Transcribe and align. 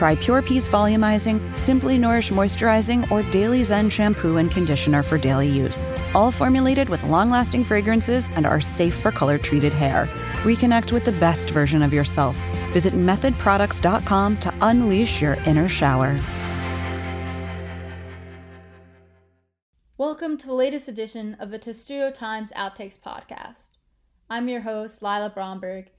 Try 0.00 0.16
Pure 0.16 0.40
Peace 0.40 0.66
Volumizing, 0.66 1.58
Simply 1.58 1.98
Nourish 1.98 2.30
Moisturizing, 2.30 3.10
or 3.10 3.22
Daily 3.30 3.62
Zen 3.62 3.90
Shampoo 3.90 4.38
and 4.38 4.50
Conditioner 4.50 5.02
for 5.02 5.18
daily 5.18 5.46
use. 5.46 5.90
All 6.14 6.32
formulated 6.32 6.88
with 6.88 7.04
long 7.04 7.28
lasting 7.28 7.64
fragrances 7.64 8.26
and 8.34 8.46
are 8.46 8.62
safe 8.62 8.94
for 8.94 9.12
color 9.12 9.36
treated 9.36 9.74
hair. 9.74 10.08
Reconnect 10.42 10.90
with 10.90 11.04
the 11.04 11.12
best 11.12 11.50
version 11.50 11.82
of 11.82 11.92
yourself. 11.92 12.34
Visit 12.72 12.94
methodproducts.com 12.94 14.38
to 14.38 14.54
unleash 14.62 15.20
your 15.20 15.34
inner 15.44 15.68
shower. 15.68 16.18
Welcome 19.98 20.38
to 20.38 20.46
the 20.46 20.54
latest 20.54 20.88
edition 20.88 21.36
of 21.38 21.50
the 21.50 21.58
Testudo 21.58 22.10
Times 22.10 22.52
Outtakes 22.56 22.98
podcast. 22.98 23.76
I'm 24.30 24.48
your 24.48 24.62
host, 24.62 25.02
Lila 25.02 25.28
Bromberg, 25.28 25.90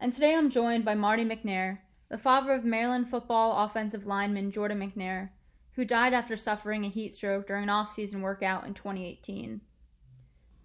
and 0.00 0.12
today 0.12 0.36
I'm 0.36 0.48
joined 0.48 0.84
by 0.84 0.94
Marty 0.94 1.24
McNair, 1.24 1.78
the 2.08 2.18
father 2.18 2.52
of 2.52 2.64
Maryland 2.64 3.08
football 3.08 3.64
offensive 3.64 4.06
lineman 4.06 4.50
Jordan 4.50 4.80
McNair, 4.80 5.30
who 5.72 5.84
died 5.84 6.14
after 6.14 6.36
suffering 6.36 6.84
a 6.84 6.88
heat 6.88 7.12
stroke 7.12 7.46
during 7.46 7.64
an 7.64 7.70
off-season 7.70 8.22
workout 8.22 8.66
in 8.66 8.74
2018. 8.74 9.60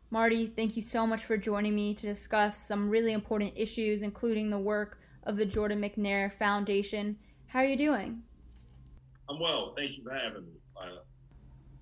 Marty, 0.10 0.46
thank 0.48 0.78
you 0.78 0.82
so 0.82 1.06
much 1.06 1.26
for 1.26 1.38
joining 1.38 1.76
me 1.76 1.94
to 1.96 2.08
discuss 2.08 2.58
some 2.58 2.90
really 2.90 3.14
important 3.14 3.52
issues, 3.56 4.04
including 4.04 4.50
the 4.50 4.58
work 4.58 5.00
of 5.24 5.38
the 5.38 5.46
Jordan 5.46 5.82
McNair 5.82 6.32
Foundation. 6.32 7.18
How 7.48 7.60
are 7.60 7.66
you 7.66 7.78
doing? 7.78 8.24
I'm 9.30 9.40
well. 9.40 9.74
Thank 9.76 9.98
you 9.98 10.04
for 10.04 10.14
having 10.14 10.46
me, 10.46 10.54
Lila. 10.80 11.02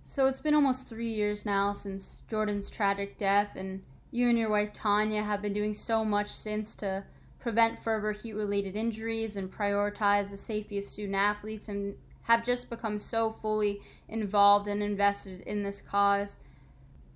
So 0.03 0.27
it's 0.27 0.41
been 0.41 0.55
almost 0.55 0.87
three 0.87 1.11
years 1.11 1.45
now 1.45 1.73
since 1.73 2.23
Jordan's 2.29 2.69
tragic 2.69 3.17
death, 3.17 3.51
and 3.55 3.83
you 4.11 4.29
and 4.29 4.37
your 4.37 4.49
wife 4.49 4.73
Tanya 4.73 5.23
have 5.23 5.41
been 5.41 5.53
doing 5.53 5.73
so 5.73 6.03
much 6.03 6.27
since 6.27 6.73
to 6.75 7.03
prevent 7.41 7.83
further 7.83 8.11
heat 8.11 8.33
related 8.33 8.75
injuries 8.75 9.35
and 9.35 9.51
prioritize 9.51 10.29
the 10.29 10.37
safety 10.37 10.77
of 10.77 10.85
student 10.85 11.15
athletes, 11.15 11.67
and 11.69 11.95
have 12.23 12.45
just 12.45 12.69
become 12.69 12.97
so 12.97 13.31
fully 13.31 13.81
involved 14.07 14.67
and 14.67 14.81
invested 14.81 15.41
in 15.41 15.63
this 15.63 15.81
cause. 15.81 16.37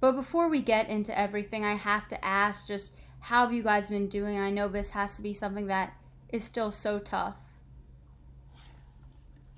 But 0.02 0.14
before 0.14 0.50
we 0.50 0.62
get 0.62 0.90
into 0.90 1.18
everything, 1.18 1.64
I 1.64 1.76
have 1.76 2.08
to 2.10 2.26
ask 2.26 2.68
just 2.68 2.94
how 3.20 3.42
have 3.42 3.54
you 3.54 3.64
guys 3.64 3.90
been 3.90 4.08
doing? 4.08 4.40
I 4.40 4.52
know 4.52 4.68
this 4.68 4.90
has 4.92 5.16
to 5.16 5.22
be 5.22 5.34
something 5.34 5.68
that 5.68 5.94
is 6.30 6.44
still 6.44 6.72
so 6.72 7.00
tough. 7.00 7.36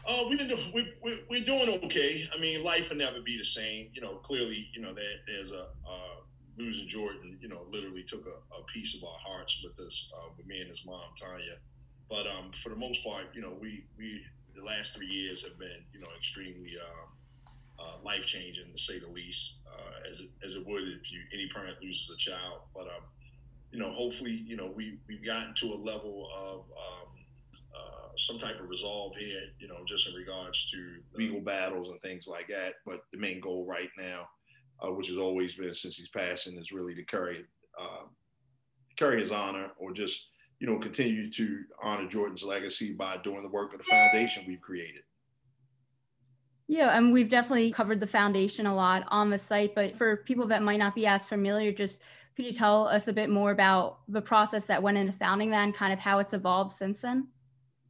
Uh, 0.08 0.24
we've 0.30 0.38
been 0.38 0.48
doing, 0.48 0.72
we, 0.74 0.94
we, 1.04 1.22
we're 1.30 1.44
doing 1.44 1.84
okay. 1.84 2.26
I 2.34 2.40
mean, 2.40 2.64
life 2.64 2.90
will 2.90 2.98
never 2.98 3.20
be 3.20 3.38
the 3.38 3.44
same. 3.44 3.90
You 3.94 4.02
know, 4.02 4.16
clearly, 4.16 4.70
you 4.74 4.82
know, 4.82 4.94
there, 4.94 5.04
there's 5.28 5.52
a 5.52 5.68
uh, 5.86 6.16
losing 6.58 6.88
Jordan. 6.88 7.38
You 7.42 7.50
know, 7.50 7.66
literally 7.72 8.04
took 8.04 8.26
a, 8.26 8.56
a 8.56 8.64
piece 8.74 8.96
of 8.96 9.04
our 9.04 9.20
hearts 9.24 9.60
with 9.64 9.74
us, 9.86 10.10
uh, 10.18 10.30
with 10.38 10.48
me 10.48 10.60
and 10.60 10.70
his 10.70 10.84
mom 10.86 11.04
Tanya. 11.20 11.58
But 12.10 12.28
um, 12.28 12.52
for 12.64 12.70
the 12.70 12.76
most 12.76 13.04
part, 13.04 13.26
you 13.34 13.42
know, 13.42 13.58
we 13.60 13.86
we 13.98 14.22
the 14.56 14.64
last 14.64 14.96
three 14.96 15.08
years 15.08 15.44
have 15.44 15.60
been, 15.60 15.86
you 15.94 16.00
know, 16.00 16.08
extremely 16.18 16.72
um, 16.82 17.10
uh, 17.80 18.04
life 18.04 18.26
changing 18.26 18.72
to 18.72 18.80
say 18.80 19.00
the 19.00 19.08
least, 19.12 19.58
uh, 19.68 20.10
as 20.10 20.22
it, 20.22 20.30
as 20.44 20.56
it 20.56 20.66
would 20.66 20.84
if 20.84 21.12
you 21.12 21.20
any 21.34 21.48
parent 21.50 21.78
loses 21.82 22.10
a 22.14 22.18
child. 22.18 22.62
But 22.76 22.88
um, 22.88 23.04
you 23.72 23.80
know, 23.80 23.92
hopefully, 23.92 24.32
you 24.32 24.56
know, 24.56 24.72
we 24.76 25.00
we've 25.08 25.26
gotten 25.26 25.54
to 25.56 25.74
a 25.74 25.76
level 25.76 26.30
of 26.36 26.60
um, 26.60 27.10
uh, 27.76 28.08
some 28.18 28.40
type 28.40 28.60
of 28.60 28.70
resolve 28.70 29.16
here, 29.16 29.42
you 29.60 29.68
know, 29.68 29.84
just 29.88 30.08
in 30.08 30.14
regards 30.16 30.70
to 30.72 30.96
legal 31.14 31.42
battles 31.42 31.90
and 31.90 32.02
things 32.02 32.28
like 32.28 32.48
that. 32.48 32.76
But 32.86 33.02
the 33.12 33.20
main 33.20 33.40
goal 33.40 33.66
right 33.68 33.90
now, 33.98 34.28
uh, 34.84 34.92
which 34.92 35.08
has 35.08 35.18
always 35.18 35.56
been 35.56 35.74
since 35.74 35.98
he's 35.98 36.10
passing, 36.10 36.58
is 36.58 36.72
really 36.72 36.96
to 36.96 37.04
carry 37.04 37.46
um, 37.80 38.10
carry 38.96 39.20
his 39.22 39.32
honor, 39.32 39.72
or 39.78 39.92
just 39.92 40.28
you 40.60 40.68
know 40.68 40.78
continue 40.78 41.32
to 41.32 41.64
honor 41.82 42.08
Jordan's 42.08 42.44
legacy 42.44 42.94
by 42.94 43.18
doing 43.18 43.44
the 43.44 43.50
work 43.50 43.74
of 43.74 43.80
the 43.80 43.86
foundation 43.86 44.44
we've 44.48 44.62
created. 44.62 45.04
Yeah, 46.68 46.98
and 46.98 47.14
we've 47.14 47.30
definitely 47.30 47.72
covered 47.72 48.02
the 48.02 48.08
foundation 48.08 48.66
a 48.66 48.76
lot 48.76 49.06
on 49.08 49.30
the 49.30 49.38
site, 49.38 49.74
but 49.74 49.98
for 49.98 50.18
people 50.18 50.48
that 50.48 50.62
might 50.62 50.80
not 50.80 50.96
be 50.96 51.08
as 51.08 51.24
familiar, 51.24 51.72
just 51.72 52.02
could 52.36 52.46
you 52.46 52.54
tell 52.54 52.88
us 52.88 53.08
a 53.08 53.14
bit 53.14 53.30
more 53.30 53.52
about 53.52 54.00
the 54.10 54.22
process 54.22 54.66
that 54.66 54.84
went 54.84 54.98
into 54.98 55.14
founding 55.14 55.50
that 55.52 55.64
and 55.64 55.74
kind 55.74 55.94
of 55.94 56.00
how 56.00 56.20
it's 56.20 56.34
evolved 56.34 56.72
since 56.72 57.02
then? 57.02 57.28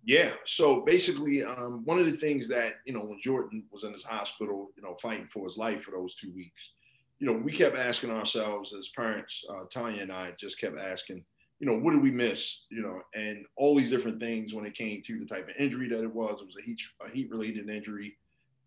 Yeah. 0.06 0.32
So 0.46 0.82
basically, 0.82 1.44
um, 1.44 1.82
one 1.84 2.00
of 2.00 2.06
the 2.06 2.16
things 2.16 2.48
that, 2.48 2.76
you 2.86 2.94
know, 2.94 3.02
when 3.02 3.20
Jordan 3.22 3.66
was 3.72 3.84
in 3.84 3.92
his 3.92 4.06
hospital, 4.06 4.70
you 4.78 4.84
know, 4.84 4.96
fighting 5.02 5.28
for 5.28 5.44
his 5.44 5.58
life 5.58 5.84
for 5.84 5.92
those 5.92 6.16
two 6.16 6.32
weeks, 6.34 6.72
you 7.20 7.28
know, 7.28 7.34
we 7.34 7.52
kept 7.52 7.78
asking 7.78 8.12
ourselves 8.12 8.74
as 8.74 8.90
parents, 8.90 9.44
uh, 9.50 9.64
Tanya 9.72 10.02
and 10.02 10.12
I 10.12 10.34
just 10.40 10.60
kept 10.60 10.78
asking, 10.78 11.24
you 11.60 11.68
know, 11.68 11.78
what 11.78 11.92
did 11.92 12.04
we 12.04 12.12
miss? 12.12 12.60
You 12.70 12.84
know, 12.84 13.02
and 13.16 13.46
all 13.56 13.76
these 13.76 13.90
different 13.90 14.20
things 14.20 14.54
when 14.54 14.66
it 14.66 14.76
came 14.76 15.02
to 15.04 15.20
the 15.20 15.26
type 15.26 15.50
of 15.50 15.56
injury 15.58 15.90
that 15.90 16.04
it 16.04 16.14
was. 16.14 16.42
It 16.42 16.46
was 16.46 16.58
a 16.60 16.64
heat, 16.64 16.80
a 17.06 17.10
heat 17.10 17.32
related 17.32 17.70
injury 17.70 18.18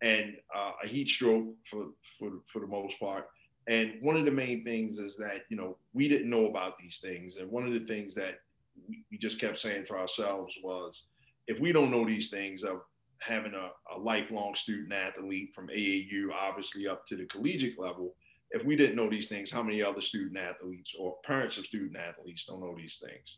and 0.01 0.35
uh, 0.53 0.73
a 0.83 0.87
heat 0.87 1.07
stroke 1.07 1.47
for, 1.69 1.87
for, 2.19 2.31
for 2.51 2.59
the 2.59 2.67
most 2.67 2.99
part. 2.99 3.27
And 3.67 3.93
one 4.01 4.17
of 4.17 4.25
the 4.25 4.31
main 4.31 4.63
things 4.63 4.99
is 4.99 5.15
that, 5.17 5.43
you 5.49 5.55
know, 5.55 5.77
we 5.93 6.09
didn't 6.09 6.29
know 6.29 6.47
about 6.47 6.77
these 6.79 6.99
things. 7.01 7.37
And 7.37 7.49
one 7.49 7.65
of 7.65 7.73
the 7.73 7.85
things 7.85 8.15
that 8.15 8.39
we, 8.87 9.17
just 9.17 9.39
kept 9.39 9.59
saying 9.59 9.85
to 9.85 9.93
ourselves 9.93 10.57
was, 10.63 11.03
if 11.47 11.59
we 11.59 11.71
don't 11.71 11.91
know 11.91 12.05
these 12.05 12.29
things 12.29 12.63
of 12.63 12.81
having 13.19 13.53
a, 13.53 13.69
a, 13.95 13.99
lifelong 13.99 14.55
student 14.55 14.91
athlete 14.91 15.53
from 15.53 15.67
AAU, 15.67 16.29
obviously 16.33 16.87
up 16.87 17.05
to 17.05 17.15
the 17.15 17.25
collegiate 17.25 17.79
level, 17.79 18.15
if 18.51 18.65
we 18.65 18.75
didn't 18.75 18.95
know 18.95 19.09
these 19.09 19.27
things, 19.27 19.51
how 19.51 19.63
many 19.63 19.81
other 19.81 20.01
student 20.01 20.37
athletes 20.37 20.93
or 20.97 21.17
parents 21.23 21.57
of 21.57 21.65
student 21.65 21.97
athletes 21.97 22.45
don't 22.45 22.61
know 22.61 22.75
these 22.75 23.01
things? 23.03 23.37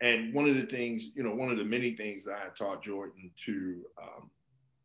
And 0.00 0.34
one 0.34 0.48
of 0.48 0.56
the 0.56 0.66
things, 0.66 1.10
you 1.14 1.22
know, 1.22 1.34
one 1.34 1.50
of 1.50 1.58
the 1.58 1.64
many 1.64 1.92
things 1.92 2.24
that 2.24 2.34
I 2.34 2.48
taught 2.56 2.82
Jordan 2.82 3.30
to 3.46 3.82
um, 4.02 4.30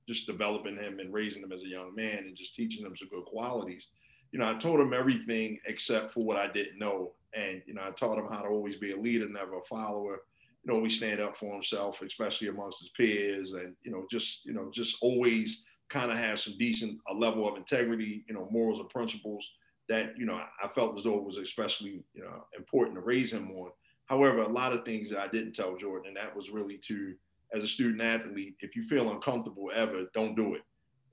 just 0.08 0.28
developing 0.28 0.76
him 0.76 1.00
and 1.00 1.14
raising 1.14 1.44
him 1.44 1.52
as 1.52 1.64
a 1.64 1.68
young 1.68 1.94
man 1.96 2.20
and 2.20 2.36
just 2.36 2.56
teaching 2.56 2.86
him 2.86 2.96
some 2.96 3.10
good 3.10 3.26
qualities. 3.26 3.88
You 4.32 4.40
know, 4.40 4.48
I 4.48 4.56
told 4.56 4.80
him 4.80 4.94
everything 4.94 5.60
except 5.66 6.12
for 6.12 6.24
what 6.24 6.38
I 6.38 6.48
didn't 6.48 6.80
know. 6.80 7.14
And, 7.34 7.62
you 7.66 7.74
know, 7.74 7.82
I 7.82 7.92
taught 7.92 8.20
him 8.20 8.28
how 8.28 8.42
to 8.42 8.50
always 8.50 8.76
be 8.78 8.92
a 8.92 8.98
leader, 8.98 9.28
never 9.28 9.58
a 9.58 9.66
follower 9.66 10.22
you 10.68 10.74
know, 10.74 10.80
always 10.80 10.98
stand 10.98 11.22
up 11.22 11.38
for 11.38 11.54
himself, 11.54 12.02
especially 12.02 12.50
amongst 12.50 12.80
his 12.80 12.90
peers, 12.90 13.54
and 13.54 13.74
you 13.84 13.92
know, 13.92 14.06
just 14.12 14.42
you 14.44 14.54
know, 14.54 14.70
just 14.74 14.98
always 15.02 15.64
kind 15.90 16.12
of 16.12 16.18
have 16.18 16.40
some 16.40 16.58
decent 16.58 17.00
a 17.08 17.14
level 17.14 17.48
of 17.48 17.56
integrity, 17.56 18.26
you 18.28 18.36
know, 18.36 18.48
morals 18.52 18.80
and 18.80 18.90
principles 18.90 19.50
that 19.90 20.18
you 20.18 20.26
know 20.26 20.42
I 20.62 20.68
felt 20.70 20.98
as 20.98 21.04
though 21.04 21.18
it 21.18 21.24
was 21.24 21.38
especially 21.38 22.04
you 22.14 22.24
know 22.24 22.46
important 22.58 22.96
to 22.96 23.02
raise 23.02 23.32
him 23.32 23.52
on. 23.52 23.72
However, 24.06 24.40
a 24.40 24.48
lot 24.48 24.74
of 24.74 24.86
things 24.86 25.10
that 25.10 25.20
I 25.20 25.28
didn't 25.28 25.54
tell 25.54 25.76
Jordan, 25.76 26.08
and 26.08 26.18
that 26.18 26.34
was 26.36 26.50
really 26.50 26.78
to, 26.88 27.14
as 27.54 27.64
a 27.64 27.68
student 27.68 28.02
athlete, 28.02 28.56
if 28.62 28.76
you 28.76 28.84
feel 28.84 29.12
uncomfortable 29.12 29.70
ever, 29.76 30.06
don't 30.14 30.36
do 30.36 30.54
it. 30.54 30.62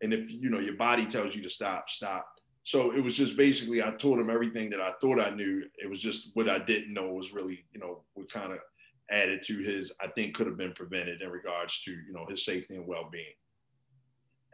And 0.03 0.13
if 0.13 0.31
you 0.31 0.51
know 0.51 0.61
your 0.61 0.77
body 0.77 1.07
tells 1.07 1.35
you 1.35 1.43
to 1.43 1.51
stop, 1.51 1.91
stop. 1.91 2.27
So 2.65 2.93
it 2.93 3.01
was 3.01 3.15
just 3.15 3.37
basically 3.37 3.83
I 3.83 3.91
told 3.91 4.19
him 4.19 4.31
everything 4.31 4.71
that 4.71 4.81
I 4.81 4.93
thought 5.01 5.21
I 5.21 5.31
knew. 5.31 5.65
It 5.83 5.89
was 5.89 5.99
just 5.99 6.31
what 6.35 6.49
I 6.49 6.59
didn't 6.59 6.95
know 6.95 7.13
was 7.13 7.33
really 7.33 7.65
you 7.73 7.81
know 7.81 8.03
what 8.15 8.31
kind 8.31 8.53
of 8.53 8.59
added 9.11 9.43
to 9.45 9.59
his, 9.59 9.93
I 10.01 10.09
think 10.09 10.35
could 10.35 10.47
have 10.47 10.57
been 10.57 10.73
prevented 10.73 11.23
in 11.23 11.31
regards 11.31 11.81
to, 11.83 11.91
you 11.91 12.13
know, 12.13 12.27
his 12.29 12.45
safety 12.45 12.77
and 12.77 12.87
well-being. 12.87 13.35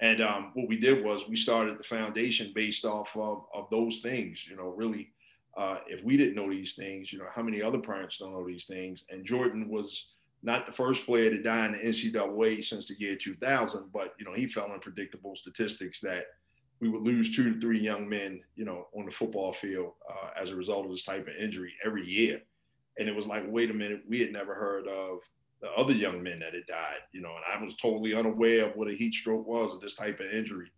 And 0.01 0.23
um, 0.23 0.51
what 0.55 0.69
we 0.69 0.77
did 0.77 1.05
was 1.05 1.29
we 1.29 1.37
started 1.37 1.79
the 1.79 1.85
foundation 1.85 2.53
based 2.55 2.85
off 2.85 3.15
of, 3.17 3.45
of 3.55 3.69
those 3.71 4.01
things, 4.01 4.47
you 4.49 4.57
know, 4.57 4.69
really, 4.69 5.13
uh, 5.57 5.79
if 5.87 6.03
we 6.03 6.17
didn't 6.17 6.37
know 6.37 6.51
these 6.51 6.75
things, 6.75 7.13
you 7.13 7.19
know, 7.19 7.27
how 7.35 7.43
many 7.43 7.61
other 7.61 7.79
parents 7.79 8.19
don't 8.19 8.33
know 8.33 8.47
these 8.47 8.65
things? 8.65 9.05
And 9.11 9.27
Jordan 9.27 9.69
was 9.69 10.13
not 10.43 10.67
the 10.67 10.73
first 10.73 11.05
player 11.05 11.29
to 11.29 11.43
die 11.43 11.67
in 11.67 11.73
the 11.73 11.79
NCAA 11.79 12.65
since 12.65 12.89
the 12.89 12.99
year 12.99 13.15
2000, 13.15 13.91
but, 13.93 14.15
you 14.19 14.25
know, 14.25 14.33
he 14.33 14.47
fell 14.47 14.73
in 14.73 14.81
predictable 14.81 15.37
statistics 15.37 16.01
that 16.01 16.27
we 16.81 16.89
would 16.89 17.03
lose 17.03 17.37
two 17.37 17.53
to 17.53 17.61
three 17.61 17.79
young 17.79 18.09
men, 18.09 18.41
you 18.57 18.65
know, 18.65 18.87
on 18.97 19.05
the 19.05 19.13
football 19.13 19.53
field 19.53 19.93
uh, 20.09 20.31
as 20.35 20.51
a 20.51 20.57
result 20.57 20.87
of 20.87 20.93
this 20.93 21.05
type 21.05 21.29
of 21.29 21.35
injury 21.35 21.75
every 21.85 22.07
year 22.07 22.41
and 23.01 23.09
it 23.09 23.17
was 23.17 23.27
like, 23.27 23.45
wait 23.49 23.71
a 23.71 23.75
minute, 23.75 24.03
we 24.09 24.21
had 24.21 24.33
never 24.33 24.55
heard 24.55 24.87
of 24.87 25.21
the 25.61 25.71
other 25.73 25.93
young 25.93 26.23
men 26.23 26.41
that 26.41 26.55
had 26.55 26.67
died, 26.67 27.01
you 27.13 27.21
know, 27.21 27.35
and 27.35 27.45
I 27.53 27.63
was 27.63 27.75
totally 27.77 28.15
unaware 28.15 28.67
of 28.67 28.77
what 28.77 28.89
a 28.89 28.95
heat 28.95 29.15
stroke 29.15 29.47
was 29.47 29.75
or 29.75 29.81
this 29.81 29.95
type 29.95 30.21
of 30.21 30.31
injury. 30.33 30.71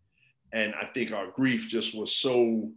And 0.53 0.75
I 0.75 0.87
think 0.87 1.13
our 1.13 1.31
grief 1.31 1.69
just 1.69 1.95
was 1.95 2.17
so 2.17 2.71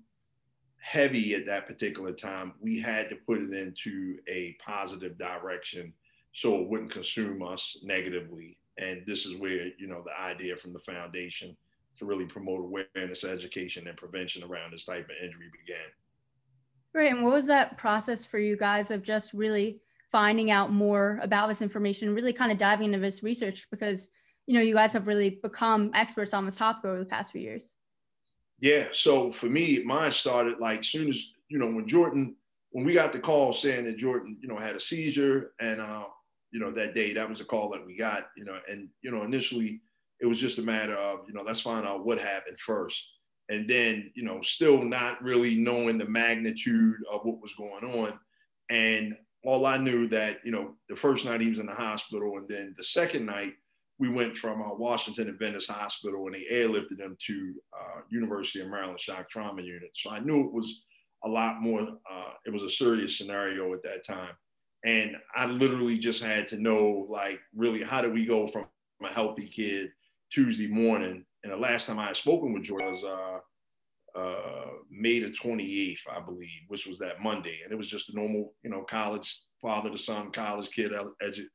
heavy 0.86 1.34
at 1.34 1.48
that 1.48 1.66
particular 1.66 2.14
time, 2.14 2.54
we 2.62 2.80
had 2.80 3.10
to 3.10 3.16
put 3.16 3.42
it 3.42 3.54
into 3.54 4.18
a 4.28 4.56
positive 4.66 5.18
direction 5.18 5.92
so 6.32 6.60
it 6.60 6.70
wouldn't 6.70 6.92
consume 6.92 7.42
us 7.42 7.78
negatively. 7.82 8.58
And 8.78 9.02
this 9.08 9.26
is 9.26 9.36
where, 9.38 9.72
you 9.80 9.88
know, 9.88 10.04
the 10.06 10.20
idea 10.20 10.56
from 10.56 10.74
the 10.74 10.80
foundation 10.80 11.58
to 11.98 12.06
really 12.06 12.26
promote 12.26 12.60
awareness, 12.60 13.24
education, 13.24 13.88
and 13.88 13.98
prevention 13.98 14.44
around 14.44 14.74
this 14.74 14.86
type 14.86 15.06
of 15.06 15.16
injury 15.24 15.50
began. 15.60 15.88
Right. 16.94 17.12
And 17.12 17.24
what 17.24 17.34
was 17.34 17.48
that 17.48 17.78
process 17.78 18.24
for 18.24 18.38
you 18.38 18.56
guys 18.56 18.92
of 18.92 19.02
just 19.02 19.34
really 19.34 19.80
finding 20.16 20.50
out 20.50 20.72
more 20.72 21.20
about 21.22 21.50
this 21.50 21.62
information, 21.62 22.16
really 22.16 22.32
kind 22.32 22.50
of 22.50 22.58
diving 22.58 22.86
into 22.86 23.00
this 23.00 23.22
research 23.22 23.68
because 23.70 24.12
you 24.48 24.54
know 24.54 24.62
you 24.62 24.74
guys 24.74 24.94
have 24.94 25.08
really 25.08 25.42
become 25.44 25.92
experts 25.94 26.34
on 26.34 26.46
this 26.46 26.56
topic 26.56 26.86
over 26.86 27.00
the 27.00 27.06
past 27.06 27.34
few 27.34 27.42
years. 27.42 27.74
Yeah. 28.62 28.88
So 28.94 29.30
for 29.30 29.48
me, 29.48 29.84
mine 29.84 30.14
started 30.14 30.62
like 30.62 30.86
soon 30.86 31.10
as 31.10 31.22
you 31.50 31.60
know 31.60 31.66
when 31.66 31.86
Jordan 31.86 32.38
when 32.72 32.86
we 32.86 32.94
got 32.94 33.12
the 33.12 33.20
call 33.20 33.52
saying 33.52 33.84
that 33.88 33.98
Jordan 33.98 34.38
you 34.40 34.48
know 34.48 34.56
had 34.56 34.78
a 34.78 34.80
seizure 34.80 35.52
and 35.60 35.82
uh, 35.82 36.06
you 36.50 36.62
know 36.62 36.72
that 36.72 36.96
day 36.96 37.12
that 37.12 37.30
was 37.30 37.42
a 37.42 37.46
call 37.46 37.70
that 37.72 37.86
we 37.86 37.98
got 37.98 38.30
you 38.38 38.46
know 38.46 38.58
and 38.70 38.88
you 39.02 39.12
know 39.12 39.24
initially 39.24 39.82
it 40.22 40.28
was 40.28 40.40
just 40.40 40.60
a 40.60 40.62
matter 40.62 40.96
of 40.96 41.26
you 41.28 41.34
know 41.34 41.44
let's 41.44 41.60
find 41.60 41.86
out 41.86 42.06
what 42.06 42.20
happened 42.22 42.58
first 42.58 43.06
and 43.50 43.70
then 43.70 44.10
you 44.16 44.24
know 44.24 44.42
still 44.44 44.82
not 44.82 45.22
really 45.22 45.56
knowing 45.56 45.98
the 45.98 46.08
magnitude 46.08 46.96
of 47.12 47.26
what 47.26 47.42
was 47.42 47.54
going 47.56 47.84
on 47.84 48.18
and 48.70 49.18
all 49.46 49.66
i 49.66 49.78
knew 49.78 50.08
that 50.08 50.38
you 50.44 50.52
know 50.52 50.74
the 50.90 50.96
first 50.96 51.26
night 51.26 51.42
he 51.42 51.50
was 51.50 51.60
in 51.60 51.66
the 51.66 51.74
hospital 51.74 52.38
and 52.38 52.48
then 52.50 52.74
the 52.78 52.84
second 52.84 53.26
night 53.26 53.54
we 53.98 54.10
went 54.10 54.36
from 54.36 54.62
uh, 54.62 54.74
washington 54.74 55.30
adventist 55.30 55.70
hospital 55.70 56.26
and 56.26 56.36
they 56.36 56.46
airlifted 56.52 57.00
him 57.00 57.16
to 57.20 57.54
uh, 57.80 58.02
university 58.10 58.62
of 58.62 58.68
maryland 58.68 59.00
shock 59.00 59.30
trauma 59.30 59.62
unit. 59.62 59.92
So 59.94 60.12
i 60.12 60.20
knew 60.20 60.42
it 60.42 60.54
was 60.54 60.84
a 61.24 61.30
lot 61.30 61.62
more 61.62 61.82
uh, 61.82 62.32
it 62.46 62.52
was 62.52 62.64
a 62.64 62.70
serious 62.70 63.18
scenario 63.18 63.74
at 63.74 63.84
that 63.84 64.06
time. 64.06 64.34
And 64.86 65.16
i 65.36 65.46
literally 65.46 65.98
just 65.98 66.24
had 66.24 66.48
to 66.50 66.58
know 66.58 67.08
like 67.10 67.40
really 67.56 67.84
how 67.84 68.02
do 68.02 68.12
we 68.12 68.26
go 68.26 68.48
from 68.48 68.66
a 69.04 69.08
healthy 69.08 69.48
kid 69.48 69.90
tuesday 70.32 70.68
morning 70.68 71.26
and 71.46 71.54
the 71.54 71.58
last 71.58 71.86
time 71.86 72.00
I 72.00 72.08
had 72.08 72.18
spoken 72.18 72.54
with 72.54 72.64
George 72.64 72.82
was 72.82 73.04
uh, 74.16 74.72
May 74.90 75.20
the 75.20 75.30
28th, 75.30 76.00
I 76.10 76.20
believe, 76.22 76.62
which 76.68 76.88
was 76.88 76.98
that 77.00 77.22
Monday. 77.22 77.60
And 77.64 77.72
it 77.72 77.78
was 77.78 77.90
just 77.90 78.10
a 78.10 78.16
normal, 78.16 78.54
you 78.64 78.70
know, 78.70 78.84
college 78.84 79.42
father 79.62 79.90
to 79.90 79.98
son, 79.98 80.32
college 80.32 80.70
kid 80.72 80.92
edu- 81.22 81.46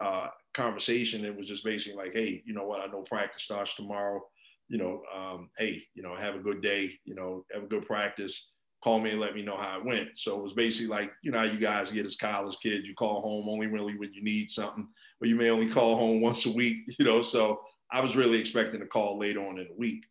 uh, 0.00 0.28
conversation. 0.54 1.24
It 1.24 1.36
was 1.36 1.46
just 1.46 1.64
basically 1.64 1.96
like, 1.96 2.12
hey, 2.12 2.42
you 2.44 2.54
know 2.54 2.66
what? 2.66 2.80
I 2.80 2.86
know 2.86 3.02
practice 3.02 3.44
starts 3.44 3.74
tomorrow. 3.74 4.20
You 4.68 4.78
know, 4.78 5.02
um, 5.14 5.50
hey, 5.58 5.82
you 5.94 6.02
know, 6.02 6.16
have 6.16 6.34
a 6.34 6.40
good 6.40 6.62
day. 6.62 6.98
You 7.04 7.14
know, 7.14 7.44
have 7.52 7.64
a 7.64 7.68
good 7.68 7.86
practice. 7.86 8.48
Call 8.82 8.98
me 8.98 9.10
and 9.10 9.20
let 9.20 9.34
me 9.34 9.42
know 9.42 9.56
how 9.56 9.78
it 9.78 9.84
went. 9.84 10.08
So 10.16 10.38
it 10.38 10.42
was 10.42 10.54
basically 10.54 10.86
like, 10.88 11.12
you 11.22 11.30
know, 11.30 11.38
how 11.38 11.44
you 11.44 11.58
guys 11.58 11.92
get 11.92 12.06
as 12.06 12.16
college 12.16 12.56
kids, 12.62 12.88
you 12.88 12.94
call 12.94 13.20
home 13.20 13.48
only 13.48 13.66
really 13.66 13.96
when 13.98 14.12
you 14.14 14.22
need 14.22 14.50
something, 14.50 14.88
or 15.20 15.26
you 15.26 15.36
may 15.36 15.50
only 15.50 15.68
call 15.68 15.96
home 15.96 16.20
once 16.22 16.46
a 16.46 16.52
week. 16.52 16.78
You 16.98 17.04
know, 17.04 17.20
so 17.20 17.60
I 17.92 18.00
was 18.00 18.16
really 18.16 18.38
expecting 18.38 18.80
a 18.82 18.86
call 18.86 19.18
later 19.18 19.40
on 19.40 19.58
in 19.58 19.66
the 19.66 19.74
week. 19.76 20.04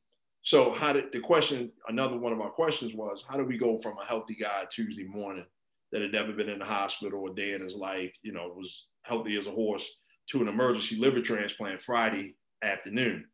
So 0.49 0.71
how 0.71 0.93
did 0.93 1.11
the 1.11 1.19
question, 1.19 1.71
another 1.89 2.17
one 2.17 2.33
of 2.33 2.41
our 2.41 2.49
questions 2.49 2.95
was, 2.95 3.23
how 3.29 3.37
do 3.37 3.45
we 3.45 3.55
go 3.55 3.79
from 3.81 3.99
a 3.99 4.05
healthy 4.05 4.33
guy 4.33 4.65
Tuesday 4.71 5.03
morning 5.03 5.45
that 5.91 6.01
had 6.01 6.11
never 6.11 6.33
been 6.33 6.49
in 6.49 6.57
the 6.57 6.65
hospital 6.65 7.27
a 7.27 7.35
day 7.35 7.53
in 7.53 7.61
his 7.61 7.75
life, 7.75 8.11
you 8.23 8.31
know, 8.31 8.51
was 8.57 8.87
healthy 9.03 9.37
as 9.37 9.45
a 9.45 9.51
horse 9.51 9.87
to 10.31 10.41
an 10.41 10.47
emergency 10.47 10.95
liver 10.95 11.21
transplant 11.21 11.79
Friday 11.83 12.35
afternoon. 12.63 13.25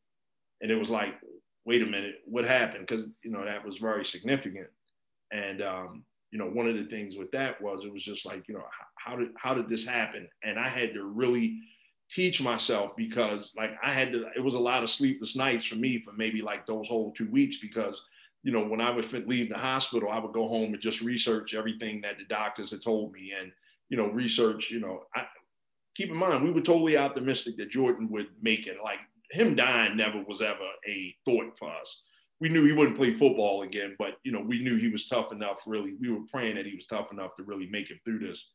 And 0.60 0.70
it 0.70 0.76
was 0.76 0.90
like, 0.90 1.16
wait 1.64 1.84
a 1.84 1.86
minute, 1.86 2.16
what 2.26 2.44
happened? 2.44 2.86
Because, 2.86 3.08
you 3.24 3.32
know, 3.32 3.46
that 3.46 3.66
was 3.66 3.78
very 3.78 4.04
significant. 4.04 4.68
And, 5.32 5.62
um, 5.62 6.04
you 6.32 6.38
know, 6.38 6.50
one 6.50 6.68
of 6.68 6.76
the 6.76 6.84
things 6.84 7.16
with 7.16 7.32
that 7.32 7.62
was 7.62 7.86
it 7.86 7.94
was 7.94 8.04
just 8.04 8.26
like, 8.26 8.46
you 8.50 8.56
know, 8.56 8.66
how, 8.70 9.12
how 9.12 9.16
did 9.16 9.30
how 9.38 9.54
did 9.54 9.70
this 9.70 9.88
happen? 9.88 10.28
And 10.44 10.60
I 10.60 10.68
had 10.68 10.94
to 10.96 11.06
really 11.06 11.62
teach 12.10 12.42
myself 12.42 12.96
because 12.96 13.52
like 13.58 13.72
I 13.84 13.92
had 13.92 14.14
to, 14.14 14.28
it 14.36 14.44
was 14.44 14.54
a 14.54 14.60
lot 14.60 14.84
of 14.84 14.90
sleepless 14.90 15.36
nights 15.36 15.66
for 15.66 15.76
me 15.76 16.02
for 16.02 16.14
maybe 16.14 16.42
like 16.42 16.66
those 16.66 16.88
whole 16.88 17.12
two 17.12 17.30
weeks 17.30 17.58
because, 17.58 18.04
you 18.44 18.52
know, 18.52 18.64
when 18.64 18.82
I 18.82 18.92
would 18.92 19.12
leave 19.28 19.50
the 19.50 19.58
hospital, 19.58 20.10
I 20.10 20.20
would 20.20 20.34
go 20.34 20.48
home 20.48 20.74
and 20.74 20.82
just 20.82 21.02
research 21.02 21.56
everything 21.56 22.02
that 22.02 22.20
the 22.20 22.26
doctors 22.26 22.72
had 22.72 22.84
told 22.84 23.12
me 23.12 23.34
and, 23.38 23.52
you 23.90 23.98
know, 23.98 24.08
research, 24.08 24.70
you 24.70 24.80
know, 24.80 25.04
I, 25.16 25.26
keep 25.96 26.10
in 26.10 26.18
mind, 26.18 26.44
we 26.44 26.52
were 26.52 26.62
totally 26.62 26.98
optimistic 26.98 27.58
that 27.58 27.72
Jordan 27.72 28.10
would 28.12 28.28
make 28.42 28.68
it. 28.68 28.78
Like 28.84 29.00
him 29.32 29.56
dying 29.56 29.98
never 29.98 30.24
was 30.28 30.42
ever 30.42 30.70
a 30.88 31.16
thought 31.26 31.58
for 31.58 31.70
us. 31.70 32.04
We 32.42 32.50
knew 32.50 32.66
he 32.66 32.74
wouldn't 32.74 32.98
play 32.98 33.14
football 33.14 33.64
again, 33.64 33.96
but 33.98 34.18
you 34.24 34.32
know, 34.32 34.42
we 34.42 34.62
knew 34.62 34.76
he 34.76 34.90
was 34.90 35.08
tough 35.08 35.32
enough. 35.32 35.64
Really, 35.66 35.96
we 36.00 36.12
were 36.12 36.26
praying 36.30 36.56
that 36.56 36.66
he 36.66 36.76
was 36.76 36.86
tough 36.86 37.12
enough 37.12 37.36
to 37.38 37.44
really 37.44 37.68
make 37.68 37.90
it 37.90 38.00
through 38.04 38.20
this 38.20 38.52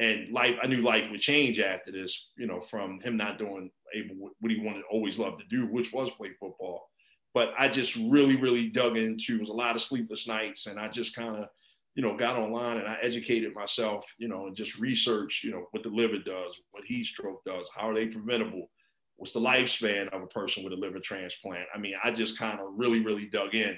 and 0.00 0.32
life 0.32 0.56
i 0.62 0.66
knew 0.66 0.78
life 0.78 1.04
would 1.10 1.20
change 1.20 1.60
after 1.60 1.92
this 1.92 2.30
you 2.36 2.46
know 2.46 2.60
from 2.60 3.00
him 3.00 3.16
not 3.16 3.38
doing 3.38 3.70
able 3.94 4.30
what 4.40 4.50
he 4.50 4.60
wanted 4.60 4.82
always 4.90 5.18
loved 5.18 5.38
to 5.38 5.46
do 5.48 5.66
which 5.66 5.92
was 5.92 6.10
play 6.12 6.30
football. 6.40 6.88
But 7.32 7.52
i 7.58 7.68
just 7.68 7.96
really 7.96 8.36
really 8.36 8.68
dug 8.68 8.96
into 8.96 9.36
it 9.36 9.40
was 9.40 9.50
a 9.50 9.54
lot 9.54 9.76
of 9.76 9.82
sleepless 9.82 10.26
nights 10.26 10.66
and 10.66 10.78
i 10.78 10.88
just 10.88 11.14
kind 11.14 11.36
of 11.36 11.48
you 11.94 12.02
know 12.02 12.16
got 12.16 12.36
online 12.36 12.78
and 12.78 12.88
i 12.88 12.98
educated 13.02 13.54
myself 13.54 14.12
you 14.18 14.28
know 14.28 14.46
and 14.46 14.56
just 14.56 14.78
researched 14.78 15.44
you 15.44 15.50
know 15.50 15.66
what 15.70 15.82
the 15.82 15.88
liver 15.88 16.18
does 16.18 16.60
what 16.72 16.84
heat 16.84 17.06
stroke 17.06 17.44
does 17.44 17.68
how 17.74 17.88
are 17.88 17.94
they 17.94 18.06
preventable 18.06 18.68
what's 19.16 19.32
the 19.32 19.40
lifespan 19.40 20.08
of 20.08 20.22
a 20.22 20.26
person 20.26 20.64
with 20.64 20.72
a 20.72 20.76
liver 20.76 20.98
transplant? 20.98 21.66
I 21.74 21.78
mean 21.78 21.94
i 22.02 22.10
just 22.10 22.38
kind 22.38 22.58
of 22.60 22.66
really 22.76 23.00
really 23.00 23.26
dug 23.26 23.54
in 23.54 23.76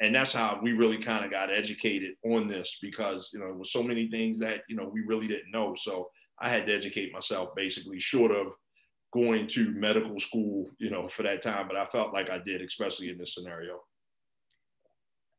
and 0.00 0.14
that's 0.14 0.32
how 0.32 0.60
we 0.62 0.72
really 0.72 0.98
kind 0.98 1.24
of 1.24 1.30
got 1.30 1.52
educated 1.52 2.14
on 2.24 2.48
this 2.48 2.78
because 2.80 3.30
you 3.32 3.38
know 3.38 3.52
was 3.52 3.72
so 3.72 3.82
many 3.82 4.08
things 4.08 4.38
that 4.38 4.62
you 4.68 4.76
know 4.76 4.88
we 4.92 5.00
really 5.02 5.26
didn't 5.26 5.50
know. 5.50 5.74
So 5.76 6.10
i 6.40 6.48
had 6.48 6.66
to 6.66 6.74
educate 6.74 7.12
myself 7.12 7.48
basically 7.56 7.98
short 7.98 8.30
of 8.30 8.48
going 9.12 9.48
to 9.48 9.72
medical 9.72 10.20
school 10.20 10.70
you 10.78 10.90
know 10.90 11.08
for 11.08 11.24
that 11.24 11.42
time 11.42 11.66
but 11.66 11.76
i 11.76 11.86
felt 11.86 12.12
like 12.12 12.30
i 12.30 12.38
did 12.38 12.62
especially 12.62 13.08
in 13.10 13.18
this 13.18 13.34
scenario. 13.34 13.80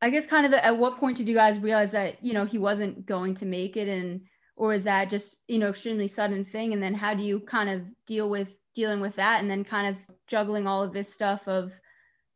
I 0.02 0.10
guess 0.10 0.26
kind 0.26 0.46
of 0.46 0.54
at 0.54 0.78
what 0.78 0.98
point 0.98 1.18
did 1.18 1.28
you 1.28 1.36
guys 1.36 1.60
realize 1.60 1.92
that 1.92 2.24
you 2.24 2.34
know 2.34 2.46
he 2.46 2.58
wasn't 2.58 3.06
going 3.06 3.36
to 3.36 3.46
make 3.46 3.78
it 3.78 3.88
and 3.88 4.22
or 4.56 4.74
is 4.74 4.84
that 4.84 5.10
just 5.10 5.38
you 5.48 5.60
know 5.60 5.70
extremely 5.70 6.08
sudden 6.08 6.46
thing? 6.46 6.74
And 6.74 6.84
then 6.84 6.94
how 6.94 7.14
do 7.14 7.24
you 7.24 7.40
kind 7.40 7.70
of 7.70 7.82
deal 8.06 8.30
with 8.30 8.54
dealing 8.76 9.00
with 9.00 9.16
that 9.16 9.42
and 9.42 9.50
then 9.50 9.64
kind 9.64 9.88
of 9.88 10.16
juggling 10.28 10.68
all 10.68 10.84
of 10.84 10.94
this 10.94 11.12
stuff 11.12 11.48
of 11.48 11.74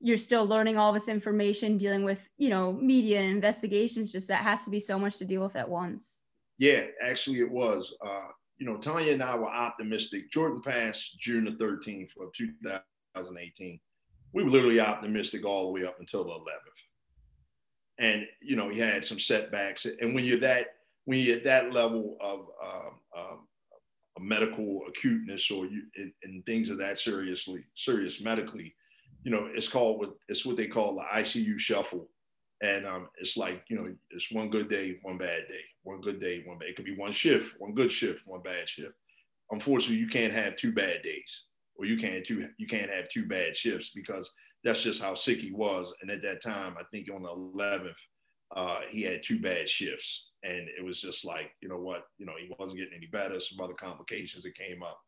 you're 0.03 0.17
still 0.17 0.45
learning 0.45 0.77
all 0.77 0.91
this 0.91 1.07
information, 1.07 1.77
dealing 1.77 2.03
with, 2.03 2.27
you 2.37 2.49
know, 2.49 2.73
media 2.73 3.21
and 3.21 3.29
investigations, 3.29 4.11
just 4.11 4.27
that 4.27 4.43
has 4.43 4.65
to 4.65 4.69
be 4.69 4.79
so 4.79 4.99
much 4.99 5.17
to 5.17 5.25
deal 5.25 5.41
with 5.41 5.55
at 5.55 5.67
once. 5.67 6.23
Yeah, 6.57 6.87
actually 7.01 7.39
it 7.39 7.49
was. 7.49 7.95
Uh, 8.05 8.27
you 8.57 8.65
know, 8.65 8.75
Tanya 8.75 9.13
and 9.13 9.23
I 9.23 9.33
were 9.37 9.47
optimistic. 9.47 10.29
Jordan 10.29 10.61
passed 10.61 11.17
June 11.19 11.45
the 11.45 11.51
13th 11.51 12.09
of 12.19 12.33
2018. 12.33 13.79
We 14.33 14.43
were 14.43 14.49
literally 14.49 14.81
optimistic 14.81 15.45
all 15.45 15.67
the 15.67 15.71
way 15.71 15.87
up 15.87 16.01
until 16.01 16.25
the 16.25 16.31
11th. 16.31 16.81
And, 17.99 18.27
you 18.41 18.57
know, 18.57 18.67
he 18.67 18.79
had 18.79 19.05
some 19.05 19.19
setbacks. 19.19 19.85
And 19.85 20.13
when 20.13 20.25
you're 20.25 20.39
that, 20.39 20.67
when 21.05 21.19
you're 21.19 21.37
at 21.37 21.45
that 21.45 21.71
level 21.71 22.17
of 22.19 22.47
um, 22.61 22.99
um, 23.15 23.47
medical 24.19 24.81
acuteness 24.85 25.49
or 25.49 25.65
you 25.65 25.83
and 26.23 26.45
things 26.45 26.69
of 26.69 26.77
that 26.79 26.99
seriously, 26.99 27.63
serious 27.75 28.19
medically, 28.19 28.75
you 29.23 29.31
know, 29.31 29.47
it's 29.53 29.67
called 29.67 29.99
what 29.99 30.15
it's 30.27 30.45
what 30.45 30.57
they 30.57 30.67
call 30.67 30.95
the 30.95 31.03
ICU 31.03 31.57
shuffle. 31.57 32.09
And 32.61 32.85
um, 32.85 33.09
it's 33.17 33.35
like, 33.35 33.63
you 33.67 33.75
know, 33.75 33.93
it's 34.11 34.31
one 34.31 34.49
good 34.49 34.69
day, 34.69 34.99
one 35.01 35.17
bad 35.17 35.47
day, 35.49 35.61
one 35.83 35.99
good 35.99 36.19
day, 36.19 36.43
one 36.45 36.57
bad. 36.57 36.69
It 36.69 36.75
could 36.75 36.85
be 36.85 36.95
one 36.95 37.11
shift, 37.11 37.55
one 37.59 37.73
good 37.73 37.91
shift, 37.91 38.21
one 38.25 38.41
bad 38.41 38.69
shift. 38.69 38.93
Unfortunately, 39.51 39.97
you 39.97 40.07
can't 40.07 40.33
have 40.33 40.55
two 40.55 40.71
bad 40.71 41.01
days, 41.01 41.43
or 41.75 41.85
you 41.85 41.97
can't 41.97 42.25
two 42.25 42.47
you 42.57 42.67
can't 42.67 42.91
have 42.91 43.09
two 43.09 43.25
bad 43.25 43.55
shifts 43.55 43.91
because 43.93 44.31
that's 44.63 44.81
just 44.81 45.01
how 45.01 45.13
sick 45.13 45.39
he 45.39 45.51
was. 45.51 45.93
And 46.01 46.09
at 46.09 46.21
that 46.21 46.41
time, 46.41 46.75
I 46.79 46.83
think 46.91 47.09
on 47.13 47.23
the 47.23 47.29
11th, 47.29 47.95
uh, 48.55 48.81
he 48.87 49.01
had 49.01 49.23
two 49.23 49.39
bad 49.39 49.69
shifts, 49.69 50.29
and 50.43 50.69
it 50.77 50.83
was 50.83 51.01
just 51.01 51.25
like, 51.25 51.51
you 51.61 51.67
know 51.67 51.79
what, 51.79 52.05
you 52.17 52.25
know, 52.25 52.33
he 52.39 52.53
wasn't 52.57 52.77
getting 52.77 52.95
any 52.95 53.07
better. 53.07 53.39
Some 53.39 53.59
other 53.59 53.73
complications 53.73 54.43
that 54.43 54.55
came 54.55 54.83
up 54.83 54.99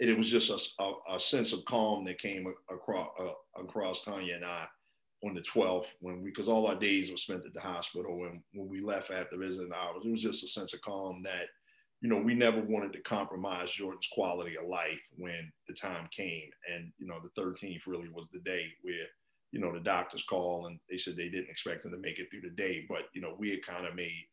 it 0.00 0.16
was 0.16 0.30
just 0.30 0.50
a, 0.50 0.82
a, 0.82 1.16
a 1.16 1.20
sense 1.20 1.52
of 1.52 1.64
calm 1.66 2.04
that 2.04 2.18
came 2.18 2.46
across 2.70 3.10
uh, 3.20 3.60
across 3.62 4.02
Tanya 4.02 4.36
and 4.36 4.44
I 4.44 4.66
on 5.22 5.34
the 5.34 5.42
12th 5.42 5.86
when 6.00 6.22
we 6.22 6.30
because 6.30 6.48
all 6.48 6.66
our 6.66 6.74
days 6.74 7.10
were 7.10 7.16
spent 7.16 7.44
at 7.44 7.52
the 7.52 7.60
hospital 7.60 8.26
and 8.30 8.40
when 8.54 8.68
we 8.68 8.80
left 8.80 9.10
after 9.10 9.36
visiting 9.36 9.72
hours 9.74 10.02
it 10.04 10.10
was 10.10 10.22
just 10.22 10.42
a 10.42 10.48
sense 10.48 10.72
of 10.72 10.80
calm 10.80 11.22
that 11.22 11.48
you 12.00 12.08
know 12.08 12.16
we 12.16 12.34
never 12.34 12.60
wanted 12.62 12.92
to 12.92 13.02
compromise 13.02 13.70
Jordan's 13.70 14.08
quality 14.12 14.56
of 14.56 14.66
life 14.66 15.00
when 15.16 15.52
the 15.68 15.74
time 15.74 16.08
came. 16.10 16.48
And 16.72 16.92
you 16.98 17.06
know 17.06 17.18
the 17.22 17.40
13th 17.40 17.82
really 17.86 18.08
was 18.08 18.30
the 18.30 18.40
day 18.40 18.66
where 18.82 19.06
you 19.52 19.60
know 19.60 19.72
the 19.72 19.80
doctors 19.80 20.24
call 20.28 20.66
and 20.66 20.78
they 20.90 20.96
said 20.96 21.16
they 21.16 21.28
didn't 21.28 21.50
expect 21.50 21.84
him 21.84 21.92
to 21.92 21.98
make 21.98 22.18
it 22.18 22.28
through 22.30 22.42
the 22.42 22.56
day. 22.56 22.86
But 22.88 23.04
you 23.12 23.20
know 23.20 23.36
we 23.38 23.50
had 23.50 23.66
kind 23.66 23.86
of 23.86 23.94
made 23.94 24.26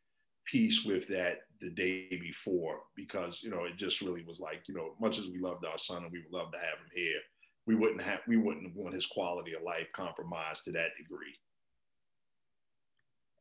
peace 0.50 0.84
with 0.86 1.08
that 1.08 1.40
the 1.62 1.70
day 1.70 2.08
before 2.22 2.82
because 2.96 3.40
you 3.42 3.50
know 3.50 3.66
it 3.66 3.78
just 3.78 4.02
really 4.02 4.24
was 4.24 4.40
like 4.40 4.62
you 4.68 4.76
know 4.76 4.94
much 5.00 5.20
as 5.20 5.28
we 5.28 5.40
loved 5.40 5.66
our 5.66 5.78
son 5.78 6.04
and 6.04 6.12
we 6.12 6.20
would 6.20 6.32
love 6.32 6.52
to 6.52 6.60
have 6.60 6.78
him 6.78 6.90
here 6.94 7.20
we 7.68 7.76
wouldn't 7.76 8.02
have 8.02 8.22
we 8.28 8.38
wouldn't 8.38 8.74
want 8.76 8.96
his 8.96 9.06
quality 9.06 9.54
of 9.54 9.62
life 9.62 9.88
compromised 9.94 10.64
to 10.64 10.72
that 10.72 10.96
degree. 10.98 11.36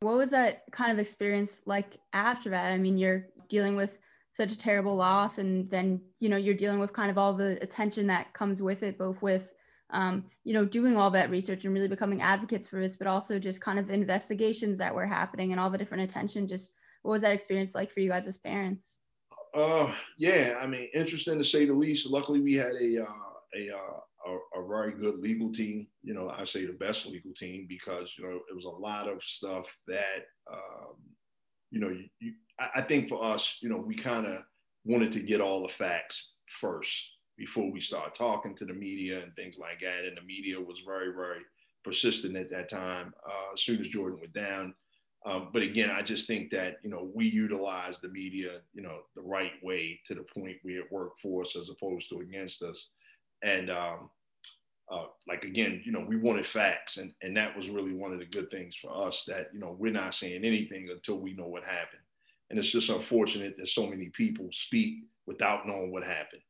What 0.00 0.16
was 0.16 0.30
that 0.32 0.64
kind 0.72 0.92
of 0.92 0.98
experience 0.98 1.62
like 1.64 1.96
after 2.12 2.50
that? 2.50 2.72
I 2.72 2.76
mean 2.76 2.98
you're 2.98 3.28
dealing 3.48 3.76
with 3.76 3.98
such 4.32 4.52
a 4.52 4.58
terrible 4.58 4.96
loss 4.96 5.38
and 5.38 5.70
then 5.70 6.02
you 6.18 6.28
know 6.28 6.36
you're 6.36 6.54
dealing 6.54 6.80
with 6.80 6.92
kind 6.92 7.10
of 7.10 7.16
all 7.16 7.32
the 7.32 7.58
attention 7.62 8.06
that 8.08 8.34
comes 8.34 8.60
with 8.60 8.82
it 8.82 8.98
both 8.98 9.22
with 9.22 9.48
um, 9.90 10.24
you 10.44 10.52
know 10.52 10.64
doing 10.64 10.96
all 10.96 11.10
that 11.12 11.30
research 11.30 11.64
and 11.64 11.72
really 11.72 11.88
becoming 11.88 12.20
advocates 12.20 12.66
for 12.66 12.80
this 12.80 12.96
but 12.96 13.06
also 13.06 13.38
just 13.38 13.60
kind 13.60 13.78
of 13.78 13.88
investigations 13.88 14.76
that 14.78 14.94
were 14.94 15.06
happening 15.06 15.52
and 15.52 15.60
all 15.60 15.70
the 15.70 15.78
different 15.78 16.02
attention 16.02 16.48
just 16.48 16.74
what 17.06 17.12
was 17.12 17.22
that 17.22 17.32
experience 17.32 17.74
like 17.74 17.90
for 17.90 18.00
you 18.00 18.10
guys 18.10 18.26
as 18.26 18.36
parents? 18.36 19.00
Uh, 19.54 19.92
yeah, 20.18 20.58
I 20.60 20.66
mean, 20.66 20.88
interesting 20.92 21.38
to 21.38 21.44
say 21.44 21.64
the 21.64 21.72
least. 21.72 22.10
Luckily, 22.10 22.40
we 22.40 22.54
had 22.54 22.74
a 22.80 23.04
uh, 23.04 23.56
a, 23.56 23.70
uh, 23.70 24.00
a, 24.26 24.60
a 24.60 24.68
very 24.68 24.92
good 24.92 25.18
legal 25.20 25.52
team. 25.52 25.86
You 26.02 26.14
know, 26.14 26.28
I 26.28 26.44
say 26.44 26.66
the 26.66 26.72
best 26.72 27.06
legal 27.06 27.32
team 27.32 27.66
because 27.68 28.10
you 28.18 28.24
know 28.24 28.40
it 28.50 28.56
was 28.56 28.64
a 28.64 28.70
lot 28.70 29.08
of 29.08 29.22
stuff 29.22 29.72
that 29.86 30.26
um, 30.52 30.96
you 31.70 31.80
know. 31.80 31.88
You, 31.88 32.08
you, 32.18 32.32
I 32.58 32.82
think 32.82 33.08
for 33.08 33.22
us, 33.22 33.58
you 33.60 33.68
know, 33.68 33.76
we 33.76 33.94
kind 33.94 34.26
of 34.26 34.42
wanted 34.84 35.12
to 35.12 35.20
get 35.20 35.42
all 35.42 35.62
the 35.62 35.72
facts 35.72 36.30
first 36.48 37.10
before 37.36 37.70
we 37.70 37.80
start 37.80 38.14
talking 38.14 38.56
to 38.56 38.64
the 38.64 38.72
media 38.72 39.22
and 39.22 39.34
things 39.36 39.58
like 39.58 39.80
that. 39.80 40.06
And 40.06 40.16
the 40.16 40.22
media 40.22 40.58
was 40.58 40.80
very, 40.86 41.12
very 41.14 41.42
persistent 41.84 42.34
at 42.34 42.50
that 42.50 42.70
time. 42.70 43.12
Uh, 43.26 43.52
as 43.52 43.60
soon 43.60 43.80
as 43.80 43.88
Jordan 43.88 44.18
went 44.20 44.32
down. 44.32 44.74
Um, 45.26 45.48
but 45.52 45.62
again, 45.62 45.90
I 45.90 46.02
just 46.02 46.28
think 46.28 46.50
that 46.52 46.76
you 46.84 46.88
know 46.88 47.10
we 47.12 47.26
utilize 47.26 47.98
the 47.98 48.08
media, 48.08 48.60
you 48.72 48.82
know, 48.82 49.00
the 49.16 49.22
right 49.22 49.52
way 49.60 50.00
to 50.06 50.14
the 50.14 50.22
point 50.22 50.56
where 50.62 50.78
it 50.78 50.92
worked 50.92 51.20
for 51.20 51.42
us 51.42 51.56
as 51.56 51.68
opposed 51.68 52.08
to 52.10 52.20
against 52.20 52.62
us. 52.62 52.90
And 53.42 53.68
um, 53.68 54.08
uh, 54.88 55.06
like 55.26 55.42
again, 55.42 55.82
you 55.84 55.90
know, 55.90 56.04
we 56.06 56.16
wanted 56.16 56.46
facts, 56.46 56.98
and 56.98 57.12
and 57.22 57.36
that 57.36 57.56
was 57.56 57.68
really 57.68 57.92
one 57.92 58.12
of 58.12 58.20
the 58.20 58.26
good 58.26 58.50
things 58.52 58.76
for 58.76 58.96
us 58.96 59.24
that 59.26 59.48
you 59.52 59.58
know 59.58 59.76
we're 59.76 59.92
not 59.92 60.14
saying 60.14 60.44
anything 60.44 60.88
until 60.90 61.18
we 61.18 61.34
know 61.34 61.48
what 61.48 61.64
happened. 61.64 62.02
And 62.48 62.58
it's 62.58 62.70
just 62.70 62.90
unfortunate 62.90 63.56
that 63.58 63.68
so 63.68 63.84
many 63.84 64.10
people 64.10 64.46
speak 64.52 64.98
without 65.26 65.66
knowing 65.66 65.90
what 65.90 66.04
happened 66.04 66.42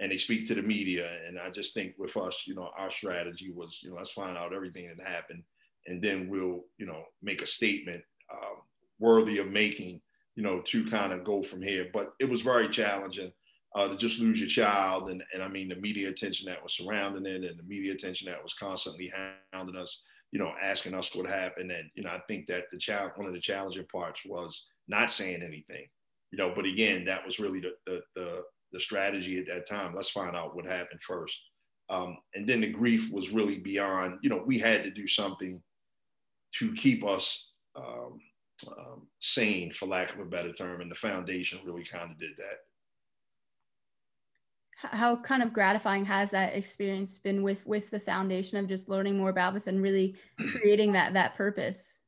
and 0.00 0.10
they 0.10 0.16
speak 0.16 0.46
to 0.46 0.54
the 0.54 0.62
media. 0.62 1.18
And 1.26 1.38
I 1.38 1.50
just 1.50 1.74
think 1.74 1.94
with 1.98 2.16
us, 2.16 2.44
you 2.46 2.54
know, 2.54 2.70
our 2.78 2.90
strategy 2.90 3.52
was, 3.54 3.80
you 3.82 3.90
know, 3.90 3.96
let's 3.96 4.10
find 4.10 4.38
out 4.38 4.54
everything 4.54 4.88
that 4.88 5.06
happened, 5.06 5.42
and 5.86 6.00
then 6.00 6.28
we'll, 6.30 6.62
you 6.78 6.86
know, 6.86 7.02
make 7.22 7.42
a 7.42 7.46
statement 7.46 8.02
um, 8.32 8.56
worthy 8.98 9.38
of 9.38 9.48
making, 9.48 10.00
you 10.36 10.42
know, 10.42 10.60
to 10.62 10.84
kind 10.86 11.12
of 11.12 11.24
go 11.24 11.42
from 11.42 11.62
here. 11.62 11.88
But 11.92 12.12
it 12.20 12.28
was 12.28 12.42
very 12.42 12.68
challenging 12.68 13.32
uh, 13.74 13.88
to 13.88 13.96
just 13.96 14.18
lose 14.18 14.40
your 14.40 14.48
child, 14.48 15.10
and 15.10 15.22
and 15.32 15.42
I 15.42 15.48
mean 15.48 15.68
the 15.68 15.76
media 15.76 16.08
attention 16.08 16.48
that 16.48 16.62
was 16.62 16.76
surrounding 16.76 17.26
it, 17.26 17.44
and 17.44 17.58
the 17.58 17.64
media 17.64 17.92
attention 17.92 18.30
that 18.30 18.42
was 18.42 18.54
constantly 18.54 19.12
hounding 19.52 19.76
us, 19.76 20.02
you 20.32 20.38
know, 20.38 20.52
asking 20.60 20.94
us 20.94 21.14
what 21.14 21.26
happened, 21.26 21.70
and 21.70 21.90
you 21.94 22.04
know, 22.04 22.10
I 22.10 22.20
think 22.28 22.46
that 22.46 22.64
the 22.70 22.78
child, 22.78 23.12
one 23.16 23.26
of 23.26 23.34
the 23.34 23.40
challenging 23.40 23.86
parts 23.92 24.22
was 24.24 24.66
not 24.88 25.10
saying 25.10 25.42
anything. 25.42 25.86
You 26.30 26.38
know, 26.38 26.52
but 26.54 26.64
again, 26.64 27.04
that 27.04 27.24
was 27.24 27.38
really 27.38 27.60
the, 27.60 27.72
the, 27.86 28.02
the 28.16 28.42
the 28.72 28.80
strategy 28.80 29.38
at 29.38 29.46
that 29.46 29.68
time. 29.68 29.94
Let's 29.94 30.10
find 30.10 30.36
out 30.36 30.54
what 30.54 30.66
happened 30.66 31.00
first. 31.02 31.40
Um, 31.90 32.18
and 32.34 32.46
then 32.46 32.60
the 32.60 32.70
grief 32.70 33.10
was 33.10 33.30
really 33.30 33.58
beyond, 33.58 34.18
you 34.22 34.30
know, 34.30 34.42
we 34.44 34.58
had 34.58 34.82
to 34.84 34.90
do 34.90 35.06
something 35.06 35.62
to 36.58 36.74
keep 36.74 37.04
us 37.04 37.52
um, 37.76 38.20
um, 38.68 39.06
sane, 39.20 39.72
for 39.72 39.86
lack 39.86 40.12
of 40.14 40.20
a 40.20 40.24
better 40.24 40.52
term. 40.52 40.80
And 40.80 40.90
the 40.90 40.96
foundation 40.96 41.60
really 41.64 41.84
kind 41.84 42.10
of 42.10 42.18
did 42.18 42.36
that. 42.38 42.58
How 44.76 45.16
kind 45.16 45.42
of 45.42 45.52
gratifying 45.52 46.04
has 46.04 46.30
that 46.32 46.54
experience 46.54 47.16
been 47.16 47.42
with 47.42 47.64
with 47.64 47.90
the 47.90 48.00
foundation 48.00 48.58
of 48.58 48.68
just 48.68 48.88
learning 48.88 49.16
more 49.16 49.30
about 49.30 49.54
this 49.54 49.66
and 49.66 49.82
really 49.82 50.16
creating 50.56 50.92
that 50.92 51.14
that 51.14 51.36
purpose? 51.36 52.00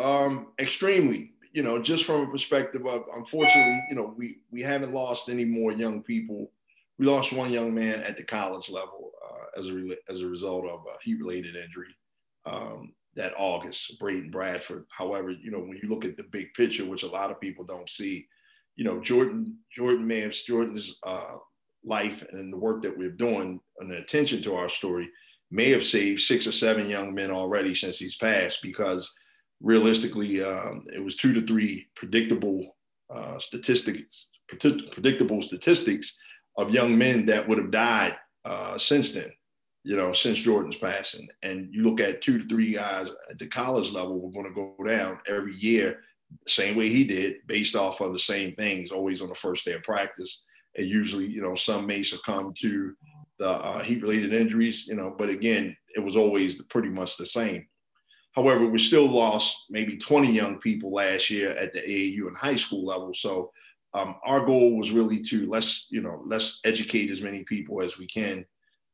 Um, 0.00 0.48
extremely 0.58 1.34
you 1.52 1.62
know, 1.62 1.80
just 1.80 2.04
from 2.04 2.22
a 2.22 2.30
perspective 2.30 2.86
of, 2.86 3.04
unfortunately, 3.14 3.82
you 3.88 3.96
know, 3.96 4.14
we 4.16 4.38
we 4.50 4.62
haven't 4.62 4.92
lost 4.92 5.28
any 5.28 5.44
more 5.44 5.72
young 5.72 6.02
people. 6.02 6.50
We 6.98 7.06
lost 7.06 7.32
one 7.32 7.52
young 7.52 7.74
man 7.74 8.00
at 8.02 8.16
the 8.16 8.22
college 8.22 8.70
level 8.70 9.12
uh, 9.28 9.58
as 9.58 9.68
a 9.68 9.96
as 10.08 10.20
a 10.20 10.28
result 10.28 10.66
of 10.66 10.80
a 10.86 11.02
heat-related 11.02 11.56
injury 11.56 11.94
um, 12.46 12.92
that 13.16 13.34
August, 13.36 13.98
Braeden 13.98 14.30
Bradford. 14.30 14.86
However, 14.90 15.30
you 15.30 15.50
know, 15.50 15.58
when 15.58 15.78
you 15.82 15.88
look 15.88 16.04
at 16.04 16.16
the 16.16 16.24
big 16.24 16.52
picture, 16.54 16.84
which 16.84 17.02
a 17.02 17.08
lot 17.08 17.30
of 17.30 17.40
people 17.40 17.64
don't 17.64 17.88
see, 17.88 18.28
you 18.76 18.84
know, 18.84 19.00
Jordan 19.00 19.56
Jordan 19.74 20.08
have 20.10 20.32
Jordan's 20.32 20.98
uh, 21.02 21.36
life 21.84 22.24
and 22.30 22.52
the 22.52 22.58
work 22.58 22.82
that 22.82 22.96
we're 22.96 23.10
doing 23.10 23.60
and 23.78 23.90
the 23.90 23.98
attention 23.98 24.42
to 24.42 24.54
our 24.54 24.68
story 24.68 25.10
may 25.50 25.70
have 25.70 25.84
saved 25.84 26.20
six 26.20 26.46
or 26.46 26.52
seven 26.52 26.88
young 26.88 27.12
men 27.12 27.30
already 27.30 27.74
since 27.74 27.98
he's 27.98 28.16
passed 28.16 28.62
because 28.62 29.10
realistically, 29.60 30.42
um, 30.42 30.84
it 30.92 31.02
was 31.02 31.16
two 31.16 31.32
to 31.34 31.42
three 31.46 31.88
predictable 31.94 32.76
uh, 33.10 33.38
statistics, 33.38 34.28
predictable 34.46 35.42
statistics 35.42 36.16
of 36.56 36.70
young 36.70 36.96
men 36.96 37.26
that 37.26 37.46
would 37.48 37.58
have 37.58 37.70
died 37.70 38.16
uh, 38.44 38.78
since 38.78 39.12
then, 39.12 39.30
you 39.84 39.96
know, 39.96 40.12
since 40.12 40.38
Jordan's 40.38 40.76
passing. 40.76 41.28
And 41.42 41.68
you 41.72 41.82
look 41.82 42.00
at 42.00 42.20
two 42.20 42.38
to 42.38 42.48
three 42.48 42.72
guys 42.72 43.08
at 43.30 43.38
the 43.38 43.46
college 43.46 43.92
level, 43.92 44.18
we're 44.18 44.32
going 44.32 44.46
to 44.46 44.54
go 44.54 44.74
down 44.84 45.18
every 45.26 45.54
year, 45.54 46.00
same 46.46 46.76
way 46.76 46.88
he 46.88 47.04
did, 47.04 47.36
based 47.46 47.74
off 47.74 48.00
of 48.00 48.12
the 48.12 48.18
same 48.18 48.54
things, 48.54 48.90
always 48.90 49.22
on 49.22 49.28
the 49.28 49.34
first 49.34 49.64
day 49.64 49.72
of 49.72 49.82
practice. 49.82 50.42
And 50.76 50.86
usually, 50.86 51.26
you 51.26 51.42
know, 51.42 51.54
some 51.54 51.86
may 51.86 52.02
succumb 52.02 52.52
to 52.58 52.94
the 53.38 53.50
uh, 53.50 53.82
heat 53.82 54.02
related 54.02 54.34
injuries, 54.34 54.86
you 54.86 54.94
know, 54.94 55.14
but 55.16 55.30
again, 55.30 55.76
it 55.96 56.00
was 56.00 56.16
always 56.16 56.60
pretty 56.62 56.90
much 56.90 57.16
the 57.16 57.26
same. 57.26 57.66
However, 58.32 58.66
we 58.66 58.78
still 58.78 59.06
lost 59.06 59.64
maybe 59.70 59.96
20 59.96 60.30
young 60.30 60.58
people 60.58 60.92
last 60.92 61.30
year 61.30 61.50
at 61.50 61.72
the 61.74 61.80
AAU 61.80 62.28
and 62.28 62.36
high 62.36 62.54
school 62.54 62.84
level. 62.84 63.12
So 63.12 63.50
um, 63.92 64.16
our 64.24 64.44
goal 64.44 64.76
was 64.76 64.92
really 64.92 65.20
to 65.22 65.46
let's 65.48 65.88
you 65.90 66.00
know 66.00 66.22
let's 66.24 66.60
educate 66.64 67.10
as 67.10 67.22
many 67.22 67.42
people 67.42 67.82
as 67.82 67.98
we 67.98 68.06
can, 68.06 68.46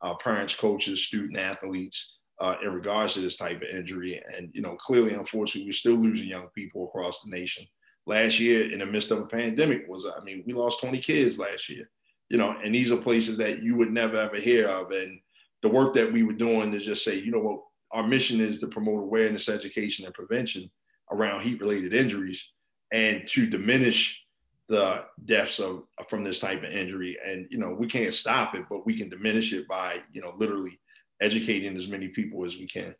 uh, 0.02 0.14
parents, 0.16 0.54
coaches, 0.54 1.04
student 1.04 1.38
athletes, 1.38 2.16
uh, 2.40 2.56
in 2.62 2.72
regards 2.72 3.14
to 3.14 3.20
this 3.20 3.36
type 3.36 3.62
of 3.62 3.68
injury. 3.68 4.22
And 4.36 4.50
you 4.52 4.60
know, 4.60 4.76
clearly, 4.76 5.14
unfortunately, 5.14 5.68
we're 5.68 5.72
still 5.72 5.94
losing 5.94 6.28
young 6.28 6.48
people 6.54 6.84
across 6.84 7.22
the 7.22 7.30
nation. 7.30 7.66
Last 8.06 8.38
year, 8.38 8.70
in 8.70 8.80
the 8.80 8.86
midst 8.86 9.10
of 9.10 9.18
a 9.18 9.26
pandemic, 9.26 9.86
was 9.88 10.06
I 10.06 10.22
mean, 10.22 10.44
we 10.46 10.52
lost 10.52 10.80
20 10.80 10.98
kids 10.98 11.38
last 11.38 11.68
year. 11.68 11.88
You 12.28 12.38
know, 12.38 12.56
and 12.62 12.74
these 12.74 12.90
are 12.90 12.96
places 12.96 13.38
that 13.38 13.62
you 13.62 13.76
would 13.76 13.92
never 13.92 14.16
ever 14.16 14.36
hear 14.36 14.68
of. 14.68 14.90
And 14.90 15.20
the 15.62 15.68
work 15.68 15.94
that 15.94 16.12
we 16.12 16.22
were 16.22 16.32
doing 16.32 16.74
is 16.74 16.82
just 16.82 17.04
say, 17.04 17.18
you 17.18 17.30
know 17.30 17.40
what, 17.40 17.60
our 17.92 18.06
mission 18.06 18.40
is 18.40 18.58
to 18.58 18.66
promote 18.66 19.00
awareness, 19.00 19.48
education, 19.48 20.04
and 20.04 20.14
prevention 20.14 20.70
around 21.12 21.42
heat-related 21.42 21.94
injuries, 21.94 22.52
and 22.92 23.26
to 23.28 23.46
diminish 23.46 24.20
the 24.68 25.04
deaths 25.24 25.58
of 25.58 25.84
from 26.08 26.24
this 26.24 26.40
type 26.40 26.62
of 26.62 26.70
injury. 26.70 27.16
And 27.24 27.46
you 27.50 27.58
know, 27.58 27.72
we 27.72 27.86
can't 27.86 28.14
stop 28.14 28.54
it, 28.54 28.64
but 28.68 28.86
we 28.86 28.96
can 28.96 29.08
diminish 29.08 29.52
it 29.52 29.68
by 29.68 30.00
you 30.12 30.20
know 30.20 30.34
literally 30.38 30.78
educating 31.20 31.76
as 31.76 31.88
many 31.88 32.08
people 32.08 32.44
as 32.44 32.56
we 32.56 32.66
can. 32.66 32.94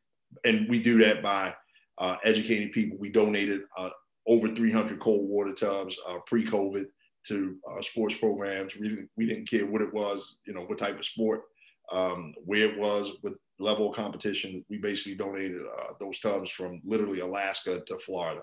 And 0.45 0.69
we 0.69 0.81
do 0.81 0.99
that 0.99 1.23
by 1.23 1.55
uh, 1.99 2.17
educating 2.25 2.71
people. 2.71 2.99
We 2.99 3.11
donated 3.11 3.63
uh, 3.77 3.91
over 4.27 4.49
300 4.49 5.01
cold 5.01 5.29
water 5.29 5.53
tubs 5.53 5.97
uh, 6.09 6.19
pre-COVID 6.27 6.87
to 7.29 7.57
uh, 7.71 7.83
sports 7.83 8.15
programs. 8.17 8.77
We 8.77 8.89
didn't 8.89 9.11
we 9.17 9.27
didn't 9.27 9.51
care 9.51 9.67
what 9.67 9.83
it 9.83 9.93
was, 9.93 10.39
you 10.47 10.55
know, 10.55 10.63
what 10.63 10.79
type 10.79 10.99
of 10.99 11.05
sport, 11.05 11.43
um, 11.91 12.35
where 12.45 12.71
it 12.71 12.79
was, 12.79 13.13
with 13.23 13.35
level 13.59 13.89
of 13.89 13.97
competition, 13.97 14.65
we 14.69 14.79
basically 14.79 15.15
donated 15.15 15.63
uh, 15.79 15.93
those 15.99 16.21
tubs 16.21 16.51
from 16.51 16.81
literally 16.85 17.21
Alaska 17.21 17.81
to 17.87 17.99
Florida. 17.99 18.43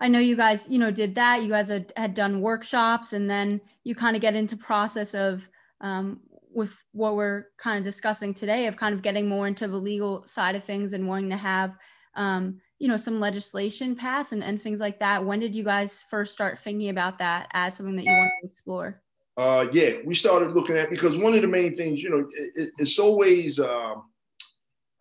I 0.00 0.08
know 0.08 0.18
you 0.18 0.36
guys, 0.36 0.68
you 0.68 0.78
know, 0.78 0.90
did 0.90 1.14
that. 1.14 1.42
You 1.42 1.48
guys 1.48 1.68
had, 1.68 1.92
had 1.96 2.14
done 2.14 2.40
workshops, 2.40 3.12
and 3.12 3.28
then 3.28 3.60
you 3.84 3.94
kind 3.94 4.16
of 4.16 4.22
get 4.22 4.36
into 4.36 4.56
process 4.56 5.14
of 5.14 5.48
um, 5.80 6.20
with 6.52 6.74
what 6.92 7.16
we're 7.16 7.46
kind 7.58 7.78
of 7.78 7.84
discussing 7.84 8.32
today 8.34 8.66
of 8.66 8.76
kind 8.76 8.94
of 8.94 9.02
getting 9.02 9.28
more 9.28 9.46
into 9.46 9.68
the 9.68 9.76
legal 9.76 10.26
side 10.26 10.54
of 10.54 10.64
things 10.64 10.92
and 10.92 11.06
wanting 11.06 11.30
to 11.30 11.36
have, 11.36 11.76
um, 12.14 12.60
you 12.78 12.88
know, 12.88 12.96
some 12.96 13.20
legislation 13.20 13.94
pass 13.94 14.32
and, 14.32 14.42
and 14.42 14.60
things 14.60 14.80
like 14.80 14.98
that. 15.00 15.24
When 15.24 15.38
did 15.38 15.54
you 15.54 15.64
guys 15.64 16.04
first 16.10 16.32
start 16.32 16.58
thinking 16.58 16.88
about 16.88 17.18
that 17.18 17.48
as 17.52 17.76
something 17.76 17.96
that 17.96 18.04
you 18.04 18.12
want 18.12 18.30
to 18.42 18.48
explore? 18.48 19.02
uh, 19.36 19.66
yeah, 19.72 19.96
we 20.04 20.14
started 20.14 20.52
looking 20.52 20.76
at 20.76 20.90
because 20.90 21.18
one 21.18 21.34
of 21.34 21.42
the 21.42 21.46
main 21.46 21.74
things, 21.74 22.02
you 22.02 22.10
know, 22.10 22.26
it, 22.54 22.70
it's 22.78 22.98
always 22.98 23.58
um, 23.58 24.04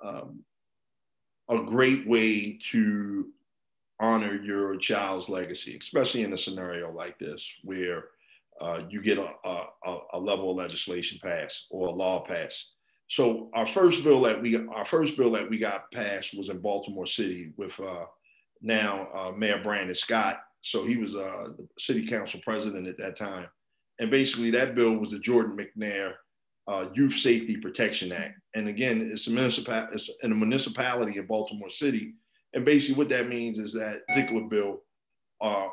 um, 0.03 0.43
a 1.49 1.59
great 1.59 2.05
way 2.07 2.59
to 2.71 3.31
honor 3.99 4.35
your 4.41 4.75
child's 4.77 5.29
legacy, 5.29 5.77
especially 5.79 6.23
in 6.23 6.33
a 6.33 6.37
scenario 6.37 6.91
like 6.91 7.17
this 7.19 7.47
where 7.63 8.05
uh, 8.61 8.83
you 8.89 9.01
get 9.01 9.17
a, 9.17 9.31
a, 9.43 9.97
a, 10.13 10.19
level 10.19 10.51
of 10.51 10.57
legislation 10.57 11.19
passed 11.21 11.65
or 11.69 11.87
a 11.87 11.91
law 11.91 12.21
passed. 12.21 12.71
So 13.09 13.49
our 13.53 13.67
first 13.67 14.03
bill 14.03 14.21
that 14.23 14.41
we 14.41 14.65
our 14.67 14.85
first 14.85 15.17
bill 15.17 15.31
that 15.31 15.49
we 15.49 15.57
got 15.57 15.91
passed 15.91 16.37
was 16.37 16.49
in 16.49 16.59
Baltimore 16.59 17.05
City 17.05 17.51
with 17.57 17.77
uh, 17.79 18.05
now 18.61 19.09
uh, 19.13 19.31
Mayor 19.35 19.61
Brandon 19.61 19.95
Scott. 19.95 20.41
So 20.61 20.85
he 20.85 20.97
was 20.97 21.15
uh, 21.15 21.49
the 21.57 21.67
city 21.77 22.07
council 22.07 22.39
president 22.43 22.87
at 22.87 22.97
that 22.97 23.17
time 23.17 23.47
and 23.99 24.11
basically, 24.11 24.51
that 24.51 24.75
bill 24.75 24.97
was 24.97 25.11
the 25.11 25.19
Jordan 25.19 25.57
McNair 25.57 26.13
uh, 26.67 26.87
Youth 26.93 27.13
Safety 27.13 27.57
Protection 27.57 28.11
Act. 28.11 28.39
And 28.55 28.67
again, 28.67 29.07
it's 29.11 29.27
a, 29.27 29.31
municipal, 29.31 29.87
it's 29.93 30.09
in 30.23 30.31
a 30.31 30.35
municipality 30.35 31.17
in 31.17 31.25
Baltimore 31.27 31.69
City. 31.69 32.13
And 32.55 32.63
basically, 32.63 32.95
what 32.95 33.09
that 33.09 33.27
means 33.27 33.59
is 33.59 33.73
that 33.73 34.07
particular 34.07 34.43
bill, 34.43 34.81
uh, 35.41 35.67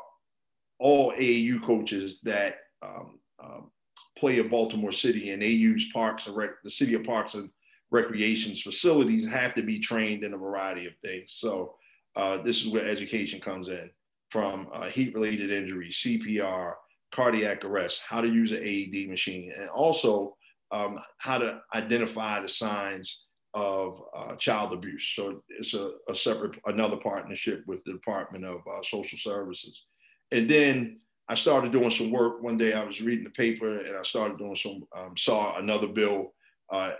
all 0.79 1.13
AAU 1.13 1.63
coaches 1.63 2.19
that 2.23 2.57
um, 2.81 3.19
um, 3.41 3.71
play 4.17 4.39
in 4.39 4.49
Baltimore 4.49 4.91
City 4.91 5.31
and 5.31 5.41
they 5.41 5.47
use 5.47 5.89
parks 5.93 6.27
and 6.27 6.35
rec- 6.35 6.61
the 6.63 6.69
city 6.69 6.93
of 6.93 7.03
parks 7.03 7.35
and 7.35 7.49
recreations 7.89 8.61
facilities 8.61 9.27
have 9.27 9.53
to 9.53 9.61
be 9.61 9.79
trained 9.79 10.23
in 10.23 10.33
a 10.33 10.37
variety 10.37 10.85
of 10.85 10.93
things. 11.01 11.33
So 11.33 11.75
uh, 12.17 12.39
this 12.39 12.61
is 12.61 12.67
where 12.67 12.85
education 12.85 13.39
comes 13.39 13.69
in 13.69 13.89
from 14.29 14.67
uh, 14.73 14.89
heat 14.89 15.13
related 15.13 15.51
injuries, 15.51 16.01
CPR, 16.03 16.73
cardiac 17.13 17.63
arrest, 17.63 18.01
how 18.05 18.19
to 18.19 18.27
use 18.27 18.51
an 18.51 18.61
AED 18.61 19.09
machine, 19.09 19.53
and 19.57 19.69
also 19.69 20.35
um, 20.71 20.99
how 21.19 21.37
to 21.37 21.61
identify 21.73 22.41
the 22.41 22.49
signs 22.49 23.27
of 23.53 24.01
uh, 24.15 24.35
child 24.35 24.73
abuse. 24.73 25.13
So 25.15 25.41
it's 25.49 25.73
a, 25.73 25.91
a, 26.09 26.15
separate, 26.15 26.59
another 26.65 26.97
partnership 26.97 27.63
with 27.67 27.83
the 27.83 27.93
Department 27.93 28.45
of 28.45 28.61
uh, 28.67 28.81
Social 28.81 29.17
Services. 29.17 29.85
And 30.31 30.49
then 30.49 30.99
I 31.29 31.35
started 31.35 31.71
doing 31.71 31.91
some 31.91 32.11
work. 32.11 32.41
One 32.41 32.57
day 32.57 32.73
I 32.73 32.83
was 32.83 33.01
reading 33.01 33.23
the 33.23 33.29
paper 33.29 33.77
and 33.77 33.95
I 33.95 34.03
started 34.03 34.37
doing 34.37 34.55
some, 34.55 34.83
um, 34.95 35.15
saw 35.15 35.57
another 35.57 35.87
bill, 35.87 36.33
uh, 36.71 36.93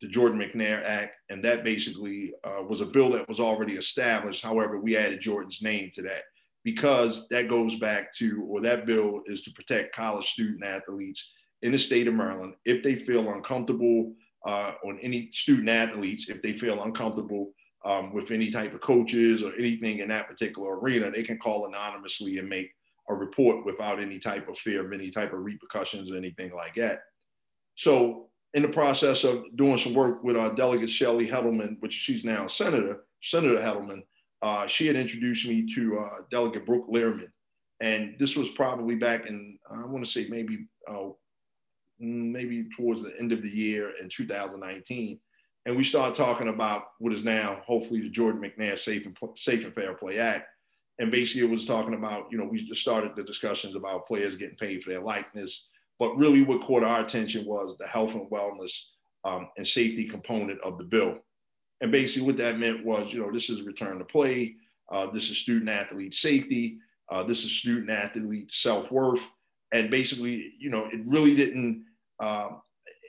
the 0.00 0.08
Jordan 0.08 0.38
McNair 0.38 0.84
Act. 0.84 1.14
And 1.30 1.42
that 1.44 1.64
basically 1.64 2.34
uh, 2.44 2.62
was 2.68 2.82
a 2.82 2.86
bill 2.86 3.10
that 3.12 3.28
was 3.28 3.40
already 3.40 3.74
established. 3.74 4.44
However, 4.44 4.78
we 4.78 4.96
added 4.96 5.20
Jordan's 5.20 5.62
name 5.62 5.90
to 5.94 6.02
that 6.02 6.24
because 6.62 7.26
that 7.30 7.48
goes 7.48 7.76
back 7.76 8.12
to, 8.14 8.44
or 8.48 8.60
that 8.60 8.86
bill 8.86 9.22
is 9.26 9.42
to 9.42 9.50
protect 9.52 9.94
college 9.94 10.26
student 10.26 10.64
athletes 10.64 11.32
in 11.62 11.72
the 11.72 11.78
state 11.78 12.06
of 12.06 12.14
Maryland 12.14 12.54
if 12.64 12.82
they 12.82 12.94
feel 12.94 13.30
uncomfortable 13.30 14.12
uh, 14.46 14.72
on 14.84 14.98
any 15.00 15.28
student 15.32 15.68
athletes, 15.68 16.30
if 16.30 16.40
they 16.40 16.52
feel 16.52 16.82
uncomfortable 16.84 17.52
um, 17.84 18.12
with 18.14 18.30
any 18.30 18.50
type 18.50 18.72
of 18.72 18.80
coaches 18.80 19.42
or 19.42 19.52
anything 19.54 19.98
in 19.98 20.08
that 20.08 20.28
particular 20.28 20.78
arena, 20.78 21.10
they 21.10 21.22
can 21.22 21.38
call 21.38 21.66
anonymously 21.66 22.38
and 22.38 22.48
make 22.48 22.70
a 23.08 23.14
report 23.14 23.66
without 23.66 24.00
any 24.00 24.18
type 24.18 24.48
of 24.48 24.56
fear 24.58 24.84
of 24.84 24.92
any 24.92 25.10
type 25.10 25.32
of 25.32 25.40
repercussions 25.40 26.10
or 26.10 26.16
anything 26.16 26.52
like 26.52 26.74
that. 26.76 27.00
So, 27.74 28.28
in 28.54 28.62
the 28.62 28.68
process 28.68 29.22
of 29.24 29.44
doing 29.56 29.76
some 29.76 29.92
work 29.92 30.24
with 30.24 30.36
our 30.36 30.54
delegate 30.54 30.88
Shelly 30.88 31.26
Hettleman, 31.26 31.76
which 31.80 31.92
she's 31.92 32.24
now 32.24 32.46
Senator, 32.46 33.04
Senator 33.20 33.58
Hettleman, 33.58 34.00
uh, 34.40 34.66
she 34.66 34.86
had 34.86 34.96
introduced 34.96 35.46
me 35.46 35.66
to 35.74 35.98
uh, 35.98 36.18
Delegate 36.30 36.64
Brooke 36.64 36.88
Lierman. 36.88 37.28
And 37.80 38.14
this 38.18 38.34
was 38.36 38.48
probably 38.50 38.94
back 38.94 39.26
in, 39.26 39.58
I 39.70 39.86
want 39.86 40.04
to 40.04 40.10
say 40.10 40.26
maybe 40.30 40.66
uh, 40.88 41.08
maybe 41.98 42.68
towards 42.76 43.02
the 43.02 43.14
end 43.18 43.32
of 43.32 43.42
the 43.42 43.48
year 43.48 43.92
in 44.00 44.08
2019. 44.08 45.18
And 45.66 45.76
we 45.76 45.82
started 45.84 46.14
talking 46.14 46.48
about 46.48 46.88
what 46.98 47.12
is 47.12 47.24
now 47.24 47.60
hopefully 47.64 48.00
the 48.00 48.08
Jordan 48.08 48.40
McNair 48.40 48.78
Safe 48.78 49.04
and, 49.04 49.18
Safe 49.36 49.64
and 49.64 49.74
Fair 49.74 49.94
Play 49.94 50.18
Act. 50.18 50.48
And 50.98 51.10
basically 51.10 51.42
it 51.42 51.50
was 51.50 51.66
talking 51.66 51.94
about, 51.94 52.28
you 52.30 52.38
know, 52.38 52.44
we 52.44 52.64
just 52.64 52.80
started 52.80 53.12
the 53.16 53.24
discussions 53.24 53.74
about 53.74 54.06
players 54.06 54.36
getting 54.36 54.56
paid 54.56 54.82
for 54.82 54.90
their 54.90 55.00
likeness. 55.00 55.68
But 55.98 56.16
really 56.16 56.42
what 56.42 56.62
caught 56.62 56.84
our 56.84 57.00
attention 57.00 57.44
was 57.44 57.76
the 57.76 57.86
health 57.86 58.14
and 58.14 58.30
wellness 58.30 58.72
um, 59.24 59.48
and 59.56 59.66
safety 59.66 60.04
component 60.04 60.60
of 60.60 60.78
the 60.78 60.84
bill. 60.84 61.18
And 61.80 61.90
basically 61.90 62.26
what 62.26 62.36
that 62.38 62.58
meant 62.58 62.84
was, 62.84 63.12
you 63.12 63.20
know, 63.20 63.32
this 63.32 63.50
is 63.50 63.62
return 63.62 63.98
to 63.98 64.04
play. 64.04 64.56
Uh, 64.88 65.10
this 65.10 65.30
is 65.30 65.38
student 65.38 65.68
athlete 65.68 66.14
safety. 66.14 66.78
Uh, 67.10 67.22
this 67.22 67.44
is 67.44 67.52
student 67.52 67.90
athlete 67.90 68.52
self-worth 68.52 69.26
and 69.72 69.90
basically, 69.90 70.54
you 70.58 70.70
know, 70.70 70.86
it 70.86 71.00
really 71.06 71.34
didn't. 71.34 71.84
Um, 72.20 72.62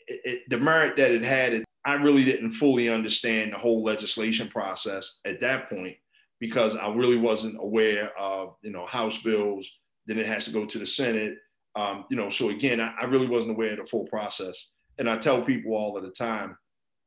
it, 0.07 0.21
it, 0.23 0.41
the 0.49 0.57
merit 0.57 0.97
that 0.97 1.11
it 1.11 1.23
had, 1.23 1.53
it, 1.53 1.65
I 1.85 1.93
really 1.93 2.25
didn't 2.25 2.53
fully 2.53 2.89
understand 2.89 3.53
the 3.53 3.57
whole 3.57 3.83
legislation 3.83 4.47
process 4.47 5.19
at 5.25 5.39
that 5.41 5.69
point 5.69 5.95
because 6.39 6.75
I 6.75 6.93
really 6.93 7.17
wasn't 7.17 7.57
aware 7.59 8.17
of, 8.17 8.55
you 8.61 8.71
know, 8.71 8.85
House 8.85 9.21
bills. 9.21 9.69
Then 10.05 10.19
it 10.19 10.27
has 10.27 10.45
to 10.45 10.51
go 10.51 10.65
to 10.65 10.79
the 10.79 10.85
Senate. 10.85 11.37
Um, 11.75 12.05
you 12.09 12.17
know, 12.17 12.29
so 12.29 12.49
again, 12.49 12.79
I, 12.79 12.93
I, 12.99 13.05
really 13.05 13.27
wasn't 13.27 13.51
aware 13.51 13.71
of 13.71 13.79
the 13.79 13.85
full 13.85 14.05
process. 14.05 14.69
And 14.97 15.09
I 15.09 15.17
tell 15.17 15.43
people 15.43 15.73
all 15.73 15.97
of 15.97 16.03
the 16.03 16.09
time, 16.09 16.57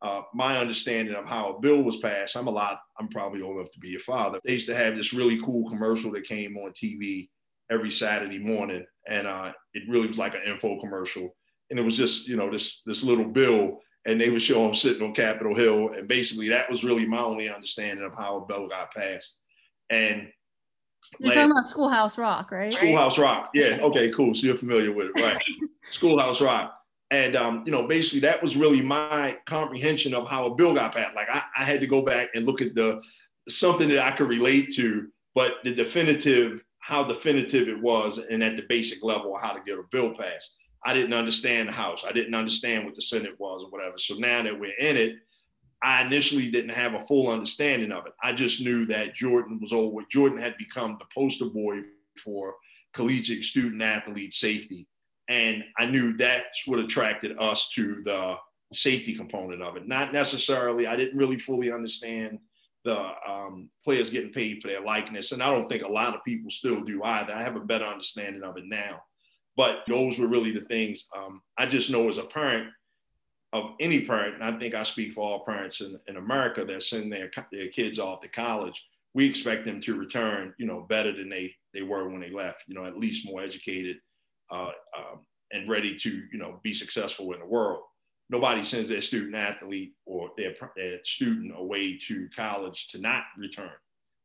uh, 0.02 0.22
my 0.32 0.58
understanding 0.58 1.14
of 1.14 1.28
how 1.28 1.52
a 1.52 1.60
bill 1.60 1.82
was 1.82 1.98
passed. 1.98 2.36
I'm 2.36 2.46
a 2.46 2.50
lot. 2.50 2.80
I'm 2.98 3.08
probably 3.08 3.42
old 3.42 3.56
enough 3.56 3.72
to 3.72 3.80
be 3.80 3.88
your 3.88 4.00
father. 4.00 4.38
They 4.44 4.54
used 4.54 4.68
to 4.68 4.76
have 4.76 4.94
this 4.94 5.12
really 5.12 5.40
cool 5.44 5.68
commercial 5.68 6.10
that 6.12 6.24
came 6.24 6.56
on 6.56 6.72
TV 6.72 7.28
every 7.70 7.90
Saturday 7.90 8.38
morning, 8.38 8.84
and 9.08 9.26
uh, 9.26 9.52
it 9.74 9.88
really 9.88 10.06
was 10.06 10.18
like 10.18 10.34
an 10.34 10.42
info 10.46 10.80
commercial. 10.80 11.34
And 11.70 11.78
it 11.78 11.82
was 11.82 11.96
just 11.96 12.26
you 12.26 12.36
know 12.36 12.50
this 12.50 12.82
this 12.84 13.02
little 13.02 13.24
bill, 13.24 13.78
and 14.06 14.20
they 14.20 14.30
would 14.30 14.42
show 14.42 14.66
him 14.66 14.74
sitting 14.74 15.02
on 15.02 15.14
Capitol 15.14 15.54
Hill, 15.54 15.90
and 15.90 16.08
basically 16.08 16.48
that 16.48 16.68
was 16.70 16.84
really 16.84 17.06
my 17.06 17.20
only 17.20 17.48
understanding 17.48 18.04
of 18.04 18.16
how 18.16 18.38
a 18.38 18.46
bill 18.46 18.68
got 18.68 18.92
passed. 18.92 19.36
And 19.88 20.30
you're 21.18 21.34
talking 21.34 21.50
about 21.50 21.68
Schoolhouse 21.68 22.18
Rock, 22.18 22.50
right? 22.50 22.72
Schoolhouse 22.72 23.18
Rock, 23.18 23.50
yeah. 23.54 23.78
Okay, 23.82 24.10
cool. 24.10 24.34
So 24.34 24.46
you're 24.46 24.56
familiar 24.56 24.92
with 24.92 25.08
it, 25.14 25.20
right? 25.20 25.40
Schoolhouse 25.84 26.40
Rock. 26.40 26.76
And 27.10 27.34
um, 27.34 27.64
you 27.66 27.72
know, 27.72 27.86
basically 27.86 28.20
that 28.20 28.40
was 28.40 28.56
really 28.56 28.82
my 28.82 29.36
comprehension 29.46 30.14
of 30.14 30.28
how 30.28 30.46
a 30.46 30.54
bill 30.54 30.74
got 30.74 30.94
passed. 30.94 31.16
Like 31.16 31.28
I, 31.28 31.42
I 31.56 31.64
had 31.64 31.80
to 31.80 31.86
go 31.86 32.02
back 32.02 32.28
and 32.34 32.46
look 32.46 32.62
at 32.62 32.74
the 32.74 33.02
something 33.48 33.88
that 33.88 33.98
I 33.98 34.12
could 34.12 34.28
relate 34.28 34.72
to, 34.76 35.08
but 35.34 35.56
the 35.64 35.74
definitive 35.74 36.62
how 36.80 37.04
definitive 37.04 37.68
it 37.68 37.80
was 37.80 38.18
and 38.18 38.42
at 38.42 38.56
the 38.56 38.64
basic 38.68 39.02
level 39.02 39.36
how 39.36 39.52
to 39.52 39.62
get 39.64 39.78
a 39.78 39.82
bill 39.90 40.14
passed. 40.14 40.54
I 40.84 40.94
didn't 40.94 41.12
understand 41.12 41.68
the 41.68 41.72
House. 41.72 42.04
I 42.06 42.12
didn't 42.12 42.34
understand 42.34 42.84
what 42.84 42.94
the 42.94 43.02
Senate 43.02 43.38
was 43.38 43.62
or 43.62 43.70
whatever. 43.70 43.98
So 43.98 44.14
now 44.14 44.42
that 44.42 44.58
we're 44.58 44.76
in 44.78 44.96
it, 44.96 45.16
I 45.82 46.02
initially 46.02 46.50
didn't 46.50 46.72
have 46.72 46.94
a 46.94 47.06
full 47.06 47.28
understanding 47.28 47.92
of 47.92 48.06
it. 48.06 48.12
I 48.22 48.32
just 48.32 48.60
knew 48.60 48.86
that 48.86 49.14
Jordan 49.14 49.58
was 49.60 49.72
over. 49.72 50.00
Jordan 50.10 50.38
had 50.38 50.56
become 50.58 50.96
the 50.98 51.06
poster 51.14 51.46
boy 51.46 51.80
for 52.22 52.54
collegiate 52.92 53.44
student 53.44 53.82
athlete 53.82 54.34
safety. 54.34 54.86
And 55.28 55.64
I 55.78 55.86
knew 55.86 56.14
that's 56.14 56.66
what 56.66 56.80
attracted 56.80 57.38
us 57.38 57.70
to 57.74 58.02
the 58.04 58.36
safety 58.72 59.14
component 59.14 59.62
of 59.62 59.76
it. 59.76 59.86
Not 59.86 60.12
necessarily, 60.12 60.86
I 60.86 60.96
didn't 60.96 61.18
really 61.18 61.38
fully 61.38 61.72
understand 61.72 62.38
the 62.84 63.10
um, 63.28 63.68
players 63.84 64.10
getting 64.10 64.32
paid 64.32 64.62
for 64.62 64.68
their 64.68 64.80
likeness. 64.80 65.32
And 65.32 65.42
I 65.42 65.50
don't 65.50 65.68
think 65.68 65.82
a 65.82 65.88
lot 65.88 66.14
of 66.14 66.24
people 66.24 66.50
still 66.50 66.80
do 66.80 67.02
either. 67.02 67.32
I 67.32 67.42
have 67.42 67.56
a 67.56 67.60
better 67.60 67.84
understanding 67.84 68.42
of 68.42 68.56
it 68.56 68.64
now. 68.66 69.02
But 69.56 69.82
those 69.88 70.18
were 70.18 70.28
really 70.28 70.52
the 70.52 70.62
things 70.62 71.06
um, 71.14 71.42
I 71.58 71.66
just 71.66 71.90
know 71.90 72.08
as 72.08 72.18
a 72.18 72.24
parent 72.24 72.68
of 73.52 73.72
any 73.80 74.04
parent, 74.04 74.36
and 74.36 74.44
I 74.44 74.58
think 74.58 74.74
I 74.74 74.84
speak 74.84 75.12
for 75.12 75.28
all 75.28 75.44
parents 75.44 75.80
in, 75.80 75.98
in 76.06 76.16
America 76.16 76.64
that 76.64 76.82
send 76.82 77.12
their, 77.12 77.30
their 77.52 77.68
kids 77.68 77.98
off 77.98 78.20
to 78.20 78.28
college, 78.28 78.86
we 79.12 79.26
expect 79.26 79.66
them 79.66 79.80
to 79.80 79.98
return, 79.98 80.54
you 80.56 80.66
know, 80.66 80.86
better 80.88 81.12
than 81.12 81.28
they, 81.28 81.52
they 81.74 81.82
were 81.82 82.08
when 82.08 82.20
they 82.20 82.30
left, 82.30 82.64
you 82.68 82.74
know, 82.74 82.84
at 82.84 82.96
least 82.96 83.26
more 83.26 83.42
educated 83.42 83.96
uh, 84.52 84.70
um, 84.96 85.26
and 85.52 85.68
ready 85.68 85.96
to, 85.96 86.22
you 86.32 86.38
know, 86.38 86.60
be 86.62 86.72
successful 86.72 87.32
in 87.32 87.40
the 87.40 87.46
world 87.46 87.82
nobody 88.30 88.62
sends 88.62 88.88
their 88.88 89.02
student 89.02 89.34
athlete 89.34 89.92
or 90.06 90.30
their, 90.38 90.54
their, 90.76 90.98
student 91.04 91.52
away 91.56 91.98
to 91.98 92.28
college 92.34 92.88
to 92.88 92.98
not 92.98 93.24
return. 93.36 93.72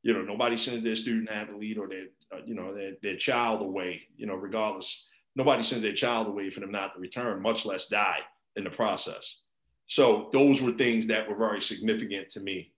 You 0.03 0.13
know, 0.13 0.21
nobody 0.21 0.55
sends 0.55 0.83
their 0.83 0.95
student 0.95 1.29
athlete 1.29 1.77
or 1.77 1.89
their, 1.89 2.05
uh, 2.31 2.41
you 2.45 2.53
know, 2.53 2.73
their, 2.73 2.93
their 3.01 3.17
child 3.17 3.61
away, 3.61 4.03
you 4.15 4.27
know, 4.27 4.35
regardless. 4.35 5.03
Nobody 5.35 5.63
sends 5.63 5.83
their 5.83 5.93
child 5.93 6.27
away 6.27 6.51
for 6.51 6.59
them 6.59 6.71
not 6.71 6.93
to 6.93 7.01
return, 7.01 7.41
much 7.41 7.65
less 7.65 7.87
die 7.87 8.19
in 8.55 8.63
the 8.63 8.69
process. 8.69 9.39
So 9.87 10.29
those 10.31 10.61
were 10.61 10.71
things 10.71 11.07
that 11.07 11.27
were 11.27 11.35
very 11.35 11.61
significant 11.61 12.29
to 12.29 12.39
me. 12.39 12.71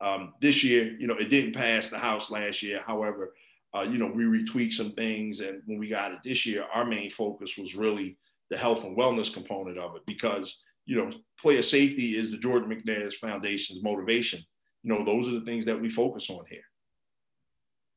Um, 0.00 0.32
this 0.40 0.64
year, 0.64 0.96
you 0.98 1.06
know, 1.06 1.16
it 1.16 1.28
didn't 1.28 1.54
pass 1.54 1.88
the 1.88 1.98
House 1.98 2.30
last 2.30 2.62
year. 2.62 2.82
However, 2.86 3.34
uh, 3.76 3.82
you 3.82 3.98
know, 3.98 4.06
we 4.06 4.24
retweaked 4.24 4.72
some 4.72 4.92
things. 4.92 5.40
And 5.40 5.62
when 5.66 5.78
we 5.78 5.88
got 5.88 6.12
it 6.12 6.18
this 6.24 6.46
year, 6.46 6.64
our 6.72 6.86
main 6.86 7.10
focus 7.10 7.58
was 7.58 7.74
really 7.74 8.16
the 8.48 8.56
health 8.56 8.84
and 8.84 8.96
wellness 8.96 9.32
component 9.32 9.78
of 9.78 9.94
it 9.94 10.02
because 10.06 10.58
you 10.86 10.96
know, 10.96 11.12
player 11.40 11.62
safety 11.62 12.18
is 12.18 12.32
the 12.32 12.38
Jordan 12.38 12.70
McNair 12.70 13.12
Foundation's 13.14 13.82
motivation. 13.82 14.44
You 14.82 14.92
know, 14.92 15.04
those 15.04 15.28
are 15.28 15.38
the 15.38 15.44
things 15.44 15.64
that 15.66 15.80
we 15.80 15.90
focus 15.90 16.30
on 16.30 16.44
here. 16.48 16.62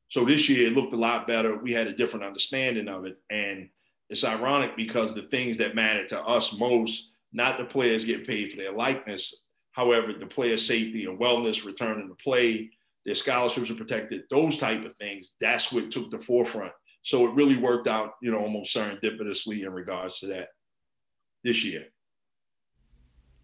So 0.08 0.24
this 0.24 0.48
year 0.48 0.68
it 0.68 0.74
looked 0.74 0.94
a 0.94 0.98
lot 0.98 1.26
better. 1.26 1.56
We 1.56 1.72
had 1.72 1.86
a 1.86 1.96
different 1.96 2.24
understanding 2.24 2.88
of 2.88 3.04
it. 3.04 3.18
And 3.30 3.68
it's 4.10 4.24
ironic 4.24 4.76
because 4.76 5.14
the 5.14 5.22
things 5.22 5.56
that 5.56 5.74
matter 5.74 6.06
to 6.08 6.20
us 6.20 6.56
most, 6.56 7.10
not 7.32 7.58
the 7.58 7.64
players 7.64 8.04
getting 8.04 8.26
paid 8.26 8.52
for 8.52 8.58
their 8.58 8.72
likeness, 8.72 9.42
however, 9.72 10.12
the 10.12 10.26
player 10.26 10.56
safety 10.56 11.06
and 11.06 11.18
wellness, 11.18 11.64
returning 11.64 12.08
to 12.08 12.14
play, 12.22 12.70
their 13.04 13.14
scholarships 13.14 13.70
are 13.70 13.74
protected, 13.74 14.22
those 14.30 14.56
type 14.58 14.84
of 14.84 14.96
things, 14.96 15.32
that's 15.40 15.72
what 15.72 15.90
took 15.90 16.10
the 16.10 16.18
forefront. 16.18 16.72
So 17.02 17.26
it 17.26 17.34
really 17.34 17.56
worked 17.56 17.86
out, 17.86 18.12
you 18.22 18.30
know, 18.30 18.38
almost 18.38 18.74
serendipitously 18.74 19.62
in 19.62 19.72
regards 19.72 20.20
to 20.20 20.26
that 20.28 20.48
this 21.42 21.64
year 21.64 21.86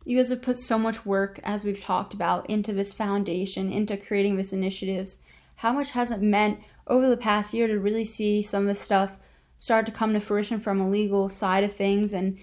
you 0.05 0.17
guys 0.17 0.31
have 0.31 0.43
put 0.43 0.59
so 0.59 0.79
much 0.79 1.05
work, 1.05 1.41
as 1.45 1.65
we've 1.65 1.81
talked 1.81 2.15
about, 2.15 2.49
into 2.49 2.73
this 2.73 2.95
foundation, 2.95 3.71
into 3.71 3.97
creating 3.97 4.37
this 4.37 4.53
initiatives. 4.53 5.19
How 5.57 5.73
much 5.73 5.91
has 5.91 6.11
it 6.11 6.23
meant 6.23 6.61
over 6.87 7.09
the 7.09 7.17
past 7.17 7.53
year 7.53 7.67
to 7.67 7.79
really 7.79 8.05
see 8.05 8.43
some 8.43 8.63
of 8.63 8.69
this 8.69 8.81
stuff 8.81 9.19
start 9.59 9.85
to 9.87 9.93
come 9.93 10.15
to 10.15 10.21
fruition 10.21 10.59
from 10.59 10.81
a 10.81 10.89
legal 10.89 11.29
side 11.29 11.65
of 11.65 11.73
things, 11.73 12.15
and 12.15 12.39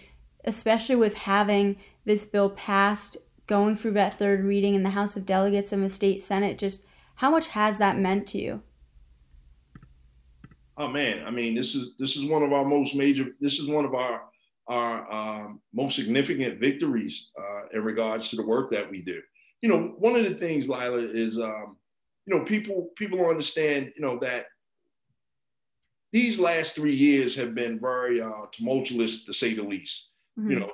especially 0.45 0.95
with 0.95 1.15
having 1.15 1.77
this 2.05 2.25
bill 2.25 2.51
passed, 2.51 3.17
going 3.47 3.75
through 3.75 3.91
that 3.91 4.19
third 4.19 4.43
reading 4.43 4.75
in 4.75 4.83
the 4.83 4.89
House 4.91 5.17
of 5.17 5.25
Delegates 5.25 5.71
and 5.71 5.83
the 5.83 5.89
state 5.89 6.21
Senate, 6.21 6.57
just 6.57 6.85
how 7.15 7.31
much 7.31 7.47
has 7.47 7.79
that 7.79 7.97
meant 7.97 8.27
to 8.27 8.37
you? 8.37 8.61
Oh 10.77 10.87
man, 10.87 11.25
I 11.25 11.31
mean, 11.31 11.55
this 11.55 11.73
is 11.73 11.93
this 11.97 12.15
is 12.15 12.25
one 12.25 12.43
of 12.43 12.53
our 12.53 12.63
most 12.63 12.95
major. 12.95 13.29
This 13.41 13.57
is 13.57 13.67
one 13.67 13.83
of 13.83 13.95
our 13.95 14.21
our 14.67 15.11
um, 15.11 15.61
most 15.73 15.95
significant 15.95 16.59
victories 16.59 17.29
uh, 17.39 17.67
in 17.73 17.83
regards 17.83 18.29
to 18.29 18.35
the 18.35 18.45
work 18.45 18.71
that 18.71 18.89
we 18.89 19.01
do. 19.01 19.21
You 19.61 19.69
know, 19.69 19.95
one 19.97 20.15
of 20.15 20.23
the 20.23 20.35
things, 20.35 20.67
Lila, 20.67 20.99
is 20.99 21.39
um, 21.39 21.77
you 22.25 22.35
know 22.35 22.43
people 22.43 22.89
people 22.95 23.27
understand 23.27 23.93
you 23.95 24.01
know 24.01 24.19
that 24.19 24.47
these 26.13 26.39
last 26.39 26.75
three 26.75 26.95
years 26.95 27.35
have 27.35 27.55
been 27.55 27.79
very 27.79 28.21
uh, 28.21 28.45
tumultuous 28.51 29.23
to 29.25 29.33
say 29.33 29.53
the 29.53 29.63
least. 29.63 30.09
Mm-hmm. 30.39 30.51
You 30.51 30.59
know, 30.59 30.71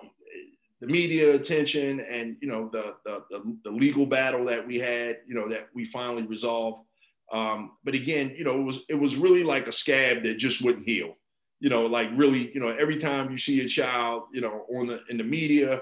the 0.81 0.87
media 0.87 1.33
attention 1.33 2.01
and 2.01 2.35
you 2.41 2.49
know 2.49 2.69
the, 2.73 2.95
the, 3.05 3.23
the 3.29 3.57
the 3.63 3.71
legal 3.71 4.05
battle 4.05 4.45
that 4.45 4.65
we 4.67 4.77
had, 4.79 5.19
you 5.25 5.33
know, 5.33 5.47
that 5.47 5.69
we 5.73 5.85
finally 5.85 6.23
resolved. 6.23 6.85
Um, 7.31 7.71
but 7.83 7.95
again, 7.95 8.35
you 8.37 8.43
know, 8.43 8.59
it 8.59 8.63
was 8.63 8.83
it 8.89 8.95
was 8.95 9.15
really 9.15 9.43
like 9.43 9.67
a 9.67 9.71
scab 9.71 10.23
that 10.23 10.37
just 10.37 10.61
wouldn't 10.61 10.85
heal. 10.85 11.15
You 11.63 11.69
know, 11.69 11.83
like 11.97 12.09
really, 12.13 12.43
you 12.53 12.59
know, 12.59 12.71
every 12.83 12.99
time 12.99 13.31
you 13.31 13.37
see 13.37 13.57
a 13.61 13.69
child, 13.69 14.23
you 14.33 14.41
know, 14.41 14.65
on 14.75 14.87
the 14.87 14.97
in 15.09 15.17
the 15.17 15.23
media, 15.23 15.81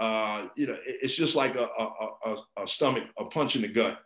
uh, 0.00 0.48
you 0.56 0.66
know, 0.66 0.76
it's 0.84 1.14
just 1.14 1.36
like 1.36 1.54
a, 1.54 1.68
a, 1.82 1.86
a, 2.30 2.62
a 2.64 2.66
stomach, 2.66 3.04
a 3.16 3.26
punch 3.26 3.54
in 3.54 3.62
the 3.62 3.68
gut. 3.68 4.00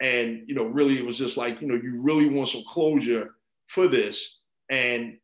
And, 0.00 0.28
you 0.46 0.54
know, 0.54 0.66
really 0.78 0.96
it 0.96 1.04
was 1.04 1.18
just 1.18 1.36
like, 1.36 1.60
you 1.60 1.66
know, 1.66 1.74
you 1.74 2.00
really 2.00 2.28
want 2.28 2.50
some 2.50 2.62
closure 2.68 3.34
for 3.66 3.88
this. 3.88 4.38
And 4.68 5.18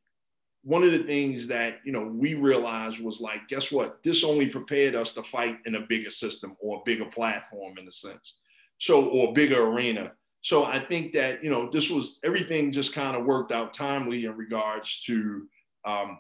one 0.65 0.83
of 0.83 0.91
the 0.91 1.05
things 1.05 1.47
that, 1.49 1.79
you 1.85 1.93
know, 1.93 2.03
we 2.03 2.35
realized 2.35 2.99
was 2.99 3.21
like, 3.21 3.47
guess 3.47 3.71
what? 3.71 4.03
This 4.03 4.25
only 4.25 4.49
prepared 4.49 4.97
us 4.97 5.13
to 5.15 5.23
fight 5.23 5.59
in 5.67 5.77
a 5.77 5.87
bigger 5.87 6.11
system 6.11 6.57
or 6.59 6.79
a 6.79 6.83
bigger 6.85 7.07
platform 7.07 7.79
in 7.79 7.87
a 7.87 7.93
sense. 7.93 8.39
So, 8.79 9.07
or 9.09 9.29
a 9.29 9.33
bigger 9.33 9.63
arena. 9.63 10.13
So 10.45 10.65
I 10.65 10.79
think 10.79 11.13
that, 11.15 11.43
you 11.43 11.51
know, 11.51 11.69
this 11.71 11.91
was 11.91 12.21
everything 12.23 12.71
just 12.71 12.93
kind 12.93 13.17
of 13.17 13.25
worked 13.25 13.51
out 13.51 13.75
timely 13.75 14.27
in 14.27 14.37
regards 14.37 15.03
to 15.07 15.49
um, 15.85 16.19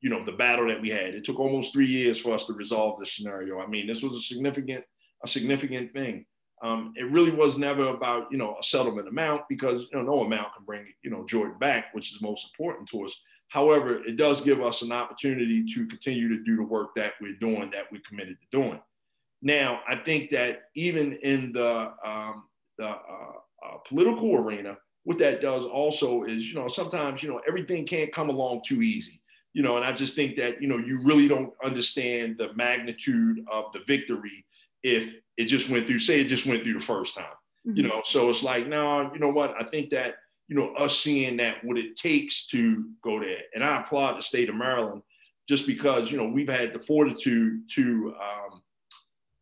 you 0.00 0.08
know, 0.08 0.24
the 0.24 0.32
battle 0.32 0.66
that 0.68 0.80
we 0.80 0.88
had. 0.88 1.14
It 1.14 1.24
took 1.24 1.38
almost 1.38 1.72
three 1.72 1.86
years 1.86 2.18
for 2.18 2.34
us 2.34 2.46
to 2.46 2.52
resolve 2.52 2.98
this 2.98 3.12
scenario. 3.14 3.60
I 3.60 3.66
mean, 3.66 3.86
this 3.86 4.02
was 4.02 4.14
a 4.14 4.20
significant, 4.20 4.84
a 5.24 5.28
significant 5.28 5.92
thing. 5.92 6.24
Um, 6.62 6.92
it 6.96 7.10
really 7.10 7.30
was 7.30 7.58
never 7.58 7.88
about, 7.88 8.30
you 8.30 8.38
know, 8.38 8.56
a 8.58 8.62
settlement 8.62 9.08
amount 9.08 9.42
because, 9.48 9.88
you 9.92 9.98
know, 9.98 10.02
no 10.02 10.20
amount 10.20 10.54
can 10.54 10.64
bring, 10.64 10.86
you 11.02 11.10
know, 11.10 11.24
Jordan 11.26 11.58
back, 11.58 11.86
which 11.92 12.12
is 12.12 12.20
most 12.20 12.46
important 12.46 12.88
to 12.90 13.04
us. 13.04 13.14
However, 13.48 14.02
it 14.04 14.16
does 14.16 14.42
give 14.42 14.62
us 14.62 14.82
an 14.82 14.92
opportunity 14.92 15.64
to 15.74 15.86
continue 15.86 16.28
to 16.28 16.44
do 16.44 16.56
the 16.56 16.62
work 16.62 16.94
that 16.96 17.14
we're 17.20 17.36
doing, 17.40 17.70
that 17.70 17.90
we're 17.90 18.02
committed 18.08 18.36
to 18.40 18.58
doing. 18.58 18.80
Now, 19.42 19.80
I 19.88 19.96
think 19.96 20.30
that 20.30 20.64
even 20.74 21.14
in 21.14 21.52
the, 21.52 21.94
um, 22.04 22.44
the 22.80 22.88
uh, 22.88 23.32
uh, 23.64 23.76
political 23.86 24.36
arena, 24.36 24.76
what 25.04 25.18
that 25.18 25.40
does 25.40 25.64
also 25.64 26.24
is, 26.24 26.48
you 26.48 26.54
know, 26.54 26.68
sometimes, 26.68 27.22
you 27.22 27.30
know, 27.30 27.40
everything 27.46 27.86
can't 27.86 28.12
come 28.12 28.28
along 28.28 28.62
too 28.66 28.82
easy 28.82 29.20
you 29.52 29.62
know, 29.62 29.76
and 29.76 29.84
I 29.84 29.92
just 29.92 30.14
think 30.14 30.36
that, 30.36 30.62
you 30.62 30.68
know, 30.68 30.78
you 30.78 31.00
really 31.02 31.26
don't 31.26 31.52
understand 31.64 32.38
the 32.38 32.52
magnitude 32.54 33.44
of 33.50 33.72
the 33.72 33.80
victory 33.86 34.44
if 34.82 35.14
it 35.36 35.46
just 35.46 35.68
went 35.68 35.86
through, 35.86 35.98
say 35.98 36.20
it 36.20 36.28
just 36.28 36.46
went 36.46 36.62
through 36.62 36.74
the 36.74 36.80
first 36.80 37.16
time, 37.16 37.24
mm-hmm. 37.66 37.76
you 37.76 37.82
know. 37.82 38.02
So 38.04 38.30
it's 38.30 38.42
like, 38.42 38.68
no, 38.68 39.12
you 39.12 39.18
know 39.18 39.30
what? 39.30 39.54
I 39.60 39.64
think 39.64 39.90
that, 39.90 40.16
you 40.48 40.56
know, 40.56 40.72
us 40.74 40.98
seeing 40.98 41.36
that 41.38 41.64
what 41.64 41.78
it 41.78 41.96
takes 41.96 42.46
to 42.48 42.84
go 43.02 43.20
there. 43.20 43.42
And 43.54 43.64
I 43.64 43.80
applaud 43.80 44.18
the 44.18 44.22
state 44.22 44.48
of 44.48 44.54
Maryland 44.54 45.02
just 45.48 45.66
because, 45.66 46.12
you 46.12 46.18
know, 46.18 46.28
we've 46.28 46.48
had 46.48 46.72
the 46.72 46.80
fortitude 46.80 47.68
to 47.74 48.14
um, 48.20 48.59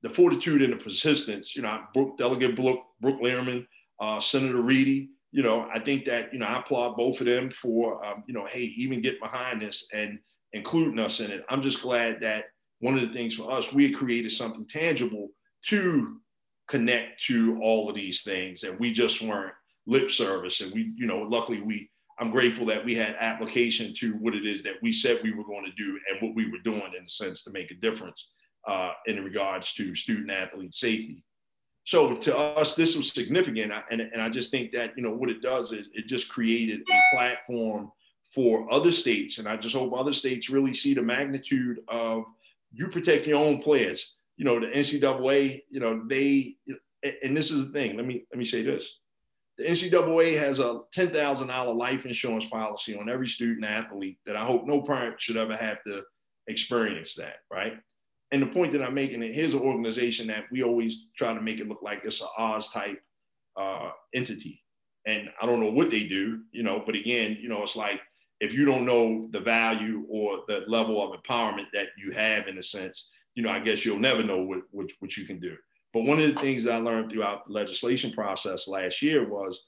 the 0.02 0.11
fortitude 0.11 0.62
and 0.62 0.72
the 0.72 0.76
persistence, 0.76 1.56
you 1.56 1.62
know, 1.62 1.80
Brooke, 1.92 2.16
Delegate 2.16 2.56
Brooke, 2.56 2.84
Brooke 3.00 3.20
Lierman, 3.20 3.66
uh, 4.00 4.20
Senator 4.20 4.62
Reedy, 4.62 5.11
you 5.32 5.42
know, 5.42 5.68
I 5.72 5.78
think 5.78 6.04
that, 6.06 6.32
you 6.32 6.38
know, 6.38 6.46
I 6.46 6.61
applaud 6.61 6.96
both 6.96 7.20
of 7.20 7.26
them 7.26 7.50
for, 7.50 8.04
um, 8.04 8.24
you 8.26 8.34
know, 8.34 8.46
hey, 8.46 8.62
even 8.76 9.02
get 9.02 9.20
behind 9.20 9.61
this 9.61 9.87
and 9.92 10.18
including 10.52 10.98
us 10.98 11.20
in 11.20 11.30
it. 11.30 11.44
I'm 11.48 11.62
just 11.62 11.82
glad 11.82 12.20
that 12.22 12.46
one 12.80 12.94
of 12.94 13.00
the 13.00 13.12
things 13.12 13.34
for 13.34 13.50
us, 13.50 13.72
we 13.72 13.92
created 13.92 14.30
something 14.30 14.66
tangible 14.66 15.28
to 15.66 16.20
connect 16.68 17.22
to 17.24 17.58
all 17.61 17.88
of 17.88 17.96
these 17.96 18.22
things 18.22 18.62
and 18.62 18.78
we 18.78 18.92
just 18.92 19.20
weren't 19.20 19.52
lip 19.87 20.11
service. 20.11 20.61
And 20.61 20.72
we, 20.72 20.92
you 20.96 21.06
know, 21.06 21.20
luckily 21.20 21.61
we, 21.61 21.90
I'm 22.18 22.30
grateful 22.30 22.66
that 22.66 22.84
we 22.84 22.94
had 22.94 23.16
application 23.18 23.94
to 23.98 24.12
what 24.14 24.34
it 24.34 24.46
is 24.46 24.62
that 24.62 24.82
we 24.82 24.92
said 24.92 25.20
we 25.22 25.32
were 25.32 25.44
going 25.44 25.64
to 25.64 25.72
do 25.72 25.98
and 26.08 26.22
what 26.22 26.34
we 26.34 26.50
were 26.50 26.58
doing 26.64 26.90
in 26.98 27.04
a 27.04 27.08
sense 27.08 27.42
to 27.44 27.50
make 27.50 27.70
a 27.70 27.74
difference 27.74 28.30
uh, 28.68 28.92
in 29.07 29.24
regards 29.24 29.72
to 29.72 29.94
student 29.94 30.31
athlete 30.31 30.74
safety. 30.74 31.24
So 31.85 32.14
to 32.14 32.37
us, 32.37 32.74
this 32.74 32.94
was 32.96 33.11
significant. 33.11 33.72
And, 33.90 34.02
and 34.02 34.20
I 34.20 34.28
just 34.28 34.50
think 34.50 34.72
that, 34.72 34.92
you 34.94 35.02
know, 35.02 35.11
what 35.11 35.31
it 35.31 35.40
does 35.40 35.72
is 35.72 35.88
it 35.94 36.07
just 36.07 36.28
created 36.28 36.83
a 36.83 37.16
platform 37.16 37.90
for 38.35 38.70
other 38.70 38.92
states. 38.92 39.38
And 39.38 39.48
I 39.48 39.57
just 39.57 39.74
hope 39.74 39.94
other 39.96 40.12
states 40.12 40.50
really 40.50 40.74
see 40.74 40.92
the 40.92 41.00
magnitude 41.00 41.81
of 41.88 42.24
you 42.72 42.88
protect 42.88 43.26
your 43.26 43.42
own 43.42 43.62
players. 43.62 44.16
You 44.37 44.44
know, 44.44 44.61
the 44.61 44.66
NCAA, 44.66 45.62
you 45.70 45.81
know, 45.81 46.02
they, 46.07 46.57
and 47.22 47.35
this 47.35 47.50
is 47.50 47.66
the 47.66 47.72
thing, 47.72 47.96
let 47.96 48.04
me, 48.04 48.26
let 48.31 48.38
me 48.38 48.44
say 48.44 48.62
this. 48.62 48.98
The 49.57 49.64
NCAA 49.64 50.38
has 50.38 50.59
a 50.61 50.81
$10,000 50.94 51.74
life 51.74 52.04
insurance 52.04 52.44
policy 52.44 52.98
on 52.98 53.09
every 53.09 53.28
student 53.28 53.64
athlete 53.64 54.18
that 54.26 54.37
I 54.37 54.44
hope 54.44 54.66
no 54.66 54.83
parent 54.83 55.22
should 55.22 55.38
ever 55.38 55.57
have 55.57 55.83
to 55.85 56.02
experience 56.48 57.14
that, 57.14 57.37
right? 57.50 57.78
And 58.30 58.42
the 58.42 58.46
point 58.46 58.72
that 58.72 58.82
I'm 58.82 58.94
making 58.94 59.22
here's 59.22 59.54
an 59.54 59.60
organization 59.60 60.26
that 60.28 60.44
we 60.50 60.62
always 60.62 61.06
try 61.16 61.32
to 61.32 61.40
make 61.40 61.60
it 61.60 61.68
look 61.68 61.82
like 61.82 62.04
it's 62.04 62.20
an 62.20 62.28
Oz 62.36 62.68
type 62.68 63.00
uh, 63.56 63.90
entity. 64.14 64.62
And 65.06 65.30
I 65.40 65.46
don't 65.46 65.60
know 65.60 65.70
what 65.70 65.90
they 65.90 66.04
do, 66.04 66.40
you 66.52 66.62
know, 66.62 66.82
but 66.84 66.94
again, 66.94 67.38
you 67.40 67.48
know, 67.48 67.62
it's 67.62 67.76
like 67.76 68.00
if 68.40 68.52
you 68.52 68.64
don't 68.64 68.84
know 68.84 69.26
the 69.30 69.40
value 69.40 70.04
or 70.10 70.40
the 70.46 70.64
level 70.68 71.02
of 71.02 71.18
empowerment 71.18 71.66
that 71.72 71.88
you 71.96 72.10
have 72.12 72.46
in 72.46 72.58
a 72.58 72.62
sense, 72.62 73.08
you 73.34 73.42
know, 73.42 73.50
I 73.50 73.60
guess 73.60 73.84
you'll 73.84 73.98
never 73.98 74.22
know 74.22 74.42
what, 74.42 74.60
what, 74.70 74.90
what 75.00 75.16
you 75.16 75.24
can 75.24 75.40
do. 75.40 75.56
But 75.94 76.04
one 76.04 76.20
of 76.20 76.34
the 76.34 76.40
things 76.40 76.66
I 76.66 76.76
learned 76.76 77.10
throughout 77.10 77.46
the 77.46 77.52
legislation 77.52 78.12
process 78.12 78.68
last 78.68 79.00
year 79.00 79.28
was 79.28 79.64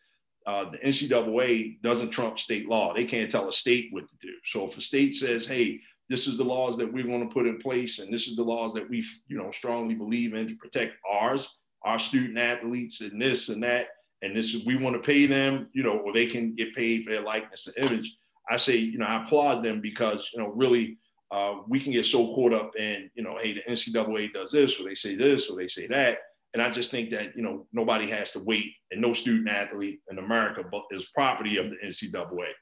uh, 0.46 0.70
the 0.70 0.78
NCAA 0.78 1.80
doesn't 1.82 2.10
trump 2.10 2.38
state 2.38 2.68
law. 2.68 2.92
They 2.92 3.04
can't 3.04 3.30
tell 3.30 3.48
a 3.48 3.52
state 3.52 3.88
what 3.92 4.08
to 4.08 4.16
do. 4.20 4.32
So 4.44 4.66
if 4.66 4.76
a 4.76 4.80
state 4.80 5.14
says, 5.14 5.46
hey, 5.46 5.80
this 6.10 6.26
is 6.26 6.36
the 6.36 6.44
laws 6.44 6.76
that 6.76 6.92
we're 6.92 7.04
going 7.04 7.26
to 7.26 7.32
put 7.32 7.46
in 7.46 7.56
place 7.58 8.00
and 8.00 8.12
this 8.12 8.26
is 8.26 8.36
the 8.36 8.42
laws 8.42 8.74
that 8.74 8.90
we 8.90 9.02
you 9.28 9.38
know 9.38 9.50
strongly 9.52 9.94
believe 9.94 10.34
in 10.34 10.46
to 10.46 10.56
protect 10.56 10.96
ours 11.08 11.56
our 11.84 11.98
student 11.98 12.36
athletes 12.36 13.00
and 13.00 13.22
this 13.22 13.48
and 13.48 13.62
that 13.62 13.86
and 14.20 14.36
this 14.36 14.52
is 14.52 14.66
we 14.66 14.76
want 14.76 14.94
to 14.94 15.00
pay 15.00 15.24
them 15.24 15.68
you 15.72 15.82
know 15.82 15.98
or 15.98 16.12
they 16.12 16.26
can 16.26 16.54
get 16.54 16.74
paid 16.74 17.04
for 17.04 17.12
their 17.12 17.22
likeness 17.22 17.66
and 17.68 17.90
image. 17.90 18.16
I 18.50 18.56
say 18.56 18.76
you 18.76 18.98
know 18.98 19.06
i 19.06 19.22
applaud 19.22 19.62
them 19.62 19.80
because 19.80 20.28
you 20.34 20.42
know 20.42 20.48
really 20.48 20.98
uh, 21.30 21.60
we 21.68 21.78
can 21.78 21.92
get 21.92 22.04
so 22.04 22.34
caught 22.34 22.52
up 22.52 22.72
in 22.76 23.08
you 23.14 23.22
know 23.22 23.38
hey 23.40 23.52
the 23.52 23.62
ncaa 23.70 24.32
does 24.32 24.50
this 24.50 24.80
or 24.80 24.84
they 24.84 24.96
say 24.96 25.14
this 25.14 25.48
or 25.48 25.56
they 25.56 25.68
say 25.68 25.86
that 25.86 26.18
and 26.52 26.60
i 26.60 26.68
just 26.68 26.90
think 26.90 27.10
that 27.10 27.36
you 27.36 27.42
know 27.42 27.66
nobody 27.72 28.08
has 28.08 28.32
to 28.32 28.40
wait 28.40 28.72
and 28.90 29.00
no 29.00 29.14
student 29.14 29.48
athlete 29.48 30.00
in 30.10 30.18
america 30.18 30.64
is 30.90 31.08
property 31.14 31.56
of 31.56 31.70
the 31.70 31.76
ncaa 31.86 32.52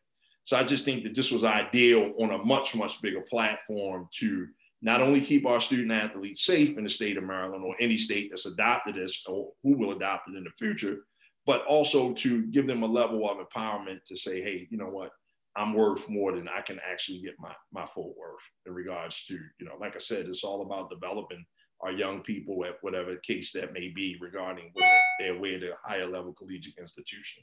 so 0.49 0.57
I 0.57 0.65
just 0.65 0.87
think 0.87 1.05
that 1.05 1.15
this 1.15 1.31
was 1.31 1.45
ideal 1.45 2.15
on 2.19 2.31
a 2.31 2.43
much, 2.43 2.75
much 2.75 3.03
bigger 3.03 3.21
platform 3.21 4.09
to 4.21 4.47
not 4.81 5.03
only 5.03 5.21
keep 5.21 5.45
our 5.45 5.61
student 5.61 5.93
athletes 5.93 6.47
safe 6.47 6.79
in 6.79 6.85
the 6.85 6.89
state 6.89 7.19
of 7.19 7.25
Maryland 7.25 7.63
or 7.67 7.77
any 7.81 7.99
state 7.99 8.31
that's 8.31 8.47
adopted 8.47 8.95
this 8.95 9.23
or 9.27 9.53
who 9.63 9.77
will 9.77 9.93
adopt 9.93 10.31
it 10.31 10.39
in 10.39 10.45
the 10.45 10.51
future, 10.59 11.01
but 11.45 11.67
also 11.67 12.15
to 12.15 12.47
give 12.47 12.67
them 12.67 12.83
a 12.83 12.87
level 12.87 13.29
of 13.29 13.47
empowerment 13.47 14.03
to 14.07 14.17
say, 14.17 14.41
hey, 14.41 14.67
you 14.71 14.79
know 14.79 14.89
what, 14.89 15.11
I'm 15.55 15.75
worth 15.75 16.09
more 16.09 16.33
than 16.33 16.49
I 16.49 16.63
can 16.63 16.81
actually 16.83 17.21
get 17.21 17.35
my, 17.39 17.53
my 17.71 17.85
full 17.85 18.15
worth 18.19 18.41
in 18.65 18.73
regards 18.73 19.25
to, 19.25 19.35
you 19.35 19.67
know, 19.67 19.77
like 19.79 19.97
I 19.97 19.99
said, 19.99 20.25
it's 20.29 20.45
all 20.45 20.63
about 20.63 20.89
developing 20.89 21.45
our 21.83 21.93
young 21.93 22.23
people 22.23 22.65
at 22.65 22.79
whatever 22.81 23.17
case 23.17 23.53
that 23.53 23.75
may 23.75 23.89
be 23.89 24.17
regarding 24.19 24.73
their 25.21 25.39
way 25.39 25.59
to 25.59 25.75
a 25.75 25.79
higher 25.85 26.07
level 26.07 26.33
collegiate 26.33 26.79
institution. 26.81 27.43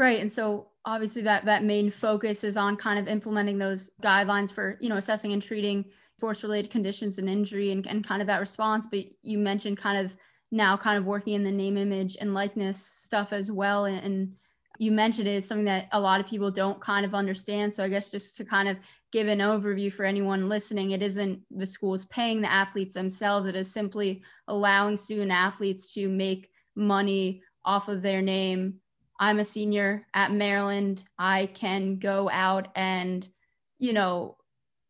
Right. 0.00 0.18
And 0.18 0.32
so 0.32 0.68
obviously 0.86 1.20
that 1.20 1.44
that 1.44 1.62
main 1.62 1.90
focus 1.90 2.42
is 2.42 2.56
on 2.56 2.78
kind 2.78 2.98
of 2.98 3.06
implementing 3.06 3.58
those 3.58 3.90
guidelines 4.02 4.50
for, 4.50 4.78
you 4.80 4.88
know, 4.88 4.96
assessing 4.96 5.34
and 5.34 5.42
treating 5.42 5.84
sports 6.16 6.42
related 6.42 6.70
conditions 6.70 7.18
and 7.18 7.28
injury 7.28 7.70
and, 7.70 7.86
and 7.86 8.02
kind 8.02 8.22
of 8.22 8.26
that 8.28 8.40
response. 8.40 8.86
But 8.90 9.04
you 9.20 9.36
mentioned 9.36 9.76
kind 9.76 10.06
of 10.06 10.16
now 10.50 10.74
kind 10.74 10.96
of 10.96 11.04
working 11.04 11.34
in 11.34 11.44
the 11.44 11.52
name, 11.52 11.76
image 11.76 12.16
and 12.18 12.32
likeness 12.32 12.82
stuff 12.82 13.34
as 13.34 13.52
well. 13.52 13.84
And, 13.84 14.02
and 14.02 14.32
you 14.78 14.90
mentioned 14.90 15.28
it, 15.28 15.32
it's 15.32 15.48
something 15.48 15.66
that 15.66 15.88
a 15.92 16.00
lot 16.00 16.18
of 16.18 16.26
people 16.26 16.50
don't 16.50 16.80
kind 16.80 17.04
of 17.04 17.14
understand. 17.14 17.74
So 17.74 17.84
I 17.84 17.88
guess 17.88 18.10
just 18.10 18.38
to 18.38 18.44
kind 18.46 18.70
of 18.70 18.78
give 19.12 19.28
an 19.28 19.40
overview 19.40 19.92
for 19.92 20.06
anyone 20.06 20.48
listening, 20.48 20.92
it 20.92 21.02
isn't 21.02 21.42
the 21.50 21.66
schools 21.66 22.06
paying 22.06 22.40
the 22.40 22.50
athletes 22.50 22.94
themselves. 22.94 23.46
It 23.46 23.54
is 23.54 23.70
simply 23.70 24.22
allowing 24.48 24.96
student 24.96 25.30
athletes 25.30 25.92
to 25.92 26.08
make 26.08 26.48
money 26.74 27.42
off 27.66 27.88
of 27.88 28.00
their 28.00 28.22
name 28.22 28.79
I'm 29.20 29.38
a 29.38 29.44
senior 29.44 30.06
at 30.14 30.32
Maryland. 30.32 31.04
I 31.18 31.46
can 31.46 31.98
go 31.98 32.30
out 32.30 32.68
and, 32.74 33.28
you 33.78 33.92
know, 33.92 34.38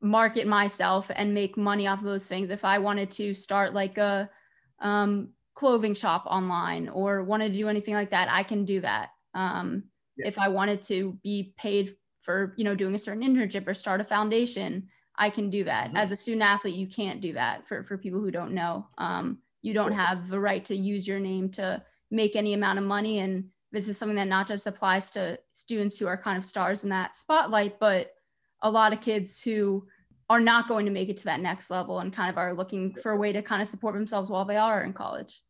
market 0.00 0.46
myself 0.46 1.10
and 1.14 1.34
make 1.34 1.56
money 1.56 1.88
off 1.88 1.98
of 1.98 2.04
those 2.04 2.28
things. 2.28 2.48
If 2.48 2.64
I 2.64 2.78
wanted 2.78 3.10
to 3.12 3.34
start 3.34 3.74
like 3.74 3.98
a 3.98 4.30
um, 4.78 5.30
clothing 5.54 5.94
shop 5.94 6.24
online 6.26 6.88
or 6.88 7.24
want 7.24 7.42
to 7.42 7.48
do 7.50 7.68
anything 7.68 7.94
like 7.94 8.10
that, 8.10 8.28
I 8.30 8.44
can 8.44 8.64
do 8.64 8.80
that. 8.80 9.10
Um, 9.34 9.84
yeah. 10.16 10.28
If 10.28 10.38
I 10.38 10.48
wanted 10.48 10.80
to 10.82 11.18
be 11.24 11.52
paid 11.58 11.96
for, 12.20 12.54
you 12.56 12.64
know, 12.64 12.76
doing 12.76 12.94
a 12.94 12.98
certain 12.98 13.22
internship 13.22 13.66
or 13.66 13.74
start 13.74 14.00
a 14.00 14.04
foundation, 14.04 14.88
I 15.16 15.28
can 15.28 15.50
do 15.50 15.64
that. 15.64 15.88
Mm-hmm. 15.88 15.96
As 15.96 16.12
a 16.12 16.16
student 16.16 16.42
athlete, 16.42 16.76
you 16.76 16.86
can't 16.86 17.20
do 17.20 17.32
that. 17.32 17.66
For 17.66 17.82
for 17.82 17.98
people 17.98 18.20
who 18.20 18.30
don't 18.30 18.52
know, 18.52 18.86
um, 18.96 19.38
you 19.60 19.74
don't 19.74 19.92
have 19.92 20.28
the 20.28 20.40
right 20.40 20.64
to 20.66 20.74
use 20.74 21.06
your 21.06 21.18
name 21.18 21.50
to 21.50 21.82
make 22.10 22.36
any 22.36 22.54
amount 22.54 22.78
of 22.78 22.84
money 22.84 23.18
and 23.18 23.44
this 23.72 23.88
is 23.88 23.96
something 23.96 24.16
that 24.16 24.28
not 24.28 24.48
just 24.48 24.66
applies 24.66 25.10
to 25.12 25.38
students 25.52 25.98
who 25.98 26.06
are 26.06 26.16
kind 26.16 26.36
of 26.36 26.44
stars 26.44 26.84
in 26.84 26.90
that 26.90 27.16
spotlight, 27.16 27.78
but 27.78 28.12
a 28.62 28.70
lot 28.70 28.92
of 28.92 29.00
kids 29.00 29.40
who 29.40 29.86
are 30.28 30.40
not 30.40 30.68
going 30.68 30.86
to 30.86 30.92
make 30.92 31.08
it 31.08 31.16
to 31.16 31.24
that 31.24 31.40
next 31.40 31.70
level 31.70 32.00
and 32.00 32.12
kind 32.12 32.30
of 32.30 32.38
are 32.38 32.54
looking 32.54 32.94
for 32.94 33.12
a 33.12 33.16
way 33.16 33.32
to 33.32 33.42
kind 33.42 33.62
of 33.62 33.68
support 33.68 33.94
themselves 33.94 34.30
while 34.30 34.44
they 34.44 34.56
are 34.56 34.84
in 34.84 34.92
college. 34.92 35.42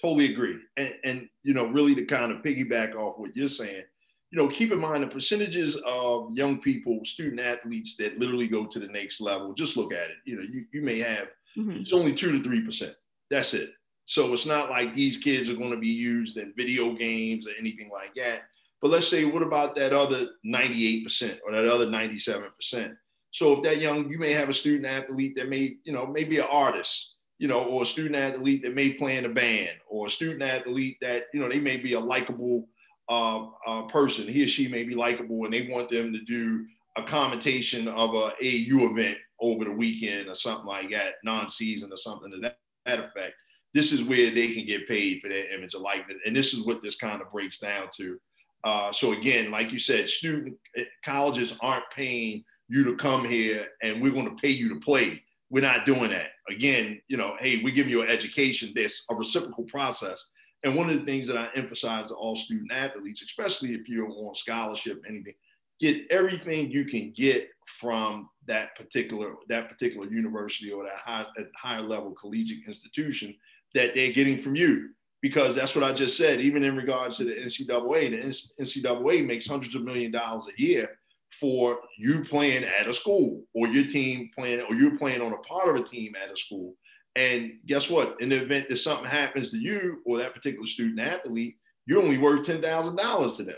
Totally 0.00 0.32
agree. 0.32 0.58
And, 0.76 0.94
and 1.04 1.28
you 1.42 1.54
know, 1.54 1.66
really 1.66 1.94
to 1.94 2.04
kind 2.04 2.30
of 2.30 2.42
piggyback 2.42 2.94
off 2.94 3.18
what 3.18 3.36
you're 3.36 3.48
saying, 3.48 3.82
you 4.30 4.38
know, 4.38 4.48
keep 4.48 4.72
in 4.72 4.80
mind 4.80 5.02
the 5.02 5.08
percentages 5.08 5.76
of 5.86 6.32
young 6.32 6.60
people, 6.60 7.00
student 7.04 7.40
athletes 7.40 7.96
that 7.96 8.18
literally 8.18 8.48
go 8.48 8.66
to 8.66 8.78
the 8.80 8.88
next 8.88 9.20
level. 9.20 9.54
Just 9.54 9.76
look 9.76 9.92
at 9.92 10.10
it. 10.10 10.16
You 10.24 10.36
know, 10.36 10.42
you, 10.42 10.64
you 10.72 10.82
may 10.82 10.98
have 10.98 11.28
mm-hmm. 11.56 11.72
it's 11.72 11.92
only 11.92 12.14
two 12.14 12.32
to 12.32 12.42
three 12.42 12.60
percent. 12.60 12.94
That's 13.30 13.54
it. 13.54 13.70
So 14.06 14.32
it's 14.32 14.46
not 14.46 14.70
like 14.70 14.94
these 14.94 15.18
kids 15.18 15.48
are 15.48 15.56
going 15.56 15.70
to 15.70 15.78
be 15.78 15.88
used 15.88 16.36
in 16.36 16.52
video 16.56 16.92
games 16.92 17.46
or 17.46 17.52
anything 17.58 17.90
like 17.90 18.14
that. 18.14 18.42
But 18.82 18.90
let's 18.90 19.08
say, 19.08 19.24
what 19.24 19.42
about 19.42 19.74
that 19.76 19.94
other 19.94 20.28
98% 20.46 21.38
or 21.44 21.52
that 21.52 21.64
other 21.64 21.86
97%? 21.86 22.96
So 23.30 23.54
if 23.54 23.62
that 23.62 23.78
young, 23.78 24.10
you 24.10 24.18
may 24.18 24.32
have 24.32 24.48
a 24.48 24.54
student 24.54 24.86
athlete 24.86 25.36
that 25.36 25.48
may, 25.48 25.76
you 25.84 25.92
know, 25.92 26.06
maybe 26.06 26.38
an 26.38 26.46
artist, 26.50 27.14
you 27.38 27.48
know, 27.48 27.64
or 27.64 27.82
a 27.82 27.86
student 27.86 28.16
athlete 28.16 28.62
that 28.62 28.74
may 28.74 28.92
play 28.92 29.16
in 29.16 29.24
a 29.24 29.30
band, 29.30 29.70
or 29.88 30.06
a 30.06 30.10
student 30.10 30.42
athlete 30.42 30.98
that, 31.00 31.24
you 31.32 31.40
know, 31.40 31.48
they 31.48 31.60
may 31.60 31.78
be 31.78 31.94
a 31.94 32.00
likable 32.00 32.68
uh, 33.08 33.46
uh, 33.66 33.82
person. 33.82 34.28
He 34.28 34.44
or 34.44 34.48
she 34.48 34.68
may 34.68 34.84
be 34.84 34.94
likable, 34.94 35.44
and 35.44 35.52
they 35.52 35.66
want 35.68 35.88
them 35.88 36.12
to 36.12 36.20
do 36.20 36.66
a 36.96 37.02
commentation 37.02 37.88
of 37.88 38.14
a 38.14 38.32
AU 38.40 38.90
event 38.90 39.18
over 39.40 39.64
the 39.64 39.72
weekend 39.72 40.28
or 40.28 40.34
something 40.34 40.66
like 40.66 40.90
that, 40.90 41.14
non-season 41.24 41.92
or 41.92 41.96
something 41.96 42.30
to 42.30 42.38
that, 42.38 42.58
that 42.86 43.00
effect 43.00 43.34
this 43.74 43.92
is 43.92 44.04
where 44.04 44.30
they 44.30 44.52
can 44.52 44.64
get 44.64 44.88
paid 44.88 45.20
for 45.20 45.28
their 45.28 45.52
image 45.52 45.74
of 45.74 45.80
likeness. 45.82 46.18
And 46.24 46.34
this 46.34 46.54
is 46.54 46.64
what 46.64 46.80
this 46.80 46.94
kind 46.94 47.20
of 47.20 47.30
breaks 47.32 47.58
down 47.58 47.88
to. 47.96 48.18
Uh, 48.62 48.92
so 48.92 49.12
again, 49.12 49.50
like 49.50 49.72
you 49.72 49.78
said, 49.78 50.08
student 50.08 50.56
eh, 50.76 50.84
colleges 51.04 51.58
aren't 51.60 51.90
paying 51.94 52.44
you 52.68 52.84
to 52.84 52.96
come 52.96 53.24
here 53.24 53.66
and 53.82 54.00
we're 54.00 54.12
going 54.12 54.28
to 54.28 54.40
pay 54.40 54.48
you 54.48 54.68
to 54.70 54.80
play. 54.80 55.22
We're 55.50 55.62
not 55.62 55.84
doing 55.84 56.10
that. 56.10 56.28
Again, 56.48 57.00
you 57.08 57.16
know, 57.16 57.36
hey, 57.38 57.62
we 57.62 57.72
give 57.72 57.88
you 57.88 58.02
an 58.02 58.08
education. 58.08 58.72
There's 58.74 59.04
a 59.10 59.14
reciprocal 59.14 59.64
process. 59.64 60.24
And 60.62 60.74
one 60.74 60.88
of 60.88 60.98
the 60.98 61.04
things 61.04 61.28
that 61.28 61.36
I 61.36 61.48
emphasize 61.54 62.06
to 62.06 62.14
all 62.14 62.36
student 62.36 62.72
athletes, 62.72 63.22
especially 63.22 63.74
if 63.74 63.86
you're 63.88 64.08
on 64.08 64.34
scholarship, 64.34 65.02
anything, 65.06 65.34
get 65.80 66.10
everything 66.10 66.70
you 66.70 66.86
can 66.86 67.12
get 67.14 67.48
from 67.80 68.28
that 68.46 68.74
particular 68.76 69.34
that 69.48 69.68
particular 69.68 70.06
university 70.10 70.70
or 70.70 70.84
that 70.84 70.96
high, 70.96 71.26
that 71.36 71.48
higher 71.56 71.82
level 71.82 72.12
collegiate 72.12 72.66
institution 72.66 73.34
that 73.74 73.94
they're 73.94 74.12
getting 74.12 74.40
from 74.40 74.56
you. 74.56 74.90
Because 75.20 75.56
that's 75.56 75.74
what 75.74 75.84
I 75.84 75.92
just 75.92 76.18
said, 76.18 76.40
even 76.40 76.64
in 76.64 76.76
regards 76.76 77.16
to 77.16 77.24
the 77.24 77.34
NCAA, 77.34 78.10
the 78.10 78.62
NCAA 78.62 79.26
makes 79.26 79.46
hundreds 79.46 79.74
of 79.74 79.82
million 79.82 80.12
dollars 80.12 80.48
a 80.48 80.62
year 80.62 80.98
for 81.40 81.80
you 81.98 82.22
playing 82.24 82.64
at 82.64 82.86
a 82.86 82.92
school 82.92 83.42
or 83.54 83.66
your 83.68 83.86
team 83.86 84.30
playing 84.36 84.60
or 84.68 84.74
you're 84.74 84.98
playing 84.98 85.22
on 85.22 85.32
a 85.32 85.38
part 85.38 85.68
of 85.68 85.76
a 85.76 85.84
team 85.84 86.14
at 86.22 86.30
a 86.30 86.36
school. 86.36 86.74
And 87.16 87.54
guess 87.66 87.88
what? 87.88 88.20
In 88.20 88.28
the 88.28 88.42
event 88.42 88.68
that 88.68 88.76
something 88.76 89.06
happens 89.06 89.50
to 89.50 89.58
you 89.58 90.02
or 90.04 90.18
that 90.18 90.34
particular 90.34 90.66
student 90.66 91.00
athlete, 91.00 91.56
you're 91.86 92.02
only 92.02 92.18
worth 92.18 92.46
$10,000 92.46 93.36
to 93.36 93.42
them. 93.42 93.56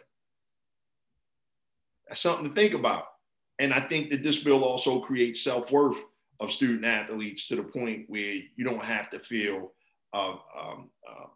That's 2.08 2.20
something 2.20 2.48
to 2.48 2.54
think 2.54 2.74
about. 2.74 3.06
And 3.58 3.72
I 3.72 3.80
think 3.80 4.10
that 4.10 4.22
this 4.22 4.42
bill 4.42 4.64
also 4.64 5.00
creates 5.00 5.42
self 5.42 5.70
worth 5.70 5.98
of 6.40 6.52
student 6.52 6.84
athletes 6.84 7.48
to 7.48 7.56
the 7.56 7.62
point 7.62 8.04
where 8.08 8.34
you 8.56 8.64
don't 8.64 8.82
have 8.82 9.08
to 9.10 9.18
feel 9.18 9.72
um, 10.20 10.90
uh, 11.10 11.26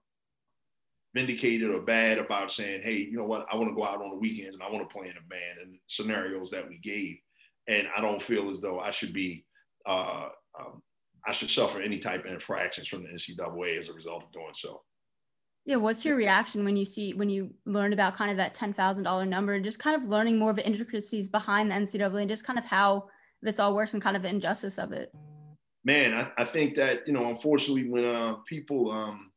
vindicated 1.15 1.71
or 1.71 1.81
bad 1.81 2.19
about 2.19 2.53
saying, 2.53 2.83
hey, 2.83 2.97
you 2.97 3.17
know 3.17 3.25
what, 3.25 3.47
I 3.51 3.57
want 3.57 3.69
to 3.71 3.75
go 3.75 3.85
out 3.85 4.03
on 4.03 4.11
the 4.11 4.17
weekends 4.17 4.55
and 4.55 4.63
I 4.63 4.71
want 4.71 4.89
to 4.89 4.95
play 4.95 5.09
in 5.09 5.17
a 5.17 5.29
band 5.29 5.59
and 5.63 5.79
scenarios 5.87 6.51
that 6.51 6.69
we 6.69 6.79
gave. 6.79 7.17
And 7.67 7.89
I 7.97 8.01
don't 8.01 8.23
feel 8.23 8.51
as 8.51 8.61
though 8.61 8.79
I 8.79 8.91
should 8.91 9.13
be, 9.13 9.45
uh, 9.87 10.29
um, 10.59 10.83
I 11.27 11.33
should 11.33 11.51
suffer 11.51 11.81
any 11.81 11.99
type 11.99 12.25
of 12.25 12.33
infractions 12.33 12.89
from 12.89 13.03
the 13.03 13.11
NCAA 13.11 13.79
as 13.79 13.89
a 13.89 13.93
result 13.93 14.25
of 14.25 14.33
doing 14.33 14.53
so. 14.55 14.83
Yeah, 15.67 15.77
what's 15.77 16.05
your 16.05 16.17
reaction 16.17 16.65
when 16.65 16.75
you 16.75 16.87
see 16.87 17.13
when 17.13 17.29
you 17.29 17.51
learn 17.67 17.93
about 17.93 18.17
kind 18.17 18.31
of 18.31 18.39
that 18.39 18.55
ten 18.55 18.73
thousand 18.73 19.05
dollar 19.05 19.27
number 19.27 19.53
and 19.53 19.65
just 19.65 19.79
kind 19.79 19.95
of 19.95 20.09
learning 20.09 20.39
more 20.39 20.51
of 20.51 20.57
the 20.57 20.67
intricacies 20.67 21.29
behind 21.29 21.71
the 21.71 21.75
NCAA 21.75 22.23
and 22.23 22.31
just 22.31 22.47
kind 22.47 22.59
of 22.59 22.65
how 22.65 23.09
this 23.43 23.61
all 23.61 23.75
works 23.75 23.93
and 23.93 24.03
kind 24.03 24.17
of 24.17 24.23
the 24.23 24.31
injustice 24.31 24.79
of 24.79 24.93
it? 24.93 25.13
Man, 25.85 26.15
I, 26.15 26.43
I 26.43 26.45
think 26.45 26.77
that 26.77 27.07
you 27.07 27.13
know, 27.13 27.29
unfortunately, 27.29 27.89
when 27.89 28.05
uh, 28.05 28.35
people, 28.47 28.91
um, 28.91 29.31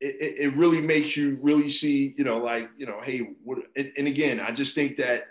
it, 0.00 0.38
it 0.38 0.56
really 0.56 0.80
makes 0.80 1.16
you 1.16 1.38
really 1.42 1.70
see, 1.70 2.14
you 2.16 2.24
know, 2.24 2.38
like 2.38 2.70
you 2.76 2.86
know, 2.86 3.00
hey, 3.00 3.18
what? 3.44 3.58
And, 3.76 3.92
and 3.96 4.06
again, 4.06 4.40
I 4.40 4.52
just 4.52 4.74
think 4.74 4.96
that. 4.98 5.24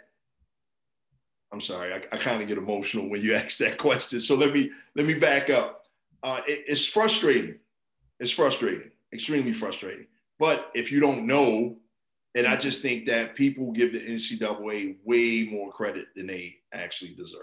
I'm 1.54 1.60
sorry, 1.60 1.94
I, 1.94 1.98
I 2.14 2.18
kind 2.18 2.42
of 2.42 2.48
get 2.48 2.58
emotional 2.58 3.10
when 3.10 3.22
you 3.22 3.34
ask 3.36 3.58
that 3.58 3.78
question. 3.78 4.22
So 4.22 4.36
let 4.36 4.54
me 4.54 4.72
let 4.96 5.06
me 5.06 5.16
back 5.16 5.50
up. 5.50 5.86
Uh, 6.24 6.42
it, 6.48 6.64
it's 6.68 6.86
frustrating. 6.86 7.56
It's 8.20 8.32
frustrating, 8.32 8.92
extremely 9.12 9.52
frustrating. 9.52 10.06
But 10.40 10.70
if 10.76 10.92
you 10.92 11.00
don't 11.00 11.28
know, 11.28 11.76
and 12.36 12.48
I 12.48 12.56
just 12.56 12.82
think 12.82 13.06
that 13.08 13.36
people 13.36 13.72
give 13.72 13.92
the 13.94 14.00
NCAA 14.00 14.98
way 15.04 15.50
more 15.52 15.72
credit 15.72 16.08
than 16.16 16.28
they 16.28 16.60
actually 16.72 17.14
deserve 17.16 17.42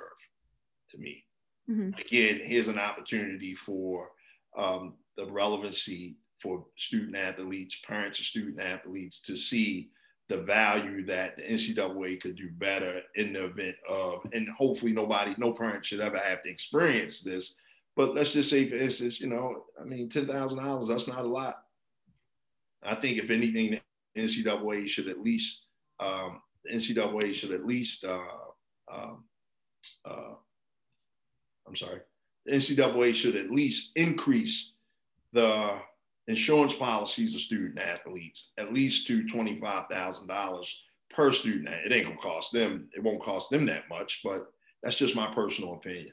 to 0.91 0.99
me. 0.99 1.25
Mm-hmm. 1.71 1.99
Again, 2.01 2.41
here's 2.43 2.69
an 2.69 2.79
opportunity 2.79 3.55
for 3.55 4.11
um, 4.57 4.95
the 5.17 5.27
relevancy 5.27 6.17
for 6.41 6.65
student 6.77 7.17
athletes, 7.17 7.81
parents 7.87 8.19
of 8.21 8.27
student 8.27 8.61
athletes 8.61 9.21
to 9.23 9.37
see 9.37 9.91
the 10.29 10.43
value 10.43 11.05
that 11.07 11.37
the 11.37 11.43
NCAA 11.43 12.21
could 12.21 12.37
do 12.37 12.51
better 12.53 13.01
in 13.15 13.33
the 13.33 13.47
event 13.47 13.77
of, 13.89 14.27
and 14.33 14.49
hopefully 14.51 14.93
nobody, 14.93 15.35
no 15.39 15.53
parent 15.53 15.85
should 15.85 16.01
ever 16.01 16.19
have 16.19 16.43
to 16.43 16.51
experience 16.51 17.21
this. 17.21 17.55
But 17.97 18.15
let's 18.15 18.33
just 18.33 18.51
say, 18.51 18.69
for 18.69 18.77
instance, 18.77 19.21
you 19.21 19.27
know, 19.27 19.65
I 19.81 19.85
mean, 19.85 20.09
ten 20.09 20.27
thousand 20.27 20.63
dollars, 20.63 20.89
that's 20.89 21.09
not 21.09 21.25
a 21.25 21.29
lot. 21.29 21.65
I 22.83 22.95
think 22.95 23.19
if 23.19 23.31
anything, 23.31 23.81
the 24.15 24.23
NCAA 24.23 24.87
should 24.87 25.09
at 25.09 25.21
least, 25.21 25.65
um, 25.99 26.41
the 26.65 26.77
NCAA 26.77 27.35
should 27.35 27.51
at 27.51 27.67
least 27.67 28.05
uh, 28.05 28.21
um, 28.93 29.25
uh, 30.05 30.35
I'm 31.69 31.77
sorry, 31.77 32.01
the 32.47 32.53
NCAA 32.53 33.15
should 33.15 33.37
at 33.37 33.51
least 33.51 33.93
increase 33.97 34.73
the 35.33 35.79
insurance 36.27 36.75
policies 36.75 37.35
of 37.35 37.41
student 37.41 37.79
athletes 37.79 38.53
at 38.59 38.73
least 38.73 39.07
to 39.07 39.25
$25,000 39.25 40.73
per 41.11 41.33
student. 41.33 41.69
It 41.69 41.93
ain't 41.93 42.07
gonna 42.07 42.17
cost 42.19 42.53
them, 42.53 42.89
it 42.95 43.03
won't 43.03 43.21
cost 43.21 43.51
them 43.51 43.67
that 43.67 43.89
much, 43.89 44.21
but 44.25 44.47
that's 44.83 44.97
just 44.97 45.17
my 45.17 45.33
personal 45.35 45.75
opinion. 45.75 46.13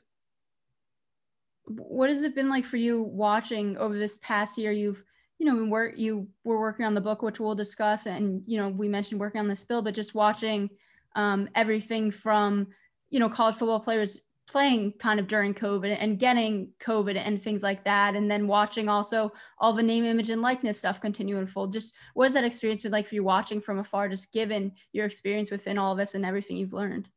What 1.68 2.10
has 2.10 2.24
it 2.24 2.36
been 2.36 2.50
like 2.50 2.66
for 2.66 2.78
you 2.78 3.02
watching 3.02 3.78
over 3.78 3.98
this 3.98 4.18
past 4.18 4.58
year? 4.58 4.72
You've, 4.72 5.04
you 5.40 5.46
know, 5.46 5.66
work, 5.66 5.98
you 5.98 6.28
were 6.44 6.60
working 6.60 6.86
on 6.86 6.94
the 6.94 7.02
book, 7.02 7.22
which 7.22 7.40
we'll 7.40 7.56
discuss, 7.56 8.06
and 8.06 8.44
you 8.46 8.58
know, 8.58 8.70
we 8.70 8.88
mentioned 8.88 9.20
working 9.20 9.42
on 9.42 9.48
this 9.48 9.64
bill, 9.64 9.82
but 9.82 9.96
just 9.96 10.16
watching 10.16 10.70
um, 11.16 11.50
everything 11.56 12.12
from, 12.12 12.68
you 13.10 13.20
know, 13.20 13.30
college 13.30 13.56
football 13.56 13.80
players 13.80 14.26
playing 14.48 14.94
kind 15.00 15.20
of 15.20 15.28
during 15.28 15.54
COVID 15.54 15.96
and 16.00 16.20
getting 16.20 16.70
COVID 16.80 17.16
and 17.18 17.42
things 17.42 17.64
like 17.64 17.84
that. 17.86 18.16
And 18.16 18.30
then 18.30 18.48
watching 18.48 18.90
also 18.90 19.32
all 19.60 19.74
the 19.74 19.84
name, 19.84 20.06
image, 20.06 20.30
and 20.30 20.42
likeness 20.42 20.80
stuff 20.80 21.02
continue 21.02 21.36
to 21.36 21.42
unfold. 21.42 21.74
Just 21.74 21.96
what 22.14 22.26
has 22.26 22.34
that 22.34 22.44
experience 22.44 22.84
been 22.84 22.92
like 22.92 23.08
for 23.08 23.16
you 23.16 23.24
watching 23.24 23.60
from 23.60 23.80
afar, 23.80 24.08
just 24.10 24.32
given 24.32 24.72
your 24.94 25.06
experience 25.06 25.52
within 25.52 25.78
all 25.78 25.92
of 25.92 25.98
this 25.98 26.16
and 26.16 26.26
everything 26.26 26.58
you've 26.58 26.74
learned? 26.74 27.10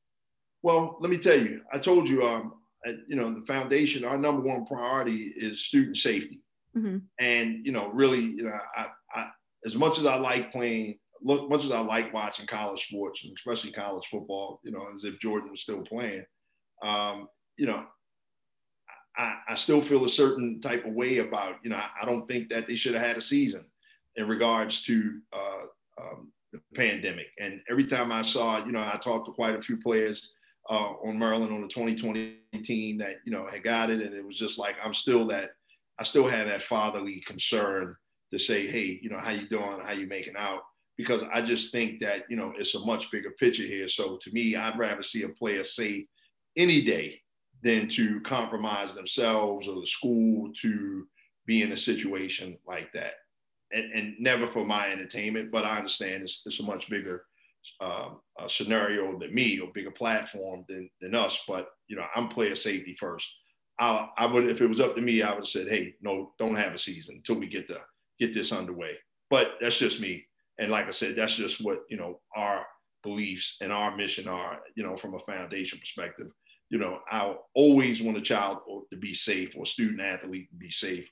Well, 0.62 0.96
let 1.00 1.10
me 1.10 1.18
tell 1.18 1.38
you, 1.38 1.60
I 1.72 1.78
told 1.78 2.08
you, 2.08 2.26
um, 2.26 2.54
you 3.06 3.16
know, 3.16 3.32
the 3.32 3.46
foundation, 3.46 4.04
our 4.04 4.18
number 4.18 4.42
one 4.42 4.64
priority 4.64 5.32
is 5.36 5.60
student 5.60 5.96
safety. 5.96 6.42
Mm-hmm. 6.76 6.98
And, 7.18 7.66
you 7.66 7.72
know, 7.72 7.90
really, 7.92 8.20
you 8.20 8.44
know, 8.44 8.58
I, 8.76 8.86
I, 9.14 9.28
as 9.64 9.74
much 9.74 9.98
as 9.98 10.06
I 10.06 10.16
like 10.16 10.52
playing, 10.52 10.98
look, 11.22 11.48
much 11.50 11.64
as 11.64 11.72
I 11.72 11.80
like 11.80 12.12
watching 12.14 12.46
college 12.46 12.86
sports 12.86 13.24
and 13.24 13.36
especially 13.36 13.72
college 13.72 14.06
football, 14.06 14.60
you 14.64 14.70
know, 14.70 14.86
as 14.94 15.04
if 15.04 15.18
Jordan 15.18 15.50
was 15.50 15.62
still 15.62 15.82
playing, 15.82 16.24
um, 16.82 17.28
you 17.56 17.66
know, 17.66 17.84
I, 19.16 19.36
I, 19.48 19.54
still 19.56 19.80
feel 19.80 20.04
a 20.04 20.08
certain 20.08 20.60
type 20.60 20.86
of 20.86 20.92
way 20.92 21.18
about, 21.18 21.56
you 21.64 21.70
know, 21.70 21.76
I, 21.76 21.88
I 22.02 22.04
don't 22.04 22.28
think 22.28 22.48
that 22.50 22.68
they 22.68 22.76
should 22.76 22.94
have 22.94 23.02
had 23.02 23.16
a 23.16 23.20
season 23.20 23.64
in 24.16 24.28
regards 24.28 24.82
to 24.82 25.20
uh, 25.32 25.64
um, 26.00 26.32
the 26.52 26.60
pandemic. 26.74 27.28
And 27.38 27.60
every 27.68 27.86
time 27.86 28.12
I 28.12 28.22
saw, 28.22 28.64
you 28.64 28.72
know, 28.72 28.80
I 28.80 28.98
talked 29.02 29.26
to 29.26 29.32
quite 29.32 29.56
a 29.56 29.60
few 29.60 29.76
players 29.76 30.32
uh, 30.70 30.92
on 31.04 31.18
Maryland 31.18 31.52
on 31.52 31.62
the 31.62 31.68
2020 31.68 32.36
team 32.62 32.98
that, 32.98 33.16
you 33.24 33.32
know, 33.32 33.46
had 33.46 33.64
got 33.64 33.90
it. 33.90 34.00
And 34.00 34.14
it 34.14 34.24
was 34.24 34.38
just 34.38 34.58
like, 34.58 34.76
I'm 34.84 34.94
still 34.94 35.26
that, 35.28 35.50
I 35.98 36.04
still 36.04 36.28
have 36.28 36.46
that 36.46 36.62
fatherly 36.62 37.20
concern 37.26 37.96
to 38.32 38.38
say, 38.38 38.66
hey, 38.66 39.00
you 39.02 39.10
know, 39.10 39.18
how 39.18 39.30
you 39.30 39.48
doing? 39.48 39.80
How 39.82 39.92
you 39.92 40.06
making 40.06 40.36
out? 40.36 40.62
Because 40.96 41.22
I 41.32 41.42
just 41.42 41.72
think 41.72 42.00
that, 42.00 42.24
you 42.28 42.36
know, 42.36 42.52
it's 42.56 42.74
a 42.74 42.80
much 42.80 43.10
bigger 43.10 43.30
picture 43.32 43.62
here. 43.62 43.88
So 43.88 44.18
to 44.20 44.30
me, 44.32 44.54
I'd 44.54 44.78
rather 44.78 45.02
see 45.02 45.22
a 45.22 45.28
player 45.28 45.64
safe 45.64 46.06
any 46.58 46.82
day 46.82 47.18
than 47.62 47.88
to 47.88 48.20
compromise 48.20 48.94
themselves 48.94 49.66
or 49.66 49.80
the 49.80 49.86
school 49.86 50.50
to 50.60 51.06
be 51.46 51.62
in 51.62 51.72
a 51.72 51.76
situation 51.76 52.58
like 52.66 52.92
that. 52.92 53.14
and, 53.72 53.92
and 53.92 54.14
never 54.18 54.46
for 54.46 54.64
my 54.64 54.90
entertainment, 54.90 55.50
but 55.50 55.64
I 55.64 55.76
understand 55.76 56.22
it's, 56.22 56.42
it's 56.46 56.60
a 56.60 56.64
much 56.64 56.88
bigger 56.88 57.24
uh, 57.80 58.10
scenario 58.48 59.18
than 59.18 59.34
me 59.34 59.58
or 59.58 59.70
bigger 59.72 59.90
platform 59.90 60.64
than, 60.68 60.88
than 61.00 61.14
us. 61.14 61.42
But, 61.46 61.68
you 61.88 61.96
know, 61.96 62.06
I'm 62.14 62.28
player 62.28 62.54
safety 62.54 62.96
first. 62.98 63.28
I, 63.78 64.08
I 64.16 64.26
would, 64.26 64.48
if 64.48 64.60
it 64.60 64.66
was 64.66 64.80
up 64.80 64.94
to 64.96 65.02
me, 65.02 65.22
I 65.22 65.30
would 65.30 65.44
have 65.44 65.48
said, 65.48 65.68
hey, 65.68 65.94
no, 66.00 66.32
don't 66.38 66.54
have 66.54 66.72
a 66.72 66.78
season 66.78 67.16
until 67.16 67.36
we 67.36 67.46
get 67.46 67.68
the 67.68 67.80
get 68.18 68.34
this 68.34 68.52
underway. 68.52 68.96
But 69.30 69.54
that's 69.60 69.78
just 69.78 70.00
me. 70.00 70.26
And 70.58 70.72
like 70.72 70.88
I 70.88 70.90
said, 70.90 71.14
that's 71.14 71.34
just 71.34 71.62
what, 71.62 71.82
you 71.88 71.96
know, 71.96 72.20
our 72.34 72.66
beliefs 73.04 73.58
and 73.60 73.72
our 73.72 73.96
mission 73.96 74.26
are, 74.26 74.60
you 74.74 74.82
know, 74.82 74.96
from 74.96 75.14
a 75.14 75.20
foundation 75.20 75.78
perspective. 75.78 76.28
You 76.70 76.78
know, 76.78 77.00
I 77.10 77.34
always 77.54 78.02
want 78.02 78.18
a 78.18 78.22
child 78.22 78.58
to 78.90 78.98
be 78.98 79.14
safe 79.14 79.54
or 79.56 79.64
student 79.64 80.00
athlete 80.00 80.50
to 80.50 80.56
be 80.56 80.70
safe 80.70 81.10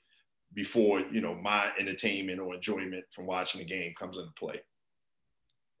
before, 0.53 1.01
you 1.11 1.21
know, 1.21 1.35
my 1.35 1.71
entertainment 1.79 2.39
or 2.39 2.55
enjoyment 2.55 3.03
from 3.11 3.25
watching 3.25 3.59
the 3.59 3.65
game 3.65 3.93
comes 3.97 4.17
into 4.17 4.31
play. 4.37 4.61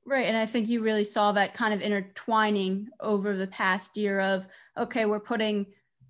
Right. 0.05 0.25
And 0.25 0.37
I 0.37 0.45
think 0.45 0.67
you 0.69 0.81
really 0.81 1.03
saw 1.03 1.31
that 1.33 1.53
kind 1.53 1.73
of 1.73 1.81
intertwining 1.81 2.87
over 3.01 3.35
the 3.35 3.47
past 3.47 3.97
year 3.97 4.19
of, 4.21 4.47
okay, 4.77 5.05
we're 5.05 5.19
putting, 5.19 5.65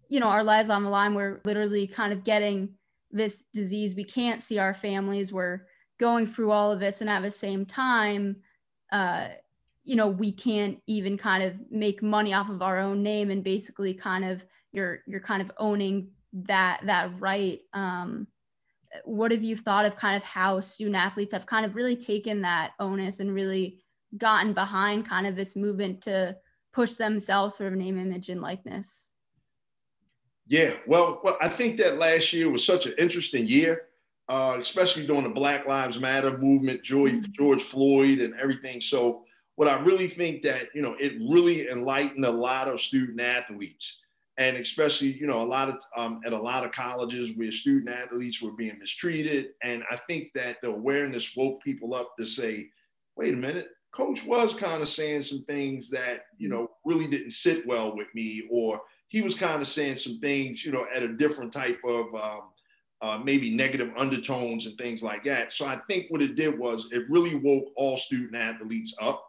you 0.08 0.20
know, 0.20 0.28
our 0.28 0.44
lives 0.44 0.70
on 0.70 0.84
the 0.84 0.90
line. 0.90 1.16
We're 1.16 1.42
literally 1.46 1.88
kind 1.88 2.14
of 2.14 2.24
getting 2.24 2.70
this 3.12 3.46
disease. 3.54 3.96
We 3.96 4.04
can't 4.04 4.42
see 4.42 4.60
our 4.60 4.74
families. 4.74 5.34
We're 5.34 5.62
going 6.00 6.28
through 6.28 6.52
all 6.52 6.72
of 6.72 6.80
this. 6.80 7.02
And 7.02 7.10
at 7.10 7.24
the 7.24 7.32
same 7.32 7.66
time, 7.66 8.38
uh, 8.92 9.30
you 9.88 9.96
know, 9.96 10.08
we 10.10 10.34
can't 10.34 10.80
even 10.86 11.18
kind 11.18 11.42
of 11.42 11.54
make 11.72 12.04
money 12.04 12.34
off 12.34 12.50
of 12.50 12.62
our 12.62 12.78
own 12.78 13.02
name 13.02 13.32
and 13.32 13.42
basically 13.42 13.94
kind 13.94 14.26
of 14.26 14.44
you're 14.74 15.00
you're 15.08 15.22
kind 15.22 15.42
of 15.42 15.50
owning 15.58 16.10
that 16.34 16.82
that 16.84 17.10
right. 17.22 17.62
Um, 17.72 18.28
what 19.06 19.32
have 19.32 19.44
you 19.44 19.56
thought 19.56 19.86
of 19.86 19.96
kind 19.96 20.18
of 20.18 20.24
how 20.24 20.60
student 20.60 20.98
athletes 20.98 21.32
have 21.32 21.46
kind 21.46 21.66
of 21.66 21.74
really 21.74 21.96
taken 21.96 22.42
that 22.42 22.72
onus 22.82 23.22
and 23.22 23.34
really 23.34 23.80
gotten 24.18 24.52
behind 24.52 25.06
kind 25.06 25.26
of 25.26 25.38
this 25.38 25.56
movement 25.56 26.02
to 26.02 26.36
push 26.74 26.96
themselves 26.96 27.56
for 27.56 27.70
name, 27.72 27.98
image, 27.98 28.28
and 28.28 28.42
likeness? 28.42 29.14
Yeah, 30.48 30.74
well, 30.86 31.22
well, 31.24 31.38
I 31.40 31.48
think 31.48 31.78
that 31.78 31.98
last 31.98 32.34
year 32.34 32.50
was 32.50 32.66
such 32.66 32.88
an 32.88 32.94
interesting 32.98 33.48
year, 33.48 33.84
uh, 34.28 34.58
especially 34.62 35.08
during 35.08 35.24
the 35.24 35.30
Black 35.30 35.66
Lives 35.66 36.00
Matter 36.00 36.38
movement, 36.38 36.84
George, 36.84 37.14
mm-hmm. 37.14 37.32
George 37.32 37.64
Floyd, 37.64 38.20
and 38.20 38.34
everything. 38.36 38.82
So, 38.82 39.24
what 39.58 39.68
I 39.68 39.80
really 39.80 40.08
think 40.08 40.44
that 40.44 40.68
you 40.74 40.84
know, 40.84 40.96
it 41.00 41.14
really 41.30 41.68
enlightened 41.68 42.24
a 42.24 42.32
lot 42.32 42.68
of 42.68 42.80
student 42.80 43.20
athletes, 43.20 44.00
and 44.38 44.56
especially 44.56 45.14
you 45.14 45.26
know, 45.26 45.42
a 45.42 45.44
lot 45.44 45.68
of 45.68 45.78
um, 45.96 46.22
at 46.26 46.32
a 46.32 46.40
lot 46.40 46.64
of 46.64 46.72
colleges 46.72 47.32
where 47.36 47.52
student 47.52 47.90
athletes 47.90 48.40
were 48.40 48.52
being 48.52 48.78
mistreated, 48.80 49.48
and 49.64 49.84
I 49.90 50.00
think 50.08 50.32
that 50.36 50.62
the 50.62 50.70
awareness 50.70 51.36
woke 51.36 51.62
people 51.64 51.96
up 51.96 52.16
to 52.18 52.26
say, 52.26 52.70
wait 53.16 53.34
a 53.34 53.38
minute, 53.38 53.70
coach 53.92 54.24
was 54.24 54.54
kind 54.54 54.84
of 54.84 54.88
saying 54.88 55.24
some 55.24 55.44
things 55.46 55.90
that 55.90 56.26
you 56.38 56.50
know 56.50 56.70
really 56.86 57.08
didn't 57.08 57.32
sit 57.32 57.66
well 57.66 57.96
with 57.96 58.08
me 58.14 58.48
or 58.52 58.80
he 59.08 59.24
was 59.24 59.34
kind 59.34 59.60
of 59.60 59.68
saying 59.68 59.96
some 59.96 60.20
things 60.20 60.64
you 60.64 60.72
know 60.72 60.86
at 60.94 61.02
a 61.02 61.08
different 61.08 61.52
type 61.52 61.80
of 61.84 62.14
um, 62.14 62.42
uh, 63.02 63.20
maybe 63.24 63.50
negative 63.56 63.92
undertones 63.98 64.68
and 64.68 64.78
things 64.78 65.02
like 65.02 65.24
that. 65.24 65.52
So 65.52 65.66
i 65.66 65.80
think 65.90 66.08
what 66.10 66.22
it 66.22 66.36
did 66.36 66.60
was 66.60 66.90
it 66.92 67.10
really 67.10 67.36
woke 67.36 67.72
all 67.76 67.98
student 67.98 68.36
athletes 68.36 68.94
up 69.02 69.24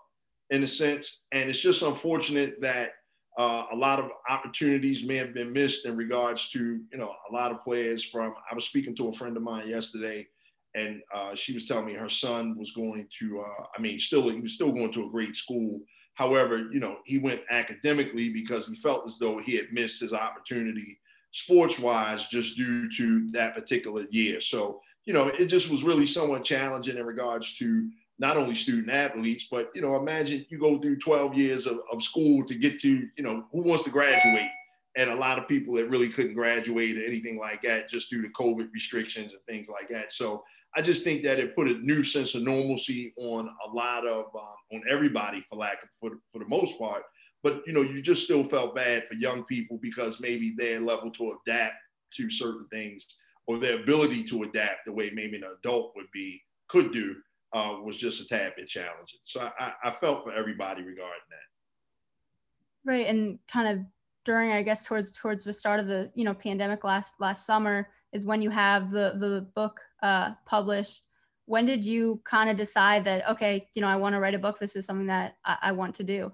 in 0.51 0.63
a 0.63 0.69
sense. 0.69 1.21
And 1.33 1.51
it's 1.51 1.59
just 1.59 1.83
unfortunate 1.83 2.61
that 2.61 2.93
uh, 3.39 3.67
a 3.71 3.77
lot 3.77 4.01
of 4.01 4.11
opportunities 4.29 5.05
may 5.05 5.17
have 5.17 5.33
been 5.33 5.53
missed 5.53 5.87
in 5.87 5.97
regards 5.97 6.51
to 6.51 6.81
you 6.93 6.99
know 6.99 7.15
a 7.31 7.33
lot 7.33 7.53
of 7.53 7.63
players 7.63 8.05
from 8.05 8.35
i 8.51 8.55
was 8.55 8.65
speaking 8.65 8.95
to 8.97 9.09
a 9.09 9.13
friend 9.13 9.37
of 9.37 9.43
mine 9.45 9.69
yesterday 9.69 10.27
and 10.75 11.01
uh, 11.15 11.35
she 11.35 11.55
was 11.55 11.65
telling 11.65 11.87
me 11.87 11.95
her 11.95 12.09
son 12.09 12.59
was 12.59 12.73
going 12.73 13.07
to 13.17 13.41
uh, 13.41 13.65
i 13.77 13.81
mean 13.81 13.99
still 13.99 14.29
he 14.29 14.41
was 14.41 14.53
still 14.53 14.73
going 14.73 14.93
to 14.93 15.07
a 15.07 15.11
great 15.11 15.37
school. 15.37 15.81
However 16.15 16.69
you 16.73 16.81
know 16.81 16.97
he 17.07 17.19
went 17.19 17.43
academically 17.49 18.33
because 18.33 18.67
he 18.67 18.75
felt 18.75 19.07
as 19.07 19.19
though 19.19 19.39
he 19.39 19.57
had 19.57 19.73
missed 19.73 20.01
his 20.01 20.13
opportunity 20.13 20.99
sports 21.31 21.79
wise 21.79 22.27
just 22.27 22.57
due 22.57 22.91
to 22.91 23.31
that 23.31 23.55
particular 23.55 24.05
year. 24.11 24.41
So 24.41 24.81
you 25.05 25.13
know 25.13 25.29
it 25.29 25.47
just 25.47 25.71
was 25.71 25.85
really 25.85 26.07
somewhat 26.07 26.45
challenging 26.45 26.99
in 26.99 27.07
regards 27.07 27.57
to 27.59 27.89
not 28.19 28.37
only 28.37 28.55
student 28.55 28.91
athletes 28.91 29.47
but 29.51 29.71
you 29.75 29.81
know 29.81 29.97
imagine 29.97 30.45
you 30.49 30.59
go 30.59 30.79
through 30.79 30.99
12 30.99 31.35
years 31.35 31.67
of, 31.67 31.81
of 31.93 32.03
school 32.03 32.45
to 32.45 32.55
get 32.55 32.81
to 32.81 33.09
you 33.17 33.25
know 33.25 33.45
who 33.53 33.63
wants 33.63 33.85
to 33.85 33.91
graduate 33.91 34.51
and 34.99 35.11
a 35.11 35.15
lot 35.15 35.39
of 35.39 35.47
people 35.47 35.75
that 35.75 35.89
really 35.89 36.09
couldn't 36.09 36.35
graduate 36.35 36.99
or 36.99 37.05
anything 37.05 37.39
like 37.39 37.63
that 37.63 37.89
just 37.89 38.11
due 38.11 38.21
to 38.21 38.29
COVID 38.31 38.69
restrictions 38.75 39.33
and 39.33 39.43
things 39.47 39.69
like 39.69 39.89
that. 39.89 40.13
So 40.13 40.43
I 40.77 40.83
just 40.83 41.05
think 41.05 41.23
that 41.23 41.39
it 41.39 41.55
put 41.55 41.69
a 41.69 41.79
new 41.79 42.03
sense 42.03 42.35
of 42.35 42.43
normalcy 42.43 43.15
on 43.17 43.49
a 43.65 43.71
lot 43.71 44.07
of 44.07 44.27
um, 44.35 44.57
on 44.73 44.83
everybody 44.91 45.45
for 45.49 45.57
lack 45.57 45.85
of 45.85 45.89
for, 46.01 46.19
for 46.33 46.41
the 46.41 46.49
most 46.49 46.79
part. 46.79 47.05
But 47.45 47.63
you 47.65 47.73
know, 47.73 47.83
you 47.83 48.03
just 48.03 48.25
still 48.25 48.43
felt 48.43 48.75
bad 48.75 49.07
for 49.07 49.15
young 49.15 49.45
people 49.45 49.79
because 49.81 50.21
maybe 50.21 50.55
their 50.59 50.81
level 50.81 51.13
to 51.13 51.39
adapt 51.47 51.77
to 52.15 52.29
certain 52.29 52.67
things 52.73 53.07
or 53.47 53.59
their 53.59 53.81
ability 53.81 54.25
to 54.25 54.43
adapt 54.43 54.85
the 54.85 54.93
way 54.93 55.11
maybe 55.15 55.37
an 55.37 55.45
adult 55.45 55.93
would 55.95 56.11
be 56.13 56.43
could 56.69 56.93
do 56.93 57.15
uh, 57.53 57.77
was 57.83 57.97
just 57.97 58.21
a 58.21 58.27
tad 58.27 58.53
bit 58.57 58.69
challenging. 58.69 59.21
So 59.23 59.51
I, 59.59 59.73
I 59.85 59.91
felt 59.91 60.25
for 60.25 60.33
everybody 60.33 60.83
regarding 60.83 61.21
that. 61.31 62.91
Right, 62.91 63.07
and 63.07 63.39
kind 63.49 63.69
of 63.69 63.85
during, 64.25 64.53
I 64.53 64.63
guess, 64.63 64.85
towards 64.85 65.13
towards 65.13 65.45
the 65.45 65.53
start 65.53 65.81
of 65.81 65.87
the 65.87 66.11
you 66.15 66.25
know 66.25 66.35
pandemic 66.35 66.85
last 66.85 67.21
last 67.21 67.47
summer 67.47 67.89
is 68.13 68.25
when 68.25 68.43
you 68.43 68.51
have 68.51 68.91
the 68.91 69.15
the 69.19 69.47
book 69.55 69.81
uh, 70.03 70.33
published. 70.45 71.03
When 71.47 71.65
did 71.65 71.83
you 71.83 72.21
kind 72.25 72.51
of 72.51 72.57
decide 72.57 73.05
that 73.07 73.29
okay, 73.31 73.69
you 73.75 73.81
know, 73.81 73.89
I 73.89 73.97
want 73.97 74.15
to 74.15 74.21
write 74.21 74.35
a 74.35 74.39
book. 74.39 74.59
This 74.59 74.77
is 74.77 74.85
something 74.85 75.07
that 75.07 75.37
I, 75.45 75.57
I 75.63 75.73
want 75.73 75.95
to 75.97 76.05
do. 76.05 76.33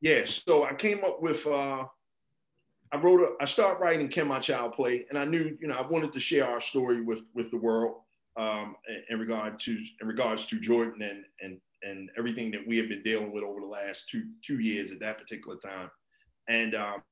Yes. 0.00 0.42
Yeah, 0.46 0.52
so 0.52 0.64
I 0.64 0.74
came 0.74 1.02
up 1.04 1.22
with. 1.22 1.46
Uh, 1.46 1.84
I 2.92 2.96
wrote. 2.98 3.20
A, 3.20 3.42
I 3.42 3.46
started 3.46 3.80
writing 3.80 4.08
"Can 4.08 4.28
My 4.28 4.38
Child 4.38 4.74
Play?" 4.74 5.06
and 5.08 5.18
I 5.18 5.24
knew, 5.24 5.56
you 5.60 5.68
know, 5.68 5.76
I 5.76 5.86
wanted 5.86 6.12
to 6.12 6.20
share 6.20 6.46
our 6.46 6.60
story 6.60 7.00
with 7.00 7.20
with 7.34 7.50
the 7.50 7.56
world 7.56 8.02
um, 8.38 8.76
in, 9.10 9.18
regard 9.18 9.60
to 9.60 9.76
in 10.00 10.06
regards 10.06 10.46
to 10.46 10.60
Jordan 10.60 11.02
and 11.02 11.24
and 11.40 11.60
and 11.82 12.10
everything 12.16 12.50
that 12.52 12.66
we 12.66 12.76
have 12.78 12.88
been 12.88 13.02
dealing 13.02 13.32
with 13.32 13.44
over 13.44 13.60
the 13.60 13.66
last 13.66 14.08
two 14.08 14.24
two 14.44 14.60
years 14.60 14.90
at 14.90 15.00
that 15.00 15.18
particular 15.18 15.58
time. 15.58 15.90
And 16.48 16.74
um, 16.74 17.02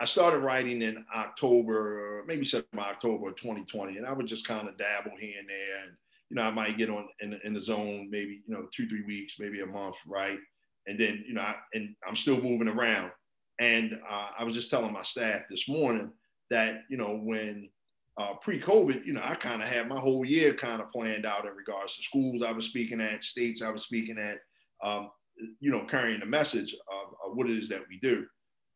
I 0.00 0.04
started 0.06 0.38
writing 0.38 0.82
in 0.82 1.04
October, 1.14 2.24
maybe 2.26 2.44
September, 2.44 2.84
October 2.84 3.28
of 3.28 3.36
2020, 3.36 3.96
and 3.96 4.06
I 4.06 4.12
would 4.12 4.26
just 4.26 4.46
kind 4.46 4.68
of 4.68 4.76
dabble 4.76 5.16
here 5.18 5.38
and 5.38 5.48
there. 5.48 5.82
And, 5.82 5.92
you 6.30 6.36
know, 6.36 6.42
I 6.42 6.50
might 6.50 6.76
get 6.76 6.90
on 6.90 7.08
in, 7.20 7.38
in 7.44 7.54
the 7.54 7.60
zone 7.60 8.08
maybe, 8.10 8.42
you 8.46 8.54
know, 8.54 8.66
two, 8.72 8.88
three 8.88 9.02
weeks, 9.02 9.36
maybe 9.38 9.60
a 9.60 9.66
month, 9.66 9.96
right? 10.06 10.38
And 10.86 10.98
then, 10.98 11.24
you 11.26 11.34
know, 11.34 11.42
I, 11.42 11.56
and 11.74 11.94
I'm 12.06 12.16
still 12.16 12.40
moving 12.40 12.68
around. 12.68 13.12
And 13.60 13.98
uh, 14.08 14.28
I 14.36 14.42
was 14.42 14.54
just 14.54 14.68
telling 14.68 14.92
my 14.92 15.04
staff 15.04 15.42
this 15.48 15.68
morning 15.68 16.10
that, 16.50 16.82
you 16.90 16.96
know, 16.96 17.20
when 17.22 17.68
uh, 18.16 18.34
pre-COVID, 18.34 19.04
you 19.04 19.12
know, 19.12 19.22
I 19.24 19.34
kind 19.34 19.62
of 19.62 19.68
had 19.68 19.88
my 19.88 19.98
whole 19.98 20.24
year 20.24 20.54
kind 20.54 20.80
of 20.80 20.90
planned 20.92 21.26
out 21.26 21.46
in 21.46 21.54
regards 21.54 21.96
to 21.96 22.02
schools 22.02 22.42
I 22.42 22.52
was 22.52 22.66
speaking 22.66 23.00
at, 23.00 23.24
states 23.24 23.62
I 23.62 23.70
was 23.70 23.82
speaking 23.82 24.18
at, 24.18 24.38
um, 24.82 25.10
you 25.58 25.70
know, 25.70 25.84
carrying 25.84 26.20
the 26.20 26.26
message 26.26 26.74
of, 26.74 27.14
of 27.24 27.36
what 27.36 27.50
it 27.50 27.58
is 27.58 27.68
that 27.70 27.82
we 27.88 27.98
do. 27.98 28.24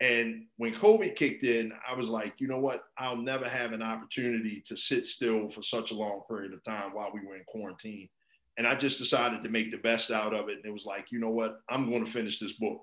And 0.00 0.44
when 0.56 0.74
COVID 0.74 1.16
kicked 1.16 1.44
in, 1.44 1.72
I 1.86 1.94
was 1.94 2.08
like, 2.08 2.34
you 2.38 2.46
know 2.46 2.58
what? 2.58 2.84
I'll 2.98 3.16
never 3.16 3.48
have 3.48 3.72
an 3.72 3.82
opportunity 3.82 4.62
to 4.66 4.76
sit 4.76 5.06
still 5.06 5.48
for 5.48 5.62
such 5.62 5.90
a 5.90 5.94
long 5.94 6.22
period 6.28 6.52
of 6.52 6.62
time 6.62 6.92
while 6.92 7.10
we 7.12 7.26
were 7.26 7.36
in 7.36 7.44
quarantine. 7.48 8.08
And 8.56 8.66
I 8.66 8.74
just 8.74 8.98
decided 8.98 9.42
to 9.42 9.48
make 9.48 9.70
the 9.70 9.78
best 9.78 10.10
out 10.10 10.34
of 10.34 10.48
it. 10.48 10.56
And 10.56 10.64
it 10.64 10.72
was 10.72 10.86
like, 10.86 11.06
you 11.10 11.18
know 11.20 11.30
what? 11.30 11.58
I'm 11.68 11.90
going 11.90 12.04
to 12.04 12.10
finish 12.10 12.38
this 12.38 12.54
book. 12.54 12.80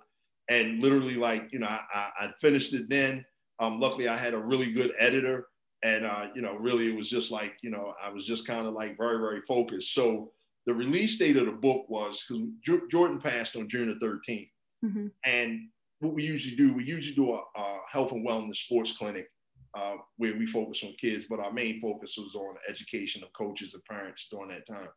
And 0.50 0.82
literally, 0.82 1.16
like, 1.16 1.50
you 1.52 1.60
know, 1.60 1.68
I, 1.68 1.80
I 1.94 2.32
finished 2.40 2.74
it 2.74 2.90
then. 2.90 3.26
Um, 3.60 3.80
luckily, 3.80 4.08
I 4.08 4.18
had 4.18 4.34
a 4.34 4.38
really 4.38 4.72
good 4.72 4.94
editor. 5.00 5.48
And, 5.84 6.06
uh, 6.06 6.28
you 6.36 6.42
know, 6.42 6.56
really, 6.56 6.90
it 6.90 6.96
was 6.96 7.10
just 7.10 7.32
like, 7.32 7.54
you 7.62 7.70
know, 7.70 7.94
I 8.02 8.10
was 8.10 8.26
just 8.26 8.48
kind 8.48 8.66
of 8.66 8.74
like 8.74 8.98
very, 8.98 9.18
very 9.18 9.42
focused. 9.42 9.94
So 9.94 10.32
the 10.66 10.74
release 10.74 11.18
date 11.18 11.38
of 11.38 11.46
the 11.46 11.52
book 11.52 11.86
was 11.90 12.24
because 12.28 12.44
Jordan 12.90 13.22
passed 13.22 13.56
on 13.56 13.70
June 13.70 13.90
the 13.90 14.06
13th. 14.06 14.50
Mm-hmm. 14.84 15.08
And 15.26 15.68
what 16.00 16.14
we 16.14 16.24
usually 16.24 16.56
do, 16.56 16.74
we 16.74 16.84
usually 16.84 17.16
do 17.16 17.34
a, 17.34 17.42
a 17.56 17.80
health 17.88 18.12
and 18.12 18.28
wellness 18.28 18.58
sports 18.58 18.94
clinic 18.94 19.30
uh, 19.76 19.96
where 20.18 20.36
we 20.36 20.48
focus 20.48 20.84
on 20.84 20.96
kids, 21.00 21.26
but 21.30 21.40
our 21.40 21.52
main 21.52 21.82
focus 21.82 22.16
was 22.18 22.36
on 22.36 22.56
education 22.68 23.22
of 23.24 23.32
coaches 23.34 23.74
and 23.74 23.84
parents 23.86 24.28
during 24.32 24.50
that 24.50 24.66
time. 24.66 24.88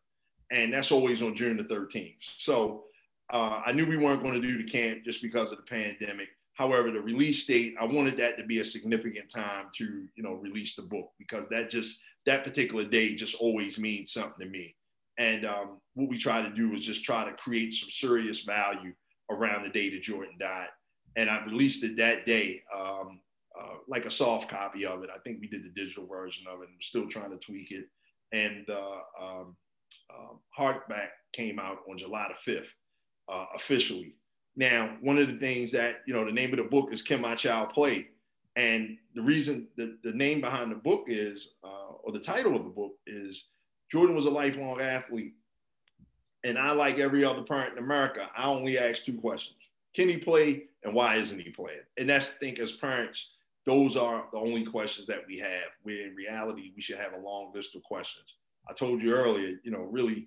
And 0.50 0.72
that's 0.72 0.92
always 0.92 1.20
on 1.20 1.36
June 1.36 1.57
the 1.57 1.64
13th. 1.64 2.16
So 2.38 2.84
uh, 3.32 3.61
I 3.66 3.72
knew 3.72 3.86
we 3.86 3.96
weren't 3.96 4.22
going 4.22 4.40
to 4.40 4.46
do 4.46 4.57
the 4.57 4.68
camp 4.68 5.05
just 5.05 5.20
because 5.20 5.53
of 5.53 5.59
the 5.59 5.64
pandemic. 5.64 6.28
However, 6.59 6.90
the 6.90 7.00
release 7.00 7.46
date, 7.46 7.76
I 7.80 7.84
wanted 7.84 8.16
that 8.18 8.36
to 8.38 8.44
be 8.44 8.59
a 8.59 8.64
significant 8.64 9.30
time 9.30 9.66
to, 9.76 9.84
you 10.14 10.22
know, 10.22 10.34
release 10.34 10.74
the 10.74 10.82
book 10.82 11.12
because 11.18 11.48
that 11.48 11.70
just, 11.70 12.00
that 12.26 12.44
particular 12.44 12.84
day 12.84 13.14
just 13.14 13.36
always 13.36 13.78
means 13.78 14.12
something 14.12 14.44
to 14.44 14.50
me. 14.50 14.74
And 15.18 15.46
um, 15.46 15.80
what 15.94 16.09
we 16.09 16.18
try 16.18 16.42
to 16.42 16.50
do 16.50 16.74
is 16.74 16.82
just 16.82 17.04
try 17.04 17.24
to 17.24 17.32
create 17.36 17.74
some 17.74 17.90
serious 17.90 18.42
value 18.42 18.92
around 19.30 19.62
the 19.62 19.70
day 19.70 19.88
that 19.90 20.02
Jordan 20.02 20.36
died 20.38 20.68
and 21.18 21.28
I 21.28 21.44
released 21.44 21.82
it 21.82 21.96
that 21.96 22.26
day, 22.26 22.62
um, 22.72 23.20
uh, 23.59 23.74
like 23.88 24.06
a 24.06 24.11
soft 24.11 24.48
copy 24.48 24.86
of 24.86 25.02
it. 25.02 25.11
I 25.12 25.18
think 25.18 25.40
we 25.40 25.48
did 25.48 25.64
the 25.64 25.70
digital 25.70 26.06
version 26.06 26.44
of 26.46 26.61
it, 26.61 26.68
and 26.68 26.76
we're 26.76 26.80
still 26.80 27.09
trying 27.09 27.30
to 27.30 27.38
tweak 27.38 27.72
it. 27.72 27.86
and 28.30 28.64
the 28.68 28.80
um, 29.20 29.56
uh, 30.14 30.34
hardback 30.56 31.09
came 31.32 31.59
out 31.59 31.78
on 31.90 31.98
July 31.98 32.30
the 32.46 32.52
5th 32.52 32.68
uh, 33.28 33.46
officially. 33.54 34.14
Now, 34.59 34.96
one 35.00 35.18
of 35.18 35.28
the 35.28 35.38
things 35.38 35.70
that, 35.70 36.00
you 36.04 36.12
know, 36.12 36.24
the 36.24 36.32
name 36.32 36.50
of 36.50 36.59
the 36.59 36.64
book 36.64 36.92
is 36.92 37.00
Can 37.00 37.20
My 37.20 37.36
Child 37.36 37.70
Play? 37.70 38.09
And 38.56 38.98
the 39.14 39.22
reason 39.22 39.68
the, 39.76 39.96
the 40.02 40.12
name 40.12 40.40
behind 40.40 40.72
the 40.72 40.76
book 40.76 41.04
is, 41.06 41.52
uh, 41.62 41.92
or 42.02 42.11
the 42.11 42.18
title 42.18 42.56
of 42.56 42.64
the 42.64 42.70
book 42.70 42.94
is 43.06 43.44
Jordan 43.88 44.16
was 44.16 44.26
a 44.26 44.30
lifelong 44.30 44.80
athlete. 44.80 45.34
And 46.42 46.59
I, 46.59 46.72
like 46.72 46.98
every 46.98 47.24
other 47.24 47.42
parent 47.42 47.78
in 47.78 47.84
America, 47.84 48.28
I 48.36 48.46
only 48.46 48.78
ask 48.78 49.04
two 49.04 49.16
questions. 49.16 49.59
Can 49.94 50.09
he 50.09 50.16
play 50.16 50.64
and 50.82 50.92
why 50.92 51.16
isn't 51.18 51.40
he 51.40 51.50
playing? 51.50 51.82
And 51.96 52.11
that's, 52.11 52.30
I 52.30 52.38
think, 52.40 52.59
as 52.59 52.72
parents, 52.72 53.30
those 53.64 53.96
are 53.96 54.26
the 54.32 54.38
only 54.38 54.64
questions 54.64 55.06
that 55.06 55.22
we 55.28 55.38
have. 55.38 55.70
Where 55.84 56.04
in 56.04 56.16
reality, 56.16 56.72
we 56.74 56.82
should 56.82 56.98
have 56.98 57.12
a 57.12 57.20
long 57.20 57.52
list 57.54 57.76
of 57.76 57.84
questions. 57.84 58.34
I 58.68 58.72
told 58.72 59.02
you 59.02 59.14
earlier, 59.14 59.61
you 59.62 59.70
know, 59.70 59.82
really 59.82 60.26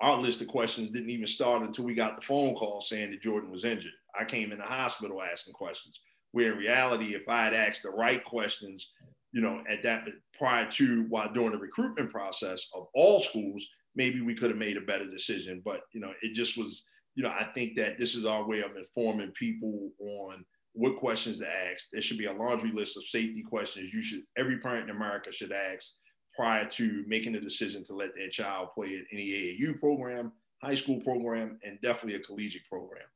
our 0.00 0.18
list 0.18 0.40
of 0.40 0.48
questions 0.48 0.90
didn't 0.90 1.10
even 1.10 1.26
start 1.26 1.62
until 1.62 1.84
we 1.84 1.94
got 1.94 2.16
the 2.16 2.22
phone 2.22 2.54
call 2.54 2.80
saying 2.80 3.10
that 3.10 3.22
Jordan 3.22 3.50
was 3.50 3.64
injured. 3.64 3.92
I 4.18 4.24
came 4.24 4.52
in 4.52 4.58
the 4.58 4.64
hospital 4.64 5.22
asking 5.22 5.54
questions. 5.54 6.00
Where 6.32 6.52
in 6.52 6.58
reality, 6.58 7.14
if 7.14 7.28
I 7.28 7.44
had 7.44 7.54
asked 7.54 7.82
the 7.82 7.90
right 7.90 8.22
questions, 8.22 8.90
you 9.32 9.40
know, 9.40 9.62
at 9.68 9.82
that 9.84 10.06
prior 10.38 10.70
to 10.72 11.06
while 11.08 11.32
during 11.32 11.52
the 11.52 11.58
recruitment 11.58 12.10
process 12.10 12.68
of 12.74 12.88
all 12.94 13.20
schools, 13.20 13.66
maybe 13.94 14.20
we 14.20 14.34
could 14.34 14.50
have 14.50 14.58
made 14.58 14.76
a 14.76 14.82
better 14.82 15.10
decision. 15.10 15.62
But 15.64 15.82
you 15.92 16.00
know, 16.00 16.12
it 16.20 16.34
just 16.34 16.58
was, 16.58 16.84
you 17.14 17.22
know, 17.22 17.30
I 17.30 17.48
think 17.54 17.76
that 17.76 17.98
this 17.98 18.14
is 18.14 18.26
our 18.26 18.46
way 18.46 18.60
of 18.60 18.76
informing 18.76 19.30
people 19.30 19.90
on 19.98 20.44
what 20.74 20.96
questions 20.96 21.38
to 21.38 21.48
ask. 21.48 21.88
There 21.90 22.02
should 22.02 22.18
be 22.18 22.26
a 22.26 22.32
laundry 22.32 22.70
list 22.70 22.98
of 22.98 23.04
safety 23.04 23.42
questions 23.42 23.94
you 23.94 24.02
should 24.02 24.22
every 24.36 24.58
parent 24.58 24.90
in 24.90 24.96
America 24.96 25.32
should 25.32 25.52
ask 25.52 25.92
prior 26.36 26.64
to 26.66 27.04
making 27.06 27.32
the 27.32 27.40
decision 27.40 27.82
to 27.84 27.94
let 27.94 28.14
their 28.14 28.28
child 28.28 28.68
play 28.74 28.96
at 28.96 29.04
any 29.12 29.30
AAU 29.30 29.78
program, 29.80 30.32
high 30.62 30.74
school 30.74 31.00
program, 31.00 31.58
and 31.64 31.80
definitely 31.80 32.14
a 32.14 32.24
collegiate 32.24 32.68
program. 32.70 33.06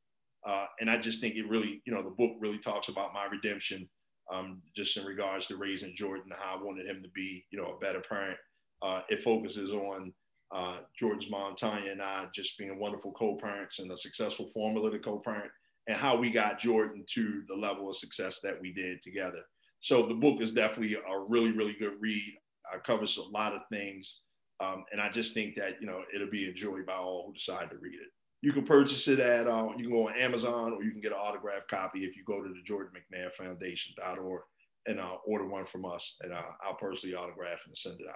Uh, 0.45 0.67
and 0.81 0.91
I 0.91 0.97
just 0.97 1.21
think 1.21 1.37
it 1.37 1.49
really, 1.49 1.83
you 1.85 1.93
know, 1.93 2.03
the 2.03 2.11
book 2.11 2.33
really 2.41 2.59
talks 2.59 2.89
about 2.89 3.13
my 3.13 3.27
redemption, 3.27 3.89
um, 4.33 4.63
just 4.75 4.97
in 4.97 5.05
regards 5.05 5.47
to 5.49 5.57
raising 5.57 5.95
Jordan, 5.95 6.33
how 6.35 6.59
I 6.59 6.63
wanted 6.63 6.87
him 6.87 7.03
to 7.03 7.09
be, 7.11 7.45
you 7.51 7.61
know, 7.61 7.75
a 7.77 7.79
better 7.79 8.01
parent. 8.01 8.39
Uh, 8.81 9.03
it 9.11 9.23
focuses 9.23 9.73
on 9.73 10.15
uh, 10.53 10.79
Jordan's 10.99 11.31
mom, 11.31 11.57
Tanya, 11.57 11.93
and 11.93 12.03
I 12.03 12.27
just 12.35 12.59
being 12.59 12.79
wonderful 12.79 13.13
co-parents 13.13 13.79
and 13.79 13.93
a 13.93 13.97
successful 13.97 14.49
formula 14.49 14.91
to 14.91 14.99
co-parent, 14.99 15.51
and 15.87 15.97
how 15.97 16.17
we 16.17 16.31
got 16.31 16.59
Jordan 16.59 17.05
to 17.15 17.43
the 17.49 17.55
level 17.55 17.89
of 17.91 17.97
success 17.97 18.41
that 18.43 18.61
we 18.61 18.73
did 18.73 19.03
together. 19.03 19.43
So 19.81 20.07
the 20.07 20.15
book 20.15 20.41
is 20.41 20.53
definitely 20.53 20.95
a 20.95 21.19
really, 21.19 21.53
really 21.53 21.75
good 21.75 21.95
read. 22.01 22.35
I 22.73 22.79
covers 22.79 23.17
a 23.17 23.23
lot 23.23 23.55
of 23.55 23.63
things. 23.71 24.21
Um, 24.61 24.85
and 24.93 25.01
I 25.01 25.09
just 25.09 25.33
think 25.33 25.57
that, 25.57 25.81
you 25.81 25.87
know, 25.87 26.03
it'll 26.15 26.31
be 26.31 26.49
enjoyed 26.49 26.87
by 26.87 26.95
all 26.95 27.25
who 27.27 27.33
decide 27.33 27.71
to 27.71 27.77
read 27.79 27.95
it. 27.95 28.09
You 28.43 28.53
can 28.53 28.65
purchase 28.65 29.09
it 29.09 29.19
at, 29.19 29.47
uh, 29.47 29.69
you 29.77 29.85
can 29.85 29.93
go 29.93 30.09
on 30.09 30.17
Amazon 30.17 30.73
or 30.73 30.83
you 30.83 30.91
can 30.91 31.01
get 31.01 31.13
an 31.13 31.19
autographed 31.19 31.69
copy 31.69 32.05
if 32.05 32.17
you 32.17 32.25
go 32.25 32.43
to 32.43 32.49
the 32.49 32.63
Jordan 32.65 32.93
McNair 32.95 33.33
Foundation.org 33.33 34.43
and 34.87 35.01
uh, 35.01 35.17
order 35.27 35.47
one 35.47 35.67
from 35.67 35.85
us. 35.85 36.17
And 36.23 36.33
uh, 36.33 36.43
I'll 36.65 36.75
personally 36.75 37.15
autograph 37.15 37.59
and 37.67 37.77
send 37.77 38.01
it 38.01 38.09
out. 38.09 38.15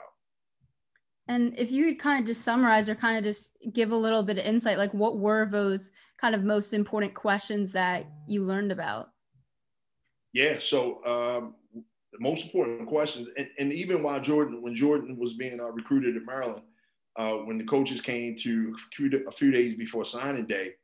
And 1.28 1.58
if 1.58 1.70
you 1.70 1.86
could 1.86 1.98
kind 1.98 2.20
of 2.20 2.26
just 2.26 2.42
summarize 2.42 2.88
or 2.88 2.94
kind 2.94 3.16
of 3.16 3.24
just 3.24 3.56
give 3.72 3.92
a 3.92 3.96
little 3.96 4.22
bit 4.22 4.38
of 4.38 4.44
insight, 4.44 4.76
like 4.76 4.92
what 4.92 5.18
were 5.18 5.48
those 5.50 5.90
kind 6.20 6.34
of 6.34 6.44
most 6.44 6.74
important 6.74 7.14
questions 7.14 7.72
that 7.72 8.06
you 8.28 8.44
learned 8.44 8.72
about? 8.72 9.08
Yeah. 10.34 10.58
So 10.58 11.04
um, 11.06 11.54
the 12.14 12.22
most 12.22 12.44
important 12.44 12.88
questions. 12.88 13.28
And, 13.36 13.48
and 13.58 13.72
even 13.72 14.02
while 14.02 14.20
Jordan, 14.20 14.62
when 14.62 14.74
Jordan 14.74 15.18
was 15.18 15.34
being 15.34 15.60
uh, 15.60 15.70
recruited 15.70 16.16
at 16.16 16.24
Maryland, 16.24 16.62
uh, 17.16 17.34
when 17.38 17.58
the 17.58 17.64
coaches 17.64 18.00
came 18.00 18.36
to 18.38 18.74
a 19.28 19.32
few 19.32 19.50
days 19.50 19.74
before 19.74 20.04
signing 20.04 20.46
day, 20.46 20.74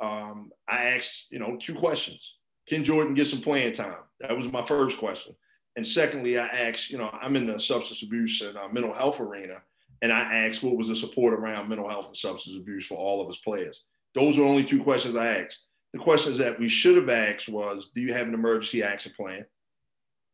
um, 0.00 0.50
I 0.68 0.90
asked, 0.90 1.26
you 1.30 1.38
know, 1.38 1.56
two 1.56 1.74
questions. 1.74 2.34
Can 2.68 2.84
Jordan 2.84 3.14
get 3.14 3.26
some 3.26 3.40
playing 3.40 3.72
time? 3.74 3.96
That 4.20 4.36
was 4.36 4.50
my 4.50 4.64
first 4.64 4.98
question. 4.98 5.34
And 5.76 5.86
secondly, 5.86 6.38
I 6.38 6.46
asked, 6.46 6.90
you 6.90 6.98
know, 6.98 7.10
I'm 7.20 7.36
in 7.36 7.46
the 7.46 7.58
substance 7.58 8.02
abuse 8.02 8.40
and 8.42 8.56
uh, 8.56 8.68
mental 8.68 8.92
health 8.92 9.20
arena, 9.20 9.58
and 10.02 10.12
I 10.12 10.46
asked 10.46 10.62
what 10.62 10.76
was 10.76 10.88
the 10.88 10.96
support 10.96 11.34
around 11.34 11.68
mental 11.68 11.88
health 11.88 12.08
and 12.08 12.16
substance 12.16 12.56
abuse 12.56 12.86
for 12.86 12.96
all 12.96 13.20
of 13.20 13.26
his 13.26 13.38
players. 13.38 13.84
Those 14.14 14.38
were 14.38 14.44
only 14.44 14.64
two 14.64 14.82
questions 14.82 15.16
I 15.16 15.40
asked. 15.40 15.64
The 15.92 15.98
questions 15.98 16.38
that 16.38 16.58
we 16.58 16.68
should 16.68 16.96
have 16.96 17.08
asked 17.08 17.48
was, 17.48 17.90
do 17.94 18.00
you 18.00 18.12
have 18.12 18.26
an 18.26 18.34
emergency 18.34 18.82
action 18.82 19.12
plan? 19.16 19.44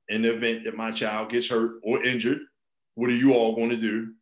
In 0.09 0.23
the 0.23 0.35
event 0.35 0.65
that 0.65 0.77
my 0.77 0.91
child 0.91 1.31
gets 1.31 1.49
hurt 1.49 1.81
or 1.83 2.03
injured, 2.05 2.41
what 2.95 3.11
are 3.11 3.15
you 3.15 3.33
all 3.33 3.55
going 3.55 3.71
to 3.71 3.77
do? 3.77 4.13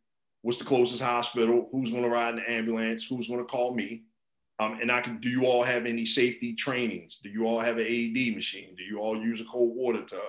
What's 0.41 0.57
the 0.57 0.65
closest 0.65 1.01
hospital? 1.01 1.69
Who's 1.71 1.91
going 1.91 2.03
to 2.03 2.09
ride 2.09 2.29
in 2.29 2.35
the 2.37 2.51
ambulance? 2.51 3.05
Who's 3.05 3.27
going 3.27 3.39
to 3.39 3.45
call 3.45 3.75
me? 3.75 4.03
Um, 4.59 4.79
and 4.81 4.91
I 4.91 5.01
can, 5.01 5.17
do 5.19 5.29
you 5.29 5.45
all 5.45 5.63
have 5.63 5.85
any 5.85 6.05
safety 6.05 6.53
trainings? 6.53 7.19
Do 7.23 7.29
you 7.29 7.45
all 7.45 7.59
have 7.59 7.77
an 7.77 7.85
AED 7.85 8.35
machine? 8.35 8.75
Do 8.75 8.83
you 8.83 8.99
all 8.99 9.17
use 9.17 9.41
a 9.41 9.45
cold 9.45 9.75
water 9.75 10.03
tub? 10.05 10.19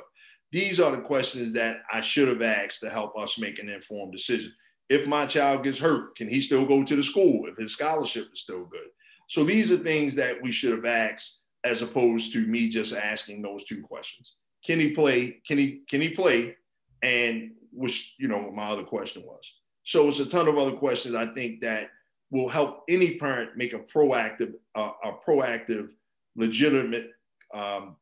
These 0.51 0.81
are 0.81 0.91
the 0.91 1.03
questions 1.03 1.53
that 1.55 1.83
I 1.93 2.01
should 2.01 2.29
have 2.29 2.43
asked 2.43 2.81
to 2.81 2.91
help 2.91 3.17
us 3.17 3.39
make 3.39 3.59
an 3.59 3.69
informed 3.69 4.13
decision. 4.13 4.53
If 4.89 5.07
my 5.07 5.27
child 5.27 5.65
gets 5.65 5.79
hurt, 5.79 6.17
can 6.17 6.29
he 6.29 6.41
still 6.41 6.67
go 6.67 6.83
to 6.83 6.97
the 6.97 7.03
school 7.03 7.47
if 7.47 7.57
his 7.57 7.73
scholarship 7.73 8.29
is 8.33 8.41
still 8.41 8.65
good? 8.65 8.89
So 9.29 9.45
these 9.45 9.73
are 9.73 9.79
things 9.79 10.15
that 10.17 10.43
we 10.43 10.53
should 10.53 10.73
have 10.73 10.85
asked 10.85 11.39
as 11.65 11.81
opposed 11.81 12.33
to 12.35 12.47
me 12.47 12.69
just 12.69 12.95
asking 12.95 13.41
those 13.41 13.65
two 13.65 13.83
questions 13.83 14.35
can 14.65 14.79
he 14.79 14.93
play? 14.93 15.41
Can 15.47 15.59
he 15.59 15.83
can 15.89 16.01
he 16.01 16.11
play? 16.11 16.57
And 17.03 17.53
which 17.73 18.15
you 18.19 18.29
know 18.29 18.51
my 18.53 18.69
other 18.69 18.85
question 18.85 19.23
was. 19.27 19.53
So 19.85 20.09
it's 20.09 20.21
a 20.21 20.27
ton 20.27 20.49
of 20.49 20.59
other 20.59 20.77
questions 20.77 21.15
I 21.15 21.27
think 21.27 21.61
that 21.61 21.91
will 22.31 22.49
help 22.49 22.85
any 22.89 23.17
parent 23.19 23.57
make 23.57 23.73
a 23.73 23.79
proactive 23.79 24.55
uh, 24.75 24.93
a 25.05 25.13
proactive, 25.13 25.91
legitimate, 26.37 27.11
um, 27.53 27.97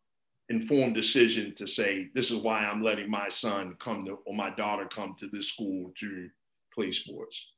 informed 0.50 0.94
decision 0.94 1.54
to 1.54 1.66
say 1.66 2.11
this 2.14 2.30
is 2.30 2.42
why 2.42 2.64
I'm 2.64 2.82
letting 2.82 3.11
my 3.11 3.28
son 3.28 3.76
come 3.78 4.04
to 4.06 4.18
or 4.26 4.34
my 4.34 4.50
daughter 4.50 4.86
come 4.86 5.14
to 5.18 5.28
this 5.28 5.48
school 5.48 5.92
to 5.96 6.28
play 6.74 6.92
sports. 6.92 7.52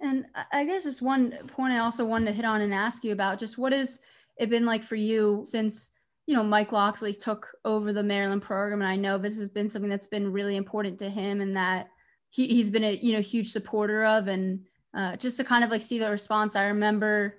And 0.00 0.26
I 0.52 0.64
guess 0.64 0.84
just 0.84 1.02
one 1.02 1.32
point 1.48 1.72
I 1.72 1.78
also 1.78 2.04
wanted 2.04 2.26
to 2.26 2.32
hit 2.32 2.44
on 2.44 2.60
and 2.60 2.74
ask 2.74 3.04
you 3.04 3.12
about 3.12 3.38
just 3.38 3.56
what 3.56 3.72
has 3.72 4.00
it 4.38 4.50
been 4.50 4.66
like 4.66 4.82
for 4.82 4.96
you 4.96 5.42
since 5.44 5.90
you 6.26 6.34
know, 6.34 6.42
Mike 6.42 6.72
Locksley 6.72 7.12
took 7.12 7.54
over 7.64 7.92
the 7.92 8.02
Maryland 8.02 8.42
program, 8.42 8.80
and 8.80 8.90
I 8.90 8.96
know 8.96 9.18
this 9.18 9.38
has 9.38 9.48
been 9.48 9.68
something 9.68 9.90
that's 9.90 10.06
been 10.06 10.32
really 10.32 10.56
important 10.56 10.98
to 11.00 11.10
him, 11.10 11.40
and 11.40 11.56
that 11.56 11.88
he, 12.30 12.46
he's 12.48 12.70
been 12.70 12.84
a 12.84 12.92
you 12.92 13.12
know 13.12 13.20
huge 13.20 13.52
supporter 13.52 14.04
of, 14.04 14.28
and 14.28 14.60
uh, 14.94 15.16
just 15.16 15.36
to 15.36 15.44
kind 15.44 15.64
of 15.64 15.70
like 15.70 15.82
see 15.82 15.98
the 15.98 16.10
response. 16.10 16.56
I 16.56 16.64
remember, 16.64 17.38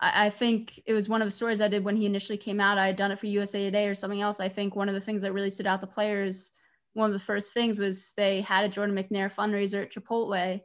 I, 0.00 0.26
I, 0.26 0.30
think 0.30 0.80
it 0.86 0.94
was 0.94 1.08
one 1.08 1.20
of 1.20 1.26
the 1.26 1.32
stories 1.32 1.60
I 1.60 1.68
did 1.68 1.84
when 1.84 1.96
he 1.96 2.06
initially 2.06 2.38
came 2.38 2.60
out. 2.60 2.78
I 2.78 2.86
had 2.86 2.96
done 2.96 3.10
it 3.12 3.18
for 3.18 3.26
USA 3.26 3.64
Today 3.64 3.88
or 3.88 3.94
something 3.94 4.22
else. 4.22 4.40
I 4.40 4.48
think 4.48 4.74
one 4.74 4.88
of 4.88 4.94
the 4.94 5.00
things 5.00 5.22
that 5.22 5.32
really 5.32 5.50
stood 5.50 5.66
out 5.66 5.80
the 5.80 5.86
players, 5.86 6.52
one 6.94 7.08
of 7.10 7.12
the 7.12 7.18
first 7.18 7.52
things 7.52 7.78
was 7.78 8.14
they 8.16 8.40
had 8.40 8.64
a 8.64 8.68
Jordan 8.68 8.96
McNair 8.96 9.32
fundraiser 9.32 9.82
at 9.82 9.92
Chipotle, 9.92 10.62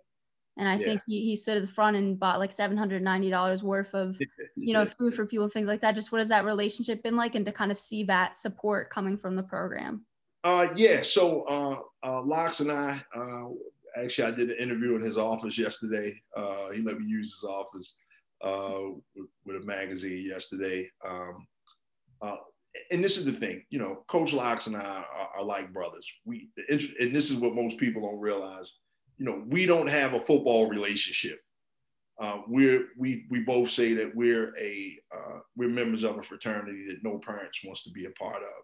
and 0.59 0.67
I 0.67 0.75
yeah. 0.75 0.85
think 0.85 1.01
he, 1.07 1.21
he 1.21 1.37
stood 1.37 1.55
at 1.55 1.61
the 1.61 1.69
front 1.69 1.95
and 1.95 2.19
bought 2.19 2.37
like 2.37 2.51
$790 2.51 3.63
worth 3.63 3.93
of, 3.95 4.19
you 4.57 4.73
know, 4.73 4.85
food 4.85 5.13
for 5.13 5.25
people, 5.25 5.47
things 5.47 5.69
like 5.69 5.79
that. 5.81 5.95
Just 5.95 6.11
what 6.11 6.19
has 6.19 6.27
that 6.29 6.43
relationship 6.43 7.01
been 7.01 7.15
like? 7.15 7.35
And 7.35 7.45
to 7.45 7.51
kind 7.53 7.71
of 7.71 7.79
see 7.79 8.03
that 8.03 8.35
support 8.35 8.89
coming 8.89 9.17
from 9.17 9.37
the 9.37 9.41
program. 9.41 10.05
Uh, 10.43 10.67
yeah. 10.75 11.01
So 11.01 11.43
uh, 11.43 11.79
uh, 12.03 12.21
Locks 12.21 12.59
and 12.59 12.73
I, 12.73 13.01
uh, 13.15 13.45
actually, 13.95 14.27
I 14.27 14.35
did 14.35 14.51
an 14.51 14.57
interview 14.57 14.95
in 14.95 15.01
his 15.01 15.17
office 15.17 15.57
yesterday. 15.57 16.21
Uh, 16.35 16.71
he 16.71 16.81
let 16.81 16.99
me 16.99 17.07
use 17.07 17.33
his 17.39 17.49
office 17.49 17.95
uh, 18.41 18.91
with, 19.15 19.27
with, 19.45 19.63
a 19.63 19.65
magazine 19.65 20.25
yesterday. 20.25 20.89
Um, 21.07 21.47
uh, 22.21 22.35
and 22.91 23.01
this 23.01 23.17
is 23.17 23.23
the 23.23 23.31
thing, 23.31 23.63
you 23.69 23.79
know, 23.79 24.03
Coach 24.07 24.33
Locks 24.33 24.67
and 24.67 24.75
I 24.75 25.05
are, 25.15 25.29
are 25.37 25.43
like 25.43 25.71
brothers. 25.71 26.05
We, 26.25 26.49
and 26.69 27.15
this 27.15 27.31
is 27.31 27.37
what 27.37 27.55
most 27.55 27.77
people 27.77 28.01
don't 28.01 28.19
realize 28.19 28.73
you 29.19 29.25
know, 29.25 29.43
we 29.47 29.65
don't 29.65 29.89
have 29.89 30.13
a 30.13 30.25
football 30.25 30.69
relationship. 30.69 31.39
Uh, 32.19 32.41
we're 32.47 32.87
we 32.97 33.25
we 33.29 33.39
both 33.39 33.69
say 33.69 33.93
that 33.93 34.13
we're 34.15 34.53
a 34.59 34.97
uh, 35.15 35.39
we're 35.55 35.69
members 35.69 36.03
of 36.03 36.17
a 36.17 36.23
fraternity 36.23 36.85
that 36.87 37.03
no 37.03 37.19
parents 37.19 37.59
wants 37.63 37.83
to 37.83 37.91
be 37.91 38.05
a 38.05 38.11
part 38.11 38.41
of, 38.41 38.63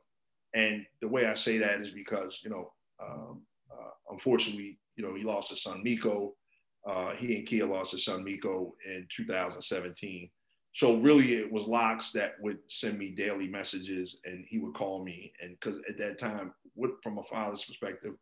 and 0.53 0.85
the 1.01 1.07
way 1.07 1.25
I 1.25 1.35
say 1.35 1.57
that 1.59 1.79
is 1.79 1.91
because 1.91 2.39
you 2.43 2.49
know, 2.49 2.71
um, 3.05 3.41
uh, 3.71 3.91
unfortunately, 4.11 4.79
you 4.95 5.05
know, 5.05 5.13
he 5.13 5.23
lost 5.23 5.51
his 5.51 5.63
son 5.63 5.83
Meiko. 5.85 6.31
Uh, 6.85 7.15
he 7.15 7.35
and 7.35 7.47
Kia 7.47 7.65
lost 7.65 7.93
his 7.93 8.05
son 8.05 8.23
Meiko 8.23 8.71
in 8.85 9.07
2017. 9.15 10.29
So 10.73 10.97
really, 10.97 11.33
it 11.33 11.51
was 11.51 11.65
Locks 11.65 12.11
that 12.11 12.33
would 12.41 12.59
send 12.67 12.99
me 12.99 13.09
daily 13.09 13.47
messages, 13.47 14.19
and 14.25 14.45
he 14.47 14.59
would 14.59 14.75
call 14.75 15.03
me, 15.03 15.31
and 15.41 15.57
because 15.59 15.79
at 15.89 15.97
that 15.97 16.19
time, 16.19 16.53
what, 16.75 16.91
from 17.01 17.17
a 17.17 17.23
father's 17.23 17.63
perspective, 17.63 18.13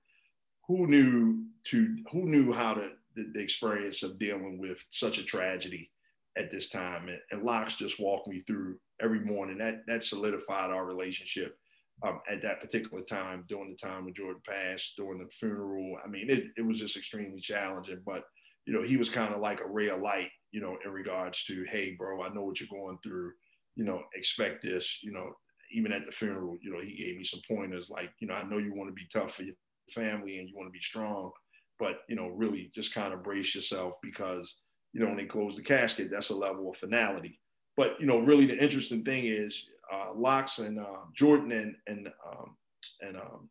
who 0.68 0.88
knew 0.88 1.44
to 1.66 1.98
who 2.12 2.26
knew 2.26 2.52
how 2.52 2.74
to 2.74 2.90
the, 3.16 3.32
the, 3.34 3.42
experience 3.42 4.04
of 4.04 4.20
dealing 4.20 4.60
with 4.60 4.78
such 4.90 5.18
a 5.18 5.24
tragedy 5.24 5.90
at 6.38 6.50
this 6.50 6.70
time 6.70 7.08
and, 7.08 7.20
and 7.32 7.44
locks 7.44 7.76
just 7.76 8.00
walked 8.00 8.28
me 8.28 8.42
through 8.48 8.78
every 9.02 9.20
morning 9.20 9.58
that 9.60 9.84
that 9.88 10.04
solidified 10.04 10.72
our 10.72 10.86
relationship 10.86 11.58
um, 12.02 12.20
at 12.28 12.42
that 12.42 12.60
particular 12.60 13.04
time, 13.04 13.46
during 13.48 13.70
the 13.70 13.88
time 13.88 14.06
when 14.06 14.14
Jordan 14.14 14.42
passed, 14.48 14.96
during 14.98 15.20
the 15.20 15.30
funeral. 15.30 15.98
I 16.04 16.08
mean, 16.08 16.30
it, 16.30 16.46
it 16.58 16.62
was 16.66 16.78
just 16.78 16.98
extremely 16.98 17.40
challenging. 17.40 18.02
But, 18.06 18.26
you 18.66 18.74
know, 18.74 18.82
he 18.82 18.98
was 18.98 19.10
kind 19.10 19.34
of 19.34 19.42
like 19.42 19.62
a 19.62 19.68
ray 19.68 19.90
of 19.90 20.02
light, 20.02 20.32
you 20.52 20.62
know, 20.62 20.78
in 20.84 20.92
regards 20.92 21.44
to, 21.46 21.66
hey, 21.70 21.96
bro, 21.98 22.24
I 22.24 22.30
know 22.30 22.44
what 22.44 22.60
you're 22.60 22.70
going 22.70 22.98
through. 23.04 23.32
You 23.76 23.86
know, 23.86 24.04
expect 24.16 24.64
this. 24.64 25.00
You 25.02 25.12
know, 25.12 25.34
even 25.72 25.94
at 25.94 26.06
the 26.06 26.12
funeral, 26.12 26.58
you 26.62 26.74
know, 26.74 26.82
he 26.82 26.96
gave 26.96 27.18
me 27.18 27.24
some 27.24 27.42
pointers 27.48 27.90
like, 27.90 28.12
you 28.20 28.28
know, 28.28 28.36
I 28.36 28.44
know 28.44 28.58
you 28.58 28.74
want 28.74 28.90
to 28.90 28.94
be 28.94 29.08
tough 29.12 29.36
for 29.36 29.44
your 29.44 29.56
family 29.94 30.40
and 30.40 30.50
you 30.50 30.56
want 30.56 30.68
to 30.68 30.72
be 30.72 30.82
strong, 30.82 31.32
but, 31.80 32.02
you 32.10 32.16
know, 32.16 32.28
really 32.28 32.72
just 32.74 32.94
kind 32.94 33.14
of 33.14 33.24
brace 33.24 33.56
yourself 33.56 33.94
because, 34.02 34.58
you 34.94 35.00
know, 35.00 35.08
when 35.08 35.18
they 35.18 35.26
close 35.26 35.56
the 35.56 35.62
casket, 35.64 36.10
that's 36.12 36.30
a 36.30 36.36
level 36.36 36.70
of 36.70 36.78
finality. 36.78 37.40
But, 37.76 38.00
you 38.00 38.06
know, 38.06 38.20
really 38.20 38.46
the 38.46 38.62
interesting 38.62 39.04
thing 39.04 39.26
is, 39.26 39.66
uh, 39.92 40.14
Locks 40.16 40.60
and 40.60 40.80
uh, 40.80 41.06
Jordan 41.16 41.52
and 41.52 41.76
and 41.88 42.08
um, 42.28 42.56
and 43.02 43.18
um, 43.18 43.50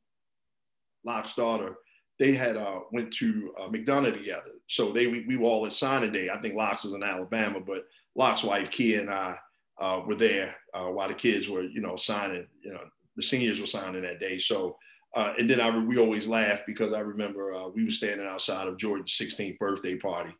daughter, 1.36 1.76
they 2.18 2.32
had 2.32 2.56
uh, 2.56 2.80
went 2.92 3.12
to 3.14 3.52
uh, 3.60 3.68
McDonogh 3.68 4.14
together. 4.14 4.52
So 4.68 4.92
they 4.92 5.06
we, 5.06 5.24
we 5.26 5.36
were 5.36 5.46
all 5.46 5.66
at 5.66 5.72
signing 5.72 6.12
day. 6.12 6.30
I 6.30 6.40
think 6.40 6.54
Locks 6.54 6.84
was 6.84 6.94
in 6.94 7.02
Alabama, 7.02 7.60
but 7.60 7.84
Locke's 8.14 8.44
wife 8.44 8.70
Kia 8.70 9.00
and 9.00 9.10
I 9.10 9.36
uh, 9.80 10.02
were 10.06 10.14
there 10.14 10.54
uh, 10.74 10.86
while 10.86 11.08
the 11.08 11.14
kids 11.14 11.48
were 11.48 11.62
you 11.62 11.80
know 11.80 11.96
signing. 11.96 12.46
You 12.62 12.74
know 12.74 12.84
the 13.16 13.22
seniors 13.22 13.60
were 13.60 13.66
signing 13.66 14.02
that 14.02 14.20
day. 14.20 14.38
So. 14.38 14.76
Uh, 15.14 15.34
and 15.38 15.48
then 15.48 15.60
I, 15.60 15.76
we 15.78 15.98
always 15.98 16.26
laugh 16.26 16.60
because 16.66 16.92
I 16.92 17.00
remember 17.00 17.54
uh, 17.54 17.68
we 17.68 17.84
were 17.84 17.90
standing 17.90 18.26
outside 18.26 18.66
of 18.66 18.78
Jordan's 18.78 19.12
16th 19.12 19.58
birthday 19.58 19.96
party, 19.96 20.34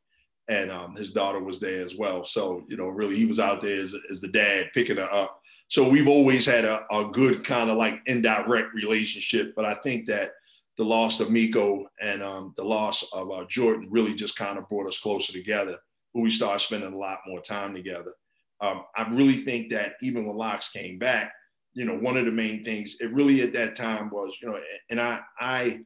and 0.49 0.71
um, 0.71 0.97
his 0.97 1.13
daughter 1.13 1.41
was 1.41 1.61
there 1.61 1.85
as 1.85 1.95
well. 1.95 2.25
So 2.25 2.65
you 2.69 2.77
know, 2.77 2.89
really, 2.89 3.17
he 3.17 3.27
was 3.27 3.39
out 3.39 3.61
there 3.61 3.81
as, 3.81 3.95
as 4.11 4.21
the 4.21 4.29
dad 4.29 4.71
picking 4.73 4.97
her 4.97 5.13
up 5.13 5.43
so 5.73 5.89
we've 5.89 6.07
always 6.07 6.45
had 6.45 6.67
a, 6.67 6.85
a 6.95 7.07
good 7.07 7.45
kind 7.45 7.71
of 7.71 7.79
like 7.79 8.03
indirect 8.05 8.75
relationship. 8.75 9.55
But 9.57 9.65
I 9.65 9.73
think 9.73 10.05
that 10.05 10.33
the 10.77 10.85
loss 10.85 11.19
of 11.19 11.29
Meiko 11.29 11.85
and 11.99 12.23
um, 12.23 12.53
the 12.59 12.63
loss 12.63 13.03
of 13.15 13.31
uh, 13.31 13.47
Jordan 13.49 13.89
really 13.91 14.15
just 14.15 14.37
kind 14.37 14.59
of 14.59 14.69
brought 14.69 14.87
us 14.87 14.99
closer 14.99 15.33
together. 15.33 15.79
We 16.13 16.29
started 16.29 16.61
spending 16.61 16.93
a 16.93 16.99
lot 16.99 17.21
more 17.27 17.41
time 17.41 17.75
together. 17.75 18.13
Um, 18.61 18.83
I 18.95 19.09
really 19.15 19.45
think 19.45 19.71
that 19.71 19.95
even 20.03 20.27
when 20.27 20.37
Locks 20.37 20.69
came 20.69 20.99
back, 20.99 21.33
you 21.75 21.85
know, 21.85 21.97
one 21.97 22.17
of 22.17 22.25
the 22.25 22.31
main 22.31 22.65
things 22.65 22.97
it 23.01 23.13
really 23.13 23.43
at 23.43 23.53
that 23.55 23.75
time 23.75 24.11
was, 24.11 24.37
you 24.43 24.49
know, 24.49 24.59
and 24.91 25.01
I 25.01 25.21
I 25.41 25.81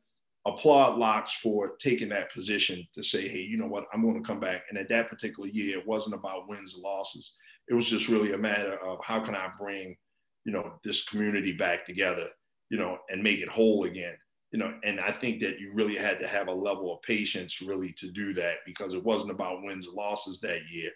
applaud 0.47 0.99
Locks 0.99 1.34
for 1.43 1.76
taking 1.78 2.09
that 2.11 2.32
position 2.32 2.87
to 2.95 3.03
say, 3.03 3.26
hey, 3.26 3.41
you 3.41 3.57
know 3.57 3.66
what, 3.66 3.87
I'm 3.93 4.03
going 4.03 4.22
to 4.22 4.26
come 4.26 4.39
back. 4.39 4.62
And 4.68 4.78
at 4.78 4.89
that 4.91 5.09
particular 5.09 5.49
year, 5.49 5.78
it 5.78 5.87
wasn't 5.87 6.14
about 6.14 6.49
wins 6.49 6.74
and 6.74 6.84
losses 6.84 7.32
it 7.68 7.74
was 7.74 7.87
just 7.87 8.09
really 8.09 8.32
a 8.32 8.39
matter 8.39 8.76
of 8.84 8.99
how 9.03 9.20
can 9.20 9.34
I 9.34 9.51
bring, 9.59 9.97
you 10.45 10.53
know, 10.53 10.74
this 10.84 11.05
community 11.05 11.53
back 11.53 11.84
together, 11.84 12.28
you 12.70 12.78
know, 12.78 12.99
and 13.11 13.22
make 13.22 13.41
it 13.41 13.49
whole 13.49 13.84
again. 13.84 14.14
You 14.53 14.61
know, 14.61 14.74
and 14.84 15.01
I 15.01 15.11
think 15.11 15.41
that 15.41 15.59
you 15.59 15.72
really 15.74 15.97
had 15.97 16.20
to 16.20 16.28
have 16.28 16.49
a 16.49 16.53
level 16.53 16.95
of 16.95 17.03
patience 17.03 17.61
really 17.61 17.93
to 17.99 18.11
do 18.12 18.32
that 18.34 18.59
because 18.64 18.95
it 18.95 19.05
wasn't 19.05 19.32
about 19.32 19.62
wins 19.62 19.89
and 19.89 19.97
losses 19.97 20.41
that 20.41 20.68
year. 20.70 20.91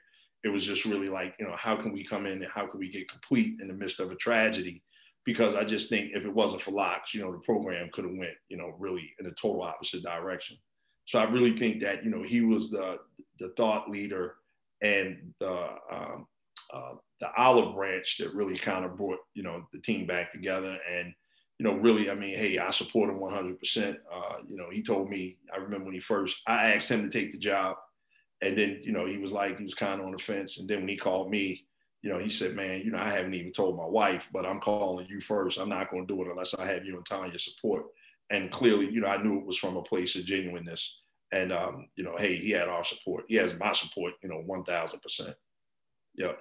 It 0.45 0.49
was 0.49 0.65
just 0.65 0.85
really 0.85 1.09
like, 1.09 1.35
you 1.39 1.47
know, 1.47 1.55
how 1.57 1.77
can 1.77 1.93
we 1.93 2.03
come 2.03 2.27
in 2.27 2.43
and 2.43 2.51
how 2.51 2.67
can 2.67 2.81
we 2.81 2.91
get 2.91 3.11
complete 3.11 3.61
in 3.61 3.69
the 3.69 3.75
midst 3.75 4.01
of 4.01 4.11
a 4.11 4.17
tragedy? 4.17 4.83
Because 5.27 5.55
I 5.55 5.65
just 5.65 5.91
think 5.91 6.13
if 6.15 6.25
it 6.25 6.35
wasn't 6.35 6.63
for 6.63 6.71
locks, 6.71 7.13
you 7.13 7.21
know, 7.21 7.31
the 7.31 7.39
program 7.39 7.91
could 7.93 8.05
have 8.05 8.17
went, 8.17 8.35
you 8.49 8.57
know, 8.57 8.75
really 8.79 9.15
in 9.21 9.27
a 9.27 9.33
total 9.33 9.63
opposite 9.63 10.03
direction. 10.03 10.57
So 11.05 11.19
I 11.19 11.25
really 11.25 11.59
think 11.59 11.83
that, 11.83 12.05
you 12.05 12.11
know, 12.11 12.23
he 12.23 12.41
was 12.43 12.71
the 12.71 12.99
the 13.39 13.51
thought 13.57 13.91
leader 13.91 14.35
and 14.83 15.33
the 15.41 15.69
um, 15.91 16.27
uh, 16.73 16.93
the 17.21 17.33
olive 17.37 17.75
branch 17.75 18.19
that 18.19 18.35
really 18.35 18.57
kind 18.57 18.85
of 18.85 18.97
brought 18.97 19.19
you 19.35 19.43
know 19.43 19.67
the 19.73 19.81
team 19.81 20.07
back 20.07 20.33
together 20.33 20.79
and 20.91 21.13
you 21.59 21.65
know 21.65 21.75
really 21.75 22.11
i 22.11 22.15
mean 22.15 22.37
hey 22.37 22.59
i 22.59 22.71
support 22.71 23.11
him 23.11 23.17
100% 23.17 23.97
uh, 24.13 24.37
you 24.49 24.57
know 24.57 24.71
he 24.71 24.83
told 24.83 25.11
me 25.11 25.37
i 25.53 25.59
remember 25.59 25.87
when 25.87 25.95
he 25.95 26.01
first 26.01 26.41
i 26.47 26.73
asked 26.73 26.91
him 26.91 27.03
to 27.03 27.11
take 27.11 27.33
the 27.33 27.39
job 27.39 27.77
and 28.43 28.57
then 28.57 28.81
you 28.83 28.93
know 28.93 29.07
he 29.07 29.19
was 29.19 29.33
like 29.33 29.59
he 29.59 29.65
was 29.65 29.75
kind 29.75 30.01
of 30.01 30.07
on 30.07 30.13
the 30.13 30.19
fence. 30.19 30.59
And 30.59 30.69
then 30.69 30.81
when 30.81 30.89
he 30.89 30.97
called 30.97 31.31
me 31.31 31.67
you 32.03 32.11
know 32.11 32.19
he 32.19 32.31
said 32.31 32.55
man 32.55 32.81
you 32.81 32.91
know 32.91 32.99
i 32.99 33.11
haven't 33.11 33.35
even 33.35 33.53
told 33.53 33.77
my 33.77 33.85
wife 33.85 34.27
but 34.33 34.47
i'm 34.47 34.59
calling 34.59 35.07
you 35.09 35.21
first. 35.21 35.59
I'm 35.59 35.69
not 35.69 35.91
going 35.91 36.07
to 36.07 36.15
do 36.15 36.23
it 36.23 36.31
unless 36.31 36.55
i 36.55 36.65
have 36.65 36.85
you 36.85 36.97
and 36.97 37.05
tanya 37.05 37.39
support. 37.39 37.85
And 38.31 38.51
clearly 38.51 38.91
you 38.91 39.01
know 39.01 39.09
i 39.09 39.23
knew 39.23 39.39
it 39.39 39.47
was 39.47 39.59
from 39.59 39.77
a 39.77 39.83
place 39.83 40.17
of 40.17 40.25
genuineness. 40.25 40.99
And 41.33 41.53
um, 41.53 41.89
you 41.97 42.05
know 42.05 42.17
hey 42.17 42.37
he 42.37 42.51
had 42.51 42.69
our 42.69 42.85
support. 42.85 43.25
He 43.29 43.37
has 43.37 43.59
my 43.59 43.73
support 43.73 44.15
you 44.23 44.29
know 44.29 44.43
1000% 44.49 45.35
yep. 46.17 46.39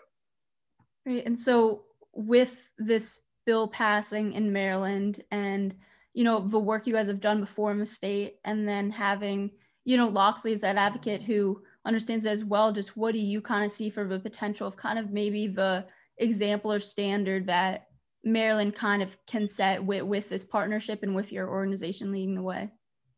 Right. 1.06 1.26
And 1.26 1.38
so 1.38 1.84
with 2.14 2.70
this 2.78 3.22
bill 3.46 3.68
passing 3.68 4.34
in 4.34 4.52
Maryland 4.52 5.24
and 5.32 5.76
you 6.14 6.24
know 6.24 6.40
the 6.40 6.60
work 6.60 6.86
you 6.86 6.94
guys 6.94 7.08
have 7.08 7.22
done 7.22 7.40
before 7.40 7.72
in 7.72 7.80
the 7.80 7.86
state 7.86 8.36
and 8.46 8.68
then 8.68 8.90
having 8.92 9.52
you 9.86 9.98
know 9.98 10.08
Locksley 10.08 10.54
as 10.54 10.62
that 10.62 10.76
advocate 10.76 11.24
who 11.24 11.62
understands 11.90 12.28
as 12.28 12.46
well 12.46 12.72
just 12.72 12.96
what 12.96 13.16
do 13.16 13.20
you 13.20 13.42
kind 13.42 13.66
of 13.66 13.72
see 13.72 13.90
for 13.90 14.08
the 14.08 14.20
potential 14.20 14.68
of 14.68 14.76
kind 14.76 15.00
of 15.00 15.10
maybe 15.10 15.48
the 15.48 15.84
example 16.20 16.72
or 16.72 16.80
standard 16.80 17.48
that 17.48 17.88
Maryland 18.24 18.76
kind 18.76 19.02
of 19.02 19.18
can 19.26 19.48
set 19.48 19.84
with, 19.84 20.04
with 20.04 20.30
this 20.30 20.46
partnership 20.46 21.02
and 21.02 21.16
with 21.16 21.32
your 21.32 21.50
organization 21.50 22.12
leading 22.12 22.36
the 22.36 22.44
way? 22.44 22.70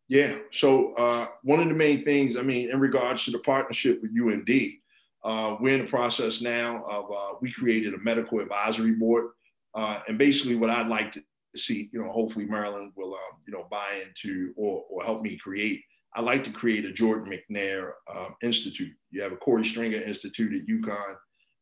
Yeah. 0.08 0.36
So 0.52 0.94
uh, 0.94 1.28
one 1.44 1.60
of 1.60 1.68
the 1.68 1.74
main 1.74 2.02
things, 2.02 2.38
I 2.38 2.44
mean, 2.44 2.70
in 2.72 2.80
regards 2.80 3.26
to 3.26 3.32
the 3.32 3.40
partnership 3.40 4.02
with 4.02 4.18
UMD, 4.18 4.80
uh, 5.26 5.58
we're 5.60 5.76
in 5.76 5.86
the 5.86 5.90
process 5.90 6.42
now 6.42 6.86
of 6.88 7.12
uh, 7.12 7.36
we 7.42 7.52
created 7.52 7.94
a 7.94 7.98
medical 7.98 8.40
advisory 8.40 8.94
board, 8.94 9.32
uh, 9.76 10.00
and 10.08 10.18
basically 10.18 10.56
what 10.56 10.70
I'd 10.70 10.88
like 10.88 11.12
to 11.12 11.24
see, 11.58 11.90
you 11.92 12.02
know, 12.02 12.10
hopefully 12.10 12.46
Maryland 12.46 12.94
will, 12.96 13.16
um, 13.16 13.40
you 13.46 13.54
know, 13.54 13.68
buy 13.70 14.02
into 14.08 14.54
or, 14.56 14.86
or 14.90 15.04
help 15.04 15.22
me 15.22 15.36
create. 15.38 15.84
I'd 16.16 16.26
like 16.26 16.44
to 16.44 16.52
create 16.52 16.86
a 16.86 16.92
Jordan 16.92 17.32
McNair 17.32 17.92
um, 18.14 18.36
Institute. 18.44 18.94
You 19.12 19.22
have 19.22 19.32
a 19.32 19.38
Korey 19.38 19.66
Stringer 19.66 20.02
Institute 20.02 20.54
at 20.54 20.68
UConn, 20.68 21.16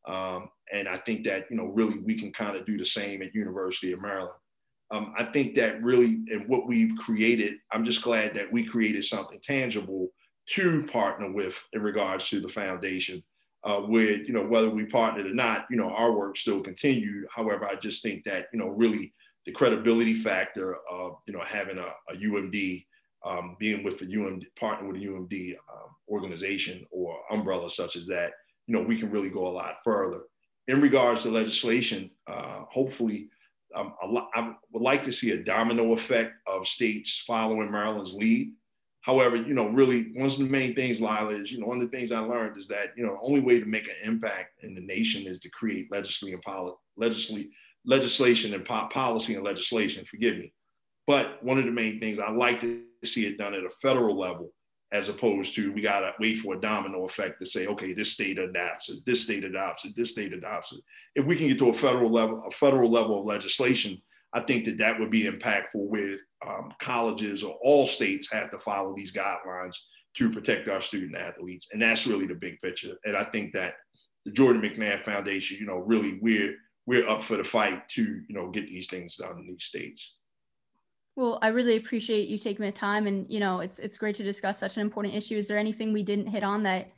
um, 0.08 0.50
and 0.72 0.88
I 0.88 0.98
think 0.98 1.26
that 1.26 1.46
you 1.50 1.58
know 1.58 1.66
really 1.66 2.00
we 2.00 2.16
can 2.16 2.32
kind 2.32 2.56
of 2.56 2.66
do 2.66 2.78
the 2.78 2.86
same 2.86 3.22
at 3.22 3.36
University 3.36 3.92
of 3.92 4.02
Maryland. 4.02 4.34
Um, 4.92 5.14
I 5.18 5.26
think 5.26 5.56
that 5.56 5.84
really, 5.84 6.24
and 6.32 6.48
what 6.48 6.68
we've 6.68 6.96
created, 6.98 7.56
I'm 7.72 7.86
just 7.86 8.02
glad 8.02 8.34
that 8.34 8.52
we 8.52 8.66
created 8.66 9.04
something 9.04 9.40
tangible 9.44 10.10
to 10.52 10.84
partner 10.88 11.32
with 11.32 11.56
in 11.74 11.82
regards 11.82 12.28
to 12.30 12.40
the 12.40 12.50
foundation 12.50 13.24
uh, 13.64 13.84
with, 13.88 14.28
you 14.28 14.34
know, 14.34 14.44
whether 14.44 14.70
we 14.70 14.86
partnered 14.86 15.28
or 15.28 15.34
not, 15.34 15.66
you 15.70 15.78
know, 15.78 15.90
our 15.90 16.12
work 16.12 16.38
still 16.38 16.62
continued. 16.62 17.28
However, 17.30 17.66
I 17.66 17.76
just 17.76 18.02
think 18.02 18.24
that, 18.24 18.48
you 18.54 18.60
know, 18.60 18.70
really 18.70 19.14
the 19.46 19.52
credibility 19.52 20.14
factor 20.14 20.78
of, 20.90 21.18
you 21.28 21.34
know, 21.34 21.42
having 21.42 21.78
a, 21.78 21.94
a 22.12 22.16
UMD, 22.16 22.86
um, 23.24 23.56
being 23.60 23.84
with 23.84 24.00
the 24.00 24.06
UMD, 24.06 24.46
partner 24.58 24.88
with 24.88 25.02
a 25.02 25.06
UMD 25.06 25.56
um, 25.56 25.96
organization 26.08 26.86
or 26.92 27.20
umbrella 27.32 27.70
such 27.70 27.96
as 27.96 28.08
that, 28.08 28.34
you 28.68 28.76
know, 28.76 28.82
we 28.82 29.00
can 29.00 29.12
really 29.12 29.30
go 29.30 29.48
a 29.48 29.50
lot 29.50 29.78
further. 29.84 30.22
In 30.68 30.82
regards 30.82 31.24
to 31.24 31.30
legislation, 31.30 32.12
uh, 32.28 32.64
hopefully, 32.70 33.30
um, 33.76 33.94
lot, 34.08 34.30
I 34.34 34.54
would 34.72 34.84
like 34.84 35.04
to 35.04 35.12
see 35.12 35.32
a 35.32 35.44
domino 35.44 35.94
effect 35.94 36.34
of 36.48 36.68
states 36.68 37.24
following 37.26 37.72
Maryland's 37.72 38.14
lead. 38.14 38.54
However, 39.02 39.36
you 39.36 39.54
know, 39.54 39.70
really 39.70 40.12
one 40.14 40.28
of 40.28 40.38
the 40.38 40.44
main 40.44 40.76
things, 40.76 41.00
Lila, 41.00 41.30
is, 41.30 41.52
you 41.52 41.60
know, 41.60 41.68
one 41.68 41.82
of 41.82 41.90
the 41.90 41.98
things 41.98 42.12
I 42.12 42.20
learned 42.20 42.58
is 42.58 42.68
that, 42.68 42.90
you 42.98 43.06
know, 43.06 43.14
the 43.14 43.22
only 43.22 43.40
way 43.40 43.60
to 43.60 43.66
make 43.66 43.88
an 43.88 43.96
impact 44.04 44.64
in 44.64 44.76
the 44.76 44.82
nation 44.82 45.26
is 45.26 45.40
to 45.40 45.50
create 45.50 45.92
legislative 45.92 46.42
legislate, 46.98 47.50
legislation 47.86 48.54
and 48.54 48.66
po- 48.66 48.88
policy 48.92 49.36
and 49.36 49.44
legislation, 49.44 50.06
forgive 50.06 50.38
me. 50.38 50.54
But 51.08 51.44
one 51.44 51.58
of 51.58 51.66
the 51.66 51.72
main 51.72 52.00
things 52.00 52.20
I 52.20 52.30
like 52.30 52.60
to 52.62 52.84
see 53.08 53.26
it 53.26 53.38
done 53.38 53.54
at 53.54 53.64
a 53.64 53.70
federal 53.82 54.18
level, 54.18 54.52
as 54.92 55.10
opposed 55.10 55.56
to 55.56 55.72
we 55.72 55.82
got 55.82 56.02
to 56.02 56.14
wait 56.20 56.40
for 56.40 56.56
a 56.56 56.62
domino 56.62 57.06
effect 57.06 57.40
to 57.40 57.46
say, 57.46 57.68
okay, 57.68 57.94
this 57.94 58.12
state 58.12 58.40
adopts 58.40 58.90
it, 58.90 59.06
this 59.06 59.22
state 59.22 59.44
adopts 59.44 59.86
it, 59.86 59.96
this 59.96 60.12
state 60.12 60.34
adopts 60.34 60.74
it. 60.74 60.82
If 61.16 61.26
we 61.26 61.36
can 61.36 61.48
get 61.48 61.60
to 61.60 61.70
a 61.70 61.74
federal 61.74 62.10
level, 62.10 62.44
a 62.48 62.52
federal 62.52 62.90
level 62.90 63.20
of 63.20 63.26
legislation, 63.26 64.02
I 64.34 64.42
think 64.42 64.66
that 64.66 64.78
that 64.78 65.00
would 65.00 65.10
be 65.10 65.24
impactful 65.24 65.74
where 65.74 66.18
um, 66.46 66.74
colleges 66.80 67.44
or 67.44 67.58
all 67.62 67.88
states 67.88 68.32
have 68.32 68.52
to 68.52 68.60
follow 68.60 68.96
these 68.96 69.14
guidelines 69.14 69.76
to 70.16 70.32
protect 70.32 70.70
our 70.70 70.82
student 70.82 71.18
athletes. 71.18 71.70
And 71.72 71.82
that's 71.82 72.08
really 72.08 72.26
the 72.26 72.36
big 72.36 72.60
picture. 72.62 72.96
And 73.06 73.16
I 73.16 73.24
think 73.26 73.54
that 73.54 73.76
the 74.26 74.32
Jordan 74.32 74.62
McNair 74.62 75.04
Foundation, 75.04 75.58
you 75.60 75.66
know, 75.66 75.78
really 75.78 76.20
we're 76.22 76.56
we're 76.86 77.08
up 77.08 77.22
for 77.22 77.38
the 77.38 77.44
fight 77.44 77.88
to, 77.90 78.02
you 78.02 78.36
know, 78.36 78.50
get 78.50 78.68
these 78.68 78.88
things 78.88 79.16
done 79.16 79.38
in 79.38 79.48
these 79.48 79.64
states. 79.64 80.16
Well, 81.20 81.38
I 81.42 81.50
really 81.50 81.76
appreciate 81.76 82.30
you 82.30 82.38
taking 82.38 82.66
the 82.66 82.72
time 82.72 83.06
and, 83.06 83.30
you 83.30 83.42
know, 83.42 83.60
it's 83.60 83.78
it's 83.78 83.98
great 83.98 84.16
to 84.16 84.24
discuss 84.24 84.58
such 84.58 84.78
an 84.78 84.82
important 84.82 85.14
issue. 85.14 85.36
Is 85.36 85.50
there 85.50 85.58
anything 85.58 85.92
we 85.92 86.02
didn't 86.02 86.28
hit 86.28 86.44
on 86.44 86.64
that 86.64 86.94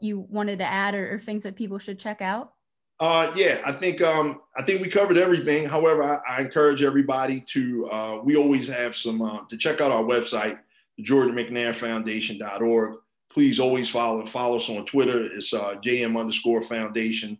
you 0.00 0.20
wanted 0.30 0.60
to 0.60 0.64
add 0.64 0.94
or, 0.94 1.12
or 1.12 1.18
things 1.18 1.42
that 1.42 1.56
people 1.56 1.78
should 1.78 1.98
check 1.98 2.22
out? 2.22 2.54
Uh, 3.00 3.30
yeah, 3.36 3.60
I 3.66 3.72
think 3.72 4.00
um, 4.00 4.40
I 4.56 4.62
think 4.62 4.80
we 4.80 4.88
covered 4.88 5.18
everything. 5.18 5.66
However, 5.66 6.04
I, 6.04 6.20
I 6.26 6.40
encourage 6.40 6.82
everybody 6.82 7.42
to 7.48 7.86
uh, 7.90 8.20
we 8.24 8.34
always 8.34 8.66
have 8.66 8.96
some 8.96 9.20
uh, 9.20 9.40
to 9.50 9.58
check 9.58 9.82
out 9.82 9.92
our 9.92 10.02
website, 10.02 10.58
JordanMcNairFoundation.org. 11.02 12.94
Please 13.28 13.60
always 13.60 13.90
follow 13.90 14.24
follow 14.24 14.56
us 14.56 14.70
on 14.70 14.86
Twitter. 14.86 15.26
It's 15.34 15.52
uh, 15.52 15.74
JM 15.84 16.18
underscore 16.18 16.62
Foundation. 16.62 17.36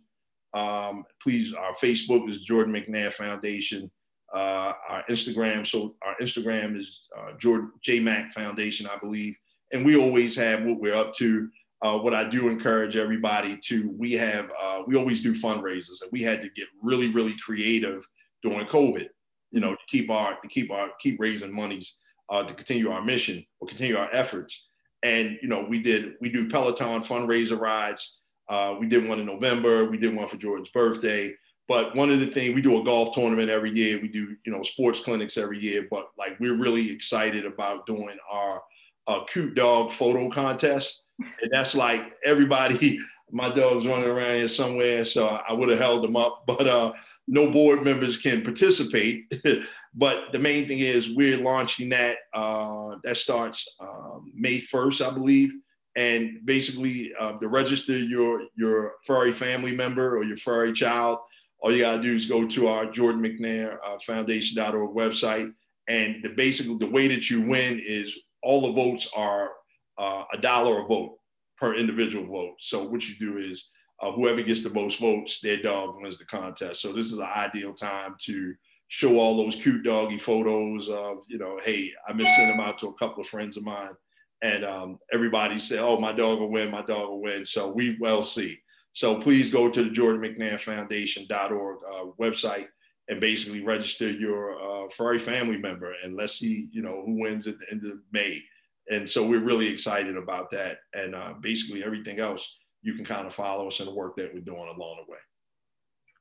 Um, 0.53 1.03
please, 1.19 1.55
our 1.55 1.73
Facebook 1.73 2.29
is 2.29 2.41
Jordan 2.41 2.75
McNair 2.75 3.11
Foundation. 3.11 3.89
Uh, 4.33 4.73
our 4.89 5.03
Instagram, 5.09 5.65
so 5.65 5.95
our 6.01 6.15
Instagram 6.21 6.75
is 6.75 7.03
uh, 7.17 7.31
Jordan 7.39 7.71
J 7.81 7.99
Mac 7.99 8.33
Foundation, 8.33 8.85
I 8.87 8.97
believe, 8.97 9.35
and 9.71 9.85
we 9.85 9.95
always 9.95 10.35
have 10.35 10.63
what 10.63 10.79
we're 10.79 10.95
up 10.95 11.13
to. 11.15 11.49
Uh, 11.83 11.97
what 11.97 12.13
I 12.13 12.27
do 12.27 12.49
encourage 12.49 12.95
everybody 12.95 13.55
to, 13.65 13.93
we 13.95 14.13
have, 14.13 14.51
uh, 14.59 14.81
we 14.87 14.95
always 14.95 15.21
do 15.21 15.33
fundraisers, 15.33 16.01
and 16.01 16.11
we 16.11 16.23
had 16.23 16.41
to 16.41 16.49
get 16.49 16.67
really, 16.81 17.11
really 17.11 17.35
creative 17.37 18.03
during 18.41 18.65
COVID, 18.65 19.07
you 19.51 19.59
know, 19.59 19.73
to 19.75 19.81
keep 19.87 20.09
our, 20.09 20.41
to 20.41 20.47
keep 20.47 20.71
our, 20.71 20.89
keep 20.99 21.19
raising 21.19 21.53
monies 21.53 21.99
uh, 22.29 22.43
to 22.43 22.53
continue 22.53 22.89
our 22.89 23.03
mission 23.03 23.45
or 23.59 23.67
continue 23.67 23.95
our 23.95 24.09
efforts. 24.11 24.65
And 25.03 25.37
you 25.41 25.47
know, 25.47 25.65
we 25.69 25.79
did, 25.79 26.13
we 26.19 26.29
do 26.29 26.49
Peloton 26.49 27.03
fundraiser 27.03 27.59
rides. 27.59 28.17
Uh, 28.49 28.75
we 28.79 28.87
did 28.87 29.07
one 29.07 29.19
in 29.19 29.25
November. 29.25 29.85
We 29.85 29.97
did 29.97 30.15
one 30.15 30.27
for 30.27 30.37
Jordan's 30.37 30.69
birthday. 30.69 31.31
But 31.67 31.95
one 31.95 32.09
of 32.09 32.19
the 32.19 32.27
things 32.27 32.55
we 32.55 32.61
do 32.61 32.79
a 32.79 32.83
golf 32.83 33.13
tournament 33.13 33.49
every 33.49 33.71
year. 33.71 33.99
We 34.01 34.07
do 34.07 34.35
you 34.45 34.51
know 34.51 34.63
sports 34.63 34.99
clinics 35.01 35.37
every 35.37 35.59
year. 35.59 35.87
But 35.89 36.09
like 36.17 36.39
we're 36.39 36.57
really 36.57 36.91
excited 36.91 37.45
about 37.45 37.85
doing 37.85 38.17
our 38.31 38.63
uh, 39.07 39.23
cute 39.25 39.55
dog 39.55 39.91
photo 39.91 40.29
contest, 40.29 41.03
and 41.19 41.51
that's 41.51 41.75
like 41.75 42.13
everybody. 42.23 42.99
My 43.29 43.53
dog's 43.53 43.85
running 43.85 44.07
around 44.07 44.35
here 44.35 44.47
somewhere, 44.47 45.03
so 45.03 45.27
I 45.27 45.51
would 45.51 45.67
have 45.67 45.79
held 45.79 46.03
them 46.03 46.15
up. 46.15 46.43
But 46.47 46.65
uh, 46.65 46.93
no 47.27 47.51
board 47.51 47.83
members 47.83 48.15
can 48.15 48.41
participate. 48.41 49.29
but 49.93 50.31
the 50.31 50.39
main 50.39 50.65
thing 50.65 50.79
is 50.79 51.09
we're 51.09 51.37
launching 51.37 51.89
that. 51.89 52.19
Uh, 52.33 52.95
that 53.03 53.17
starts 53.17 53.67
um, 53.81 54.31
May 54.33 54.61
1st, 54.61 55.05
I 55.05 55.13
believe 55.13 55.51
and 55.97 56.45
basically 56.45 57.11
uh, 57.19 57.33
to 57.33 57.49
register 57.49 57.97
your 57.97 58.43
your 58.55 58.93
furry 59.03 59.33
family 59.33 59.75
member 59.75 60.15
or 60.15 60.23
your 60.23 60.37
furry 60.37 60.71
child 60.71 61.17
all 61.59 61.71
you 61.71 61.81
gotta 61.81 62.01
do 62.01 62.15
is 62.15 62.25
go 62.25 62.47
to 62.47 62.67
our 62.67 62.85
jordan 62.91 63.21
mcnair 63.21 63.77
uh, 63.85 63.97
foundation.org 64.05 64.95
website 64.95 65.51
and 65.87 66.23
the 66.23 66.29
basically 66.29 66.77
the 66.77 66.89
way 66.89 67.07
that 67.07 67.29
you 67.29 67.41
win 67.41 67.81
is 67.83 68.17
all 68.43 68.61
the 68.61 68.73
votes 68.73 69.09
are 69.15 69.51
uh, 69.97 70.23
a 70.33 70.37
dollar 70.37 70.83
a 70.83 70.87
vote 70.87 71.17
per 71.57 71.75
individual 71.75 72.25
vote 72.25 72.55
so 72.59 72.87
what 72.87 73.07
you 73.07 73.15
do 73.19 73.37
is 73.37 73.69
uh, 74.01 74.11
whoever 74.11 74.43
gets 74.43 74.61
the 74.61 74.69
most 74.69 74.99
votes 74.99 75.39
their 75.39 75.61
dog 75.61 75.95
wins 76.01 76.17
the 76.17 76.25
contest 76.25 76.81
so 76.81 76.93
this 76.93 77.07
is 77.07 77.13
an 77.13 77.21
ideal 77.21 77.73
time 77.73 78.15
to 78.19 78.53
show 78.89 79.17
all 79.17 79.35
those 79.35 79.55
cute 79.55 79.83
doggy 79.83 80.17
photos 80.19 80.87
of 80.89 81.17
you 81.27 81.37
know 81.37 81.59
hey 81.63 81.91
i 82.07 82.13
been 82.13 82.27
sending 82.35 82.55
them 82.55 82.65
out 82.65 82.77
to 82.77 82.87
a 82.87 82.93
couple 82.93 83.21
of 83.21 83.27
friends 83.27 83.57
of 83.57 83.63
mine 83.63 83.93
and 84.41 84.65
um, 84.65 84.99
everybody 85.11 85.59
said, 85.59 85.79
"Oh, 85.79 85.99
my 85.99 86.13
dog 86.13 86.39
will 86.39 86.51
win. 86.51 86.71
My 86.71 86.83
dog 86.83 87.09
will 87.09 87.21
win." 87.21 87.45
So 87.45 87.73
we 87.73 87.97
will 87.99 88.23
see. 88.23 88.59
So 88.97 89.13
please 89.21 89.51
go 89.51 89.69
to 89.69 89.83
the 89.83 89.91
Jordan 89.91 90.23
McNair 90.23 90.59
Foundation.org 90.59 91.77
uh, 91.87 92.05
website 92.19 92.65
and 93.07 93.21
basically 93.21 93.63
register 93.63 94.09
your 94.09 94.59
uh, 94.59 94.89
furry 94.89 95.19
family 95.19 95.57
member, 95.57 95.93
and 96.03 96.15
let's 96.15 96.39
see, 96.39 96.67
you 96.71 96.81
know, 96.81 97.03
who 97.05 97.21
wins 97.21 97.45
at 97.45 97.59
the 97.59 97.71
end 97.71 97.85
of 97.85 97.99
May. 98.11 98.41
And 98.89 99.07
so 99.07 99.23
we're 99.23 99.43
really 99.43 99.67
excited 99.67 100.17
about 100.17 100.49
that, 100.49 100.79
and 100.95 101.13
uh, 101.13 101.35
basically 101.39 101.83
everything 101.83 102.19
else 102.19 102.57
you 102.81 102.95
can 102.95 103.05
kind 103.05 103.27
of 103.27 103.35
follow 103.35 103.67
us 103.67 103.79
in 103.81 103.85
the 103.85 103.93
work 103.93 104.17
that 104.17 104.33
we're 104.33 104.39
doing 104.39 104.67
along 104.67 105.03
the 105.05 105.11
way. 105.11 105.19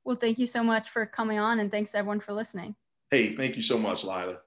Well, 0.05 0.17
thank 0.17 0.37
you 0.39 0.47
so 0.47 0.63
much 0.63 0.91
for 0.91 1.07
coming 1.07 1.39
on, 1.39 1.61
and 1.61 1.71
thanks 1.71 1.95
everyone 1.95 2.21
for 2.21 2.35
listening. 2.35 2.77
Hey, 3.11 3.35
thank 3.37 3.57
you 3.57 3.63
so 3.63 3.79
much, 3.79 4.05
Lila. 4.05 4.41